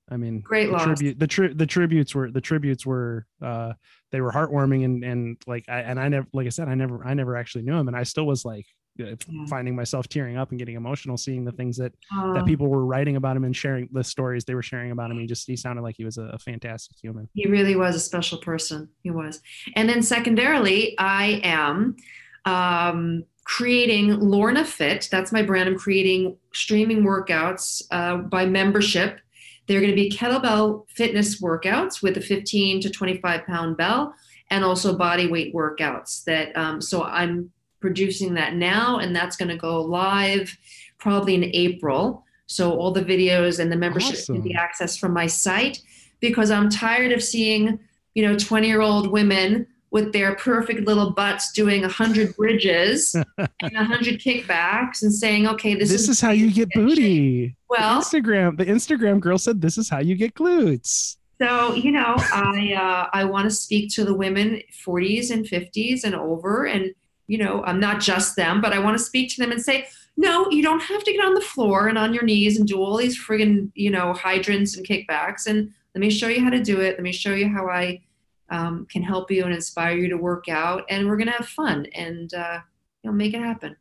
I 0.09 0.17
mean, 0.17 0.41
great 0.41 0.71
the. 0.71 0.79
Tribute, 0.79 1.19
the 1.19 1.27
tri- 1.27 1.53
the 1.55 1.67
tributes 1.67 2.15
were 2.15 2.31
the 2.31 2.41
tributes 2.41 2.87
were 2.87 3.27
uh, 3.43 3.73
they 4.13 4.21
were 4.21 4.31
heartwarming 4.31 4.85
and 4.85 5.05
and 5.05 5.37
like 5.47 5.65
I 5.69 5.81
and 5.81 5.99
I 5.99 6.09
never 6.09 6.27
like 6.33 6.47
I 6.47 6.51
said 6.51 6.69
I 6.69 6.75
never 6.75 7.05
I 7.05 7.15
never 7.15 7.37
actually 7.37 7.63
knew 7.63 7.75
him 7.75 7.89
and 7.89 7.97
I 7.97 8.05
still 8.05 8.27
was 8.27 8.45
like 8.45 8.67
uh, 9.01 9.07
yeah. 9.07 9.47
finding 9.49 9.75
myself 9.75 10.09
tearing 10.09 10.37
up 10.37 10.51
and 10.51 10.59
getting 10.59 10.77
emotional 10.77 11.17
seeing 11.17 11.45
the 11.45 11.53
things 11.53 11.77
that 11.77 11.93
uh, 12.17 12.35
that 12.35 12.47
people 12.47 12.69
were 12.69 12.87
writing 12.87 13.17
about 13.17 13.37
him 13.37 13.45
and 13.45 13.55
sharing 13.55 13.89
the 13.93 14.05
stories 14.05 14.45
they 14.45 14.55
were 14.55 14.63
sharing 14.63 14.93
about 14.93 15.11
him. 15.11 15.19
He 15.19 15.27
just 15.27 15.47
he 15.47 15.57
sounded 15.57 15.83
like 15.83 15.97
he 15.97 16.05
was 16.05 16.19
a, 16.19 16.25
a 16.25 16.39
fantastic 16.39 16.97
human. 17.01 17.29
He 17.35 17.49
really 17.49 17.75
was 17.75 17.97
a 17.97 18.01
special 18.01 18.39
person. 18.39 18.89
He 19.03 19.11
was. 19.11 19.41
And 19.75 19.89
then 19.89 20.03
secondarily, 20.03 20.95
I 20.99 21.41
am 21.43 21.97
um, 22.45 23.25
creating 23.45 24.21
Lorna 24.21 24.65
Fit. 24.65 25.09
That's 25.11 25.33
my 25.33 25.43
brand. 25.43 25.69
I'm 25.69 25.79
creating 25.79 26.37
streaming 26.53 27.03
workouts 27.03 27.83
uh, 27.91 28.19
by 28.19 28.47
membership 28.47 29.19
they're 29.67 29.81
going 29.81 29.91
to 29.91 29.97
be 29.97 30.11
kettlebell 30.11 30.89
fitness 30.91 31.41
workouts 31.41 32.03
with 32.03 32.17
a 32.17 32.21
15 32.21 32.81
to 32.81 32.91
25 32.91 33.47
pound 33.47 33.77
bell 33.77 34.15
and 34.51 34.65
also 34.65 34.97
body 34.97 35.27
weight 35.27 35.55
workouts 35.55 36.25
that 36.25 36.57
um, 36.57 36.81
so 36.81 37.03
i'm 37.05 37.51
producing 37.81 38.35
that 38.35 38.55
now 38.55 38.99
and 38.99 39.15
that's 39.15 39.37
going 39.37 39.49
to 39.49 39.57
go 39.57 39.81
live 39.81 40.57
probably 40.99 41.35
in 41.35 41.45
april 41.55 42.25
so 42.47 42.73
all 42.79 42.93
the 42.93 43.05
videos 43.05 43.59
and 43.59 43.71
the 43.71 43.77
membership 43.77 44.15
awesome. 44.15 44.37
can 44.37 44.43
be 44.43 44.55
accessed 44.55 44.99
from 44.99 45.13
my 45.13 45.27
site 45.27 45.81
because 46.21 46.51
i'm 46.51 46.69
tired 46.69 47.13
of 47.13 47.23
seeing 47.23 47.79
you 48.15 48.23
know 48.23 48.37
20 48.37 48.67
year 48.67 48.81
old 48.81 49.11
women 49.11 49.67
with 49.97 50.13
their 50.13 50.35
perfect 50.35 50.87
little 50.87 51.11
butts 51.13 51.53
doing 51.53 51.81
100 51.81 52.37
bridges 52.37 53.15
and 53.39 53.73
100 53.73 54.21
kickbacks 54.21 55.01
and 55.01 55.11
saying 55.11 55.49
okay 55.49 55.75
this, 55.75 55.89
this 55.89 56.03
is, 56.03 56.11
is 56.11 56.21
how 56.21 56.33
you 56.33 56.53
get 56.53 56.69
booty. 56.75 57.57
well 57.71 57.99
the 57.99 58.05
instagram 58.05 58.59
the 58.59 58.67
instagram 58.67 59.19
girl 59.19 59.39
said 59.39 59.59
this 59.59 59.79
is 59.79 59.89
how 59.89 59.99
you 59.99 60.15
get 60.15 60.35
glutes. 60.35 61.17
So 61.41 61.73
you 61.73 61.93
know 61.93 62.15
i 62.19 62.75
uh, 62.75 63.09
i 63.15 63.25
want 63.25 63.45
to 63.45 63.51
speak 63.51 63.91
to 63.95 64.05
the 64.05 64.13
women 64.13 64.61
40s 64.87 65.31
and 65.31 65.47
50s 65.47 66.05
and 66.05 66.15
over 66.15 66.67
and 66.67 66.95
you 67.27 67.39
know 67.39 67.65
i'm 67.65 67.81
not 67.81 67.99
just 68.03 68.37
them 68.37 68.61
but 68.61 68.75
i 68.75 68.79
want 68.79 68.99
to 68.99 69.03
speak 69.03 69.35
to 69.35 69.41
them 69.41 69.51
and 69.51 69.63
say 69.63 69.89
no 70.19 70.51
you 70.51 70.63
don't 70.63 70.83
have 70.83 71.05
to 71.05 71.13
get 71.13 71.25
on 71.25 71.33
the 71.33 71.41
floor 71.41 71.89
and 71.89 71.97
on 71.97 72.13
your 72.13 72.23
knees 72.23 72.59
and 72.59 72.69
do 72.69 72.83
all 72.83 72.99
these 72.99 73.19
friggin 73.19 73.71
you 73.75 73.91
know 73.91 74.13
hydrants 74.13 74.77
and 74.77 74.87
kickbacks. 74.87 75.47
And 75.47 75.73
let 75.95 76.01
me 76.03 76.11
show 76.11 76.29
you 76.29 76.45
how 76.45 76.51
to 76.51 76.63
do 76.63 76.83
it. 76.83 76.97
Let 76.97 77.03
me 77.03 77.13
show 77.13 77.33
you 77.33 77.49
how 77.49 77.71
i 77.71 78.03
um, 78.51 78.87
can 78.91 79.03
help 79.03 79.31
you 79.31 79.45
and 79.45 79.55
inspire 79.55 79.97
you 79.97 80.09
to 80.09 80.17
work 80.17 80.49
out, 80.49 80.85
and 80.89 81.09
we're 81.09 81.17
gonna 81.17 81.33
have 81.33 81.49
fun 81.49 81.87
and 81.95 82.33
uh, 82.35 82.61
you 83.03 83.11
know 83.11 83.17
make 83.17 83.35
it 83.35 83.41
happen. 83.41 83.77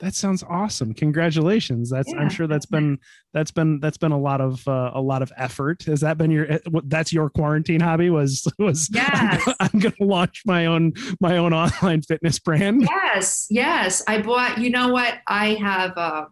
That 0.00 0.14
sounds 0.14 0.42
awesome! 0.42 0.94
Congratulations. 0.94 1.88
That's 1.90 2.10
yeah, 2.10 2.18
I'm 2.18 2.28
sure 2.28 2.48
that's, 2.48 2.66
been 2.66 2.98
that's 3.32 3.52
been 3.52 3.78
that's 3.78 3.98
been 3.98 4.10
a 4.10 4.18
lot 4.18 4.40
of 4.40 4.66
uh, 4.66 4.90
a 4.94 5.00
lot 5.00 5.22
of 5.22 5.32
effort. 5.36 5.84
Has 5.84 6.00
that 6.00 6.18
been 6.18 6.30
your 6.30 6.50
eh, 6.50 6.58
that's 6.86 7.12
your 7.12 7.30
quarantine 7.30 7.80
hobby? 7.80 8.10
Was 8.10 8.44
was 8.58 8.90
yes. 8.92 9.46
I'm, 9.46 9.54
I'm 9.60 9.78
gonna 9.78 9.94
launch 10.00 10.42
my 10.44 10.66
own 10.66 10.94
my 11.20 11.36
own 11.36 11.52
online 11.52 12.02
fitness 12.02 12.40
brand. 12.40 12.82
Yes, 12.82 13.46
yes. 13.48 14.02
I 14.08 14.20
bought. 14.20 14.58
You 14.58 14.70
know 14.70 14.88
what? 14.88 15.18
I 15.28 15.54
have. 15.54 15.96
Uh, 15.96 16.24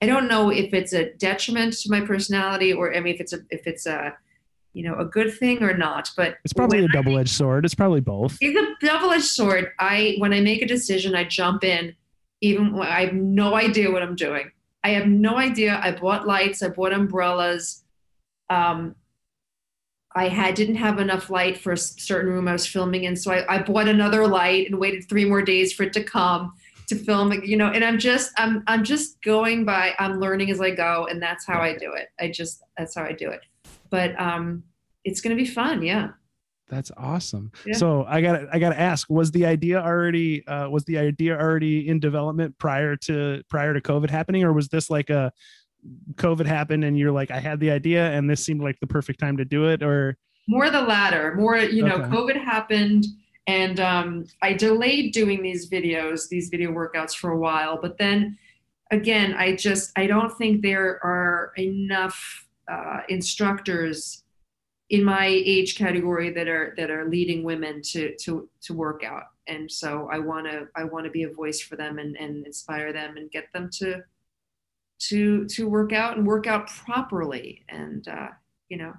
I 0.00 0.06
don't 0.06 0.28
know 0.28 0.50
if 0.50 0.74
it's 0.74 0.92
a 0.92 1.12
detriment 1.14 1.74
to 1.80 1.90
my 1.90 2.00
personality 2.00 2.72
or 2.72 2.94
I 2.94 3.00
mean 3.00 3.14
if 3.14 3.20
it's 3.20 3.32
a 3.32 3.38
if 3.50 3.66
it's 3.66 3.86
a 3.86 4.14
you 4.72 4.82
know 4.82 4.96
a 4.98 5.04
good 5.04 5.36
thing 5.36 5.62
or 5.62 5.76
not 5.76 6.10
but 6.16 6.38
it's 6.44 6.52
probably 6.52 6.84
a 6.84 6.88
double-edged 6.88 7.30
sword. 7.30 7.64
It's 7.64 7.74
probably 7.74 8.00
both. 8.00 8.38
It's 8.40 8.58
a 8.58 8.86
double-edged 8.86 9.24
sword. 9.24 9.70
I 9.78 10.16
when 10.18 10.32
i 10.32 10.40
make 10.40 10.62
a 10.62 10.66
decision 10.66 11.14
i 11.14 11.24
jump 11.24 11.64
in 11.64 11.94
even 12.40 12.72
when 12.72 12.88
i 12.88 13.06
have 13.06 13.14
no 13.14 13.54
idea 13.54 13.90
what 13.90 14.02
i'm 14.02 14.16
doing. 14.16 14.50
I 14.84 14.90
have 14.90 15.06
no 15.06 15.36
idea. 15.36 15.80
I 15.80 15.92
bought 15.92 16.26
lights. 16.26 16.60
I 16.60 16.68
bought 16.68 16.92
umbrellas. 16.92 17.84
Um, 18.50 18.96
i 20.14 20.28
had 20.28 20.54
didn't 20.54 20.74
have 20.74 20.98
enough 20.98 21.30
light 21.30 21.56
for 21.56 21.72
a 21.72 21.76
certain 21.76 22.30
room 22.30 22.48
i 22.48 22.52
was 22.52 22.66
filming 22.66 23.04
in 23.04 23.16
so 23.16 23.32
I, 23.32 23.56
I 23.56 23.62
bought 23.62 23.88
another 23.88 24.26
light 24.26 24.70
and 24.70 24.78
waited 24.78 25.08
three 25.08 25.24
more 25.24 25.42
days 25.42 25.72
for 25.72 25.84
it 25.84 25.92
to 25.94 26.04
come 26.04 26.52
to 26.88 26.96
film 26.96 27.32
you 27.44 27.56
know 27.56 27.68
and 27.68 27.84
i'm 27.84 27.98
just 27.98 28.32
i'm 28.36 28.62
i'm 28.66 28.84
just 28.84 29.22
going 29.22 29.64
by 29.64 29.94
i'm 29.98 30.20
learning 30.20 30.50
as 30.50 30.60
i 30.60 30.70
go 30.70 31.06
and 31.10 31.22
that's 31.22 31.46
how 31.46 31.60
i 31.60 31.76
do 31.76 31.92
it. 31.94 32.08
I 32.20 32.30
just 32.30 32.62
that's 32.76 32.94
how 32.94 33.04
i 33.04 33.12
do 33.12 33.30
it 33.30 33.40
but 33.92 34.18
um, 34.20 34.64
it's 35.04 35.20
going 35.20 35.36
to 35.36 35.40
be 35.40 35.48
fun. 35.48 35.82
Yeah. 35.82 36.08
That's 36.68 36.90
awesome. 36.96 37.52
Yeah. 37.66 37.74
So 37.74 38.04
I 38.08 38.22
got 38.22 38.46
I 38.50 38.58
got 38.58 38.70
to 38.70 38.80
ask: 38.80 39.10
Was 39.10 39.30
the 39.30 39.44
idea 39.44 39.78
already 39.78 40.44
uh, 40.46 40.70
was 40.70 40.84
the 40.86 40.98
idea 40.98 41.38
already 41.38 41.86
in 41.86 42.00
development 42.00 42.56
prior 42.58 42.96
to 42.96 43.42
prior 43.50 43.74
to 43.74 43.80
COVID 43.80 44.08
happening, 44.08 44.42
or 44.42 44.54
was 44.54 44.68
this 44.68 44.88
like 44.88 45.10
a 45.10 45.30
COVID 46.14 46.46
happened 46.46 46.84
and 46.84 46.98
you're 46.98 47.12
like, 47.12 47.30
I 47.30 47.40
had 47.40 47.60
the 47.60 47.70
idea 47.70 48.10
and 48.12 48.28
this 48.28 48.44
seemed 48.44 48.62
like 48.62 48.80
the 48.80 48.86
perfect 48.86 49.20
time 49.20 49.36
to 49.36 49.44
do 49.44 49.68
it, 49.68 49.82
or 49.82 50.16
more 50.48 50.70
the 50.70 50.80
latter? 50.80 51.34
More, 51.34 51.58
you 51.58 51.84
know, 51.84 51.96
okay. 51.96 52.08
COVID 52.08 52.42
happened 52.42 53.04
and 53.46 53.78
um, 53.78 54.24
I 54.40 54.54
delayed 54.54 55.12
doing 55.12 55.42
these 55.42 55.68
videos, 55.68 56.28
these 56.28 56.48
video 56.48 56.70
workouts 56.70 57.14
for 57.14 57.32
a 57.32 57.38
while, 57.38 57.78
but 57.80 57.98
then 57.98 58.38
again, 58.90 59.34
I 59.34 59.56
just 59.56 59.92
I 59.96 60.06
don't 60.06 60.32
think 60.38 60.62
there 60.62 61.00
are 61.04 61.52
enough 61.58 62.46
uh, 62.70 63.00
instructors 63.08 64.22
in 64.90 65.02
my 65.04 65.26
age 65.26 65.76
category 65.76 66.30
that 66.30 66.48
are 66.48 66.74
that 66.76 66.90
are 66.90 67.08
leading 67.08 67.44
women 67.44 67.80
to 67.82 68.14
to 68.16 68.48
to 68.62 68.74
work 68.74 69.04
out. 69.04 69.24
And 69.46 69.70
so 69.70 70.08
i 70.12 70.18
want 70.18 70.46
to 70.46 70.68
i 70.76 70.84
want 70.84 71.04
to 71.04 71.10
be 71.10 71.24
a 71.24 71.32
voice 71.32 71.60
for 71.60 71.76
them 71.76 71.98
and, 71.98 72.16
and 72.16 72.46
inspire 72.46 72.92
them 72.92 73.16
and 73.16 73.30
get 73.30 73.52
them 73.52 73.70
to 73.78 74.02
to 75.08 75.46
to 75.46 75.68
work 75.68 75.92
out 75.92 76.16
and 76.16 76.26
work 76.26 76.46
out 76.46 76.68
properly. 76.68 77.64
And 77.68 78.06
uh 78.08 78.28
you 78.68 78.76
know. 78.76 78.92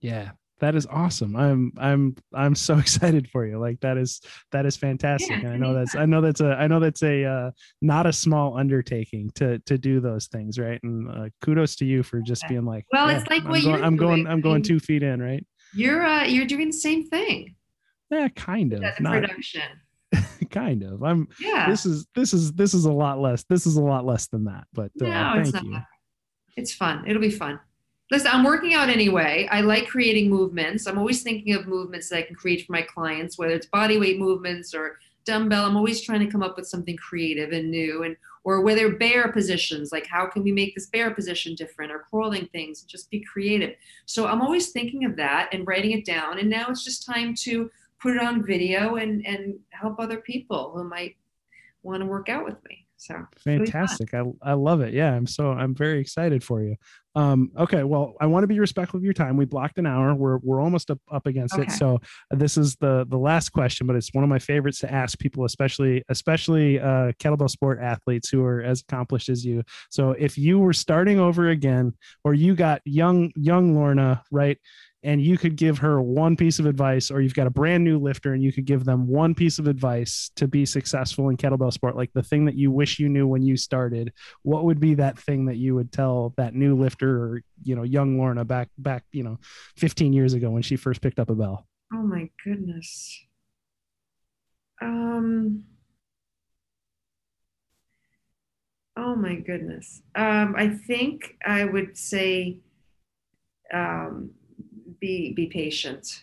Yeah 0.00 0.32
that 0.60 0.74
is 0.74 0.86
awesome. 0.86 1.36
I'm 1.36 1.72
i'm 1.78 2.16
i'm 2.34 2.54
so 2.54 2.78
excited 2.78 3.28
for 3.28 3.46
you. 3.46 3.58
Like 3.58 3.80
that 3.80 3.98
is 3.98 4.20
that 4.52 4.66
is 4.66 4.76
fantastic. 4.76 5.30
Yeah, 5.30 5.38
and 5.38 5.48
i 5.48 5.56
know 5.56 5.74
that's 5.74 5.94
i 5.94 6.06
know 6.06 6.20
that's 6.20 6.40
a 6.40 6.52
i 6.52 6.66
know 6.66 6.80
that's 6.80 7.02
a 7.02 7.24
uh, 7.24 7.50
not 7.82 8.06
a 8.06 8.12
small 8.12 8.56
undertaking 8.56 9.30
to 9.36 9.58
to 9.60 9.78
do 9.78 10.00
those 10.00 10.26
things 10.28 10.58
right? 10.58 10.80
And 10.82 11.10
uh, 11.10 11.28
kudos 11.42 11.76
to 11.76 11.84
you 11.84 12.02
for 12.02 12.20
just 12.20 12.46
being 12.48 12.64
like 12.64 12.84
well 12.92 13.10
yeah, 13.10 13.18
it's 13.18 13.28
like 13.28 13.42
I'm 13.42 13.50
what 13.50 13.62
going, 13.62 13.74
you're 13.76 13.84
i'm 13.84 13.96
going 13.96 14.26
i'm 14.26 14.40
going 14.40 14.62
two 14.62 14.80
feet 14.80 15.02
in 15.02 15.20
right? 15.20 15.44
You're 15.74 16.04
uh 16.04 16.24
you're 16.24 16.46
doing 16.46 16.68
the 16.68 16.72
same 16.72 17.06
thing. 17.08 17.54
Yeah 18.10 18.28
kind 18.28 18.72
of. 18.72 18.82
not, 19.00 19.20
production. 19.20 19.62
kind 20.50 20.84
of. 20.84 21.02
I'm 21.02 21.28
yeah. 21.40 21.68
this 21.68 21.84
is 21.84 22.06
this 22.14 22.32
is 22.32 22.52
this 22.52 22.72
is 22.72 22.84
a 22.84 22.92
lot 22.92 23.20
less 23.20 23.44
this 23.48 23.66
is 23.66 23.76
a 23.76 23.82
lot 23.82 24.06
less 24.06 24.28
than 24.28 24.44
that 24.44 24.64
but 24.72 24.90
uh, 25.02 25.06
no, 25.06 25.32
thank 25.34 25.54
it's 25.54 25.62
you. 25.62 25.78
It's 26.56 26.74
fun. 26.74 27.04
It'll 27.06 27.20
be 27.20 27.30
fun 27.30 27.60
listen, 28.10 28.30
I'm 28.32 28.44
working 28.44 28.74
out 28.74 28.88
anyway. 28.88 29.48
I 29.50 29.60
like 29.60 29.88
creating 29.88 30.30
movements. 30.30 30.86
I'm 30.86 30.98
always 30.98 31.22
thinking 31.22 31.54
of 31.54 31.66
movements 31.66 32.08
that 32.08 32.18
I 32.18 32.22
can 32.22 32.36
create 32.36 32.66
for 32.66 32.72
my 32.72 32.82
clients, 32.82 33.38
whether 33.38 33.54
it's 33.54 33.66
body 33.66 33.98
weight 33.98 34.18
movements 34.18 34.74
or 34.74 34.98
dumbbell, 35.26 35.66
I'm 35.66 35.76
always 35.76 36.00
trying 36.00 36.20
to 36.20 36.30
come 36.30 36.42
up 36.42 36.56
with 36.56 36.68
something 36.68 36.96
creative 36.96 37.52
and 37.52 37.70
new 37.70 38.04
and 38.04 38.16
or 38.44 38.60
whether 38.60 38.94
bear 38.94 39.32
positions, 39.32 39.90
like 39.90 40.06
how 40.06 40.24
can 40.24 40.44
we 40.44 40.52
make 40.52 40.72
this 40.74 40.86
bear 40.86 41.10
position 41.10 41.56
different 41.56 41.90
or 41.90 42.06
crawling 42.08 42.46
things, 42.52 42.82
just 42.82 43.10
be 43.10 43.18
creative. 43.20 43.74
So 44.06 44.28
I'm 44.28 44.40
always 44.40 44.68
thinking 44.68 45.04
of 45.04 45.16
that 45.16 45.48
and 45.52 45.66
writing 45.66 45.90
it 45.90 46.04
down. 46.04 46.38
And 46.38 46.48
now 46.48 46.66
it's 46.68 46.84
just 46.84 47.04
time 47.04 47.34
to 47.40 47.68
put 48.00 48.14
it 48.14 48.22
on 48.22 48.46
video 48.46 48.96
and, 48.96 49.26
and 49.26 49.58
help 49.70 49.98
other 49.98 50.18
people 50.18 50.70
who 50.72 50.84
might 50.84 51.16
want 51.82 52.02
to 52.02 52.06
work 52.06 52.28
out 52.28 52.44
with 52.44 52.62
me. 52.68 52.85
So 52.98 53.14
fantastic. 53.36 54.14
I, 54.14 54.22
I 54.42 54.54
love 54.54 54.80
it. 54.80 54.94
Yeah. 54.94 55.12
I'm 55.14 55.26
so, 55.26 55.50
I'm 55.50 55.74
very 55.74 56.00
excited 56.00 56.42
for 56.42 56.62
you. 56.62 56.76
Um, 57.14 57.50
okay. 57.58 57.82
Well, 57.82 58.14
I 58.20 58.26
want 58.26 58.42
to 58.42 58.46
be 58.46 58.58
respectful 58.58 58.98
of 58.98 59.04
your 59.04 59.12
time. 59.12 59.36
We 59.36 59.44
blocked 59.44 59.78
an 59.78 59.86
hour. 59.86 60.14
We're, 60.14 60.38
we're 60.38 60.60
almost 60.60 60.90
up, 60.90 60.98
up 61.10 61.26
against 61.26 61.54
okay. 61.54 61.64
it. 61.64 61.72
So 61.72 62.00
this 62.30 62.56
is 62.56 62.76
the, 62.76 63.06
the 63.08 63.16
last 63.16 63.50
question, 63.50 63.86
but 63.86 63.96
it's 63.96 64.12
one 64.12 64.24
of 64.24 64.30
my 64.30 64.38
favorites 64.38 64.80
to 64.80 64.92
ask 64.92 65.18
people, 65.18 65.44
especially, 65.44 66.04
especially, 66.08 66.80
uh, 66.80 67.12
kettlebell 67.18 67.50
sport 67.50 67.78
athletes 67.80 68.28
who 68.28 68.44
are 68.44 68.62
as 68.62 68.80
accomplished 68.80 69.28
as 69.28 69.44
you. 69.44 69.62
So 69.90 70.10
if 70.10 70.36
you 70.36 70.58
were 70.58 70.74
starting 70.74 71.18
over 71.18 71.48
again, 71.48 71.94
or 72.24 72.34
you 72.34 72.54
got 72.54 72.82
young, 72.84 73.32
young 73.34 73.74
Lorna, 73.74 74.22
right? 74.30 74.58
And 75.06 75.22
you 75.22 75.38
could 75.38 75.54
give 75.54 75.78
her 75.78 76.02
one 76.02 76.36
piece 76.36 76.58
of 76.58 76.66
advice, 76.66 77.12
or 77.12 77.20
you've 77.20 77.32
got 77.32 77.46
a 77.46 77.50
brand 77.50 77.84
new 77.84 77.96
lifter 77.96 78.32
and 78.32 78.42
you 78.42 78.52
could 78.52 78.64
give 78.64 78.84
them 78.84 79.06
one 79.06 79.36
piece 79.36 79.60
of 79.60 79.68
advice 79.68 80.32
to 80.34 80.48
be 80.48 80.66
successful 80.66 81.28
in 81.28 81.36
kettlebell 81.36 81.72
sport, 81.72 81.94
like 81.94 82.12
the 82.12 82.24
thing 82.24 82.44
that 82.44 82.56
you 82.56 82.72
wish 82.72 82.98
you 82.98 83.08
knew 83.08 83.24
when 83.24 83.40
you 83.40 83.56
started, 83.56 84.12
what 84.42 84.64
would 84.64 84.80
be 84.80 84.94
that 84.94 85.16
thing 85.16 85.44
that 85.46 85.58
you 85.58 85.76
would 85.76 85.92
tell 85.92 86.34
that 86.36 86.56
new 86.56 86.74
lifter 86.74 87.22
or, 87.22 87.42
you 87.62 87.76
know, 87.76 87.84
young 87.84 88.18
Lorna 88.18 88.44
back, 88.44 88.68
back, 88.78 89.04
you 89.12 89.22
know, 89.22 89.38
15 89.76 90.12
years 90.12 90.34
ago 90.34 90.50
when 90.50 90.62
she 90.62 90.74
first 90.74 91.00
picked 91.00 91.20
up 91.20 91.30
a 91.30 91.36
bell? 91.36 91.68
Oh 91.94 92.02
my 92.02 92.28
goodness. 92.44 93.26
Um, 94.82 95.62
oh 98.96 99.14
my 99.14 99.36
goodness. 99.36 100.02
Um, 100.16 100.56
I 100.58 100.68
think 100.70 101.36
I 101.46 101.64
would 101.64 101.96
say, 101.96 102.58
um, 103.72 104.32
be 105.00 105.32
be 105.32 105.46
patient 105.46 106.22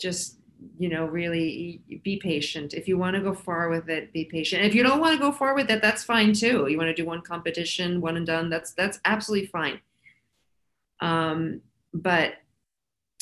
just 0.00 0.38
you 0.78 0.88
know 0.88 1.06
really 1.06 1.80
be 2.04 2.16
patient 2.16 2.74
if 2.74 2.86
you 2.86 2.96
want 2.96 3.16
to 3.16 3.22
go 3.22 3.34
far 3.34 3.68
with 3.68 3.88
it 3.88 4.12
be 4.12 4.24
patient 4.24 4.64
if 4.64 4.74
you 4.74 4.82
don't 4.82 5.00
want 5.00 5.12
to 5.12 5.20
go 5.20 5.32
far 5.32 5.54
with 5.54 5.70
it 5.70 5.82
that's 5.82 6.04
fine 6.04 6.32
too 6.32 6.66
you 6.68 6.76
want 6.76 6.88
to 6.88 6.94
do 6.94 7.04
one 7.04 7.20
competition 7.20 8.00
one 8.00 8.16
and 8.16 8.26
done 8.26 8.48
that's 8.48 8.72
that's 8.72 9.00
absolutely 9.04 9.46
fine 9.46 9.80
um, 11.00 11.60
but 11.92 12.34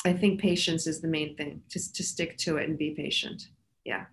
i 0.05 0.13
think 0.13 0.41
patience 0.41 0.87
is 0.87 1.01
the 1.01 1.09
main 1.09 1.37
thing 1.37 1.63
just 1.69 1.95
to 1.95 2.03
stick 2.03 2.37
to 2.37 2.57
it 2.57 2.69
and 2.69 2.79
be 2.79 2.91
patient 2.91 3.49
yeah 3.85 4.05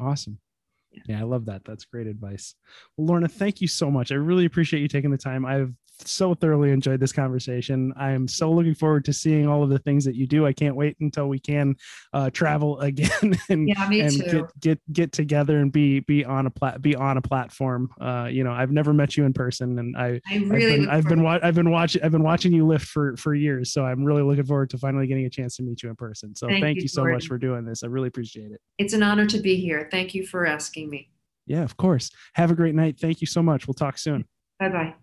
awesome 0.00 0.38
yeah. 0.92 1.02
yeah, 1.08 1.20
I 1.20 1.22
love 1.22 1.46
that. 1.46 1.64
That's 1.64 1.84
great 1.84 2.06
advice. 2.06 2.54
Well, 2.96 3.06
Lorna, 3.06 3.28
thank 3.28 3.60
you 3.60 3.68
so 3.68 3.90
much. 3.90 4.12
I 4.12 4.16
really 4.16 4.44
appreciate 4.44 4.80
you 4.80 4.88
taking 4.88 5.10
the 5.10 5.18
time. 5.18 5.46
I've 5.46 5.72
so 6.06 6.34
thoroughly 6.34 6.70
enjoyed 6.70 7.00
this 7.00 7.12
conversation. 7.12 7.92
I 7.96 8.10
am 8.10 8.28
so 8.28 8.50
looking 8.52 8.74
forward 8.74 9.04
to 9.06 9.12
seeing 9.12 9.46
all 9.46 9.62
of 9.62 9.70
the 9.70 9.78
things 9.78 10.04
that 10.04 10.14
you 10.14 10.26
do. 10.26 10.46
I 10.46 10.52
can't 10.52 10.76
wait 10.76 10.96
until 11.00 11.28
we 11.28 11.38
can 11.38 11.76
uh, 12.12 12.30
travel 12.32 12.80
again 12.80 13.38
and, 13.48 13.68
yeah, 13.68 13.90
and 13.90 14.24
get 14.24 14.60
get 14.60 14.92
get 14.92 15.12
together 15.12 15.58
and 15.58 15.72
be 15.72 16.00
be 16.00 16.24
on 16.24 16.46
a 16.46 16.50
plat 16.50 16.82
be 16.82 16.94
on 16.94 17.16
a 17.16 17.22
platform. 17.22 17.90
Uh, 18.00 18.28
you 18.30 18.44
know, 18.44 18.52
I've 18.52 18.72
never 18.72 18.92
met 18.92 19.16
you 19.16 19.24
in 19.24 19.32
person, 19.32 19.78
and 19.78 19.96
I, 19.96 20.20
I 20.30 20.36
really 20.36 20.52
I've 20.54 20.68
been 20.68 20.88
I've 20.88 21.04
been, 21.08 21.26
I've 21.26 21.54
been 21.54 21.70
watching 21.70 22.02
I've 22.02 22.12
been 22.12 22.22
watching 22.22 22.52
you 22.52 22.66
lift 22.66 22.86
for 22.86 23.16
for 23.16 23.34
years. 23.34 23.72
So 23.72 23.84
I'm 23.84 24.04
really 24.04 24.22
looking 24.22 24.44
forward 24.44 24.70
to 24.70 24.78
finally 24.78 25.06
getting 25.06 25.26
a 25.26 25.30
chance 25.30 25.56
to 25.56 25.62
meet 25.62 25.82
you 25.82 25.90
in 25.90 25.96
person. 25.96 26.34
So 26.34 26.48
thank, 26.48 26.62
thank 26.62 26.76
you, 26.76 26.82
you 26.82 26.88
so 26.88 27.04
much 27.04 27.26
for 27.26 27.38
doing 27.38 27.64
this. 27.64 27.82
I 27.82 27.86
really 27.86 28.08
appreciate 28.08 28.52
it. 28.52 28.60
It's 28.78 28.92
an 28.92 29.02
honor 29.02 29.26
to 29.26 29.38
be 29.38 29.56
here. 29.56 29.88
Thank 29.90 30.14
you 30.14 30.26
for 30.26 30.46
asking 30.46 30.90
me. 30.90 31.10
Yeah, 31.46 31.62
of 31.62 31.76
course. 31.76 32.10
Have 32.34 32.50
a 32.50 32.54
great 32.54 32.74
night. 32.74 32.98
Thank 33.00 33.20
you 33.20 33.26
so 33.26 33.42
much. 33.42 33.66
We'll 33.66 33.74
talk 33.74 33.98
soon. 33.98 34.24
Bye 34.58 34.68
bye. 34.68 34.94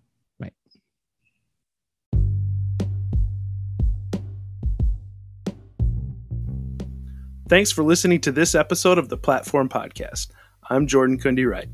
Thanks 7.50 7.72
for 7.72 7.84
listening 7.84 8.22
to 8.22 8.32
this 8.32 8.54
episode 8.54 9.00
of 9.00 9.10
the 9.10 9.18
Platform 9.18 9.70
Podcast. 9.70 10.28
I'm 10.70 10.86
Jordan 10.86 11.20
Kundi 11.20 11.50
Wright. 11.50 11.68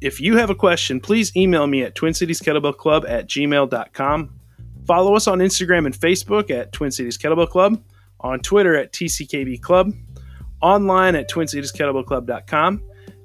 If 0.00 0.20
you 0.20 0.36
have 0.36 0.50
a 0.50 0.54
question, 0.54 1.00
please 1.00 1.36
email 1.36 1.66
me 1.66 1.82
at 1.82 1.96
Twin 1.96 2.14
Cities 2.14 2.40
Kettlebell 2.40 2.76
Club 2.76 3.04
at 3.08 3.28
gmail.com. 3.28 4.30
Follow 4.86 5.16
us 5.16 5.26
on 5.26 5.40
Instagram 5.40 5.86
and 5.86 5.94
Facebook 5.94 6.48
at 6.50 6.72
Twin 6.72 6.92
Cities 6.92 7.18
Kettlebell 7.18 7.48
Club, 7.48 7.82
on 8.20 8.38
Twitter 8.38 8.76
at 8.76 8.92
TCKB 8.92 9.60
Club, 9.60 9.92
online 10.62 11.16
at 11.16 11.28
TwinCitiesKettlebellClub.com, 11.28 12.82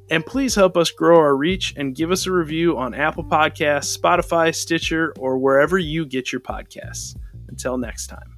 and 0.10 0.26
please 0.26 0.56
help 0.56 0.78
us 0.78 0.92
grow 0.92 1.18
our 1.18 1.36
reach 1.36 1.76
and 1.78 1.96
give 1.96 2.12
us 2.12 2.26
a 2.26 2.32
review 2.32 2.78
on 2.78 2.94
Apple 2.94 3.24
Podcasts, 3.24 3.98
Spotify, 3.98 4.54
Stitcher, 4.54 5.14
or 5.20 5.38
wherever 5.38 5.78
you 5.78 6.06
get 6.06 6.32
your 6.32 6.42
podcasts. 6.42 7.16
Until 7.48 7.78
next 7.78 8.08
time. 8.08 8.35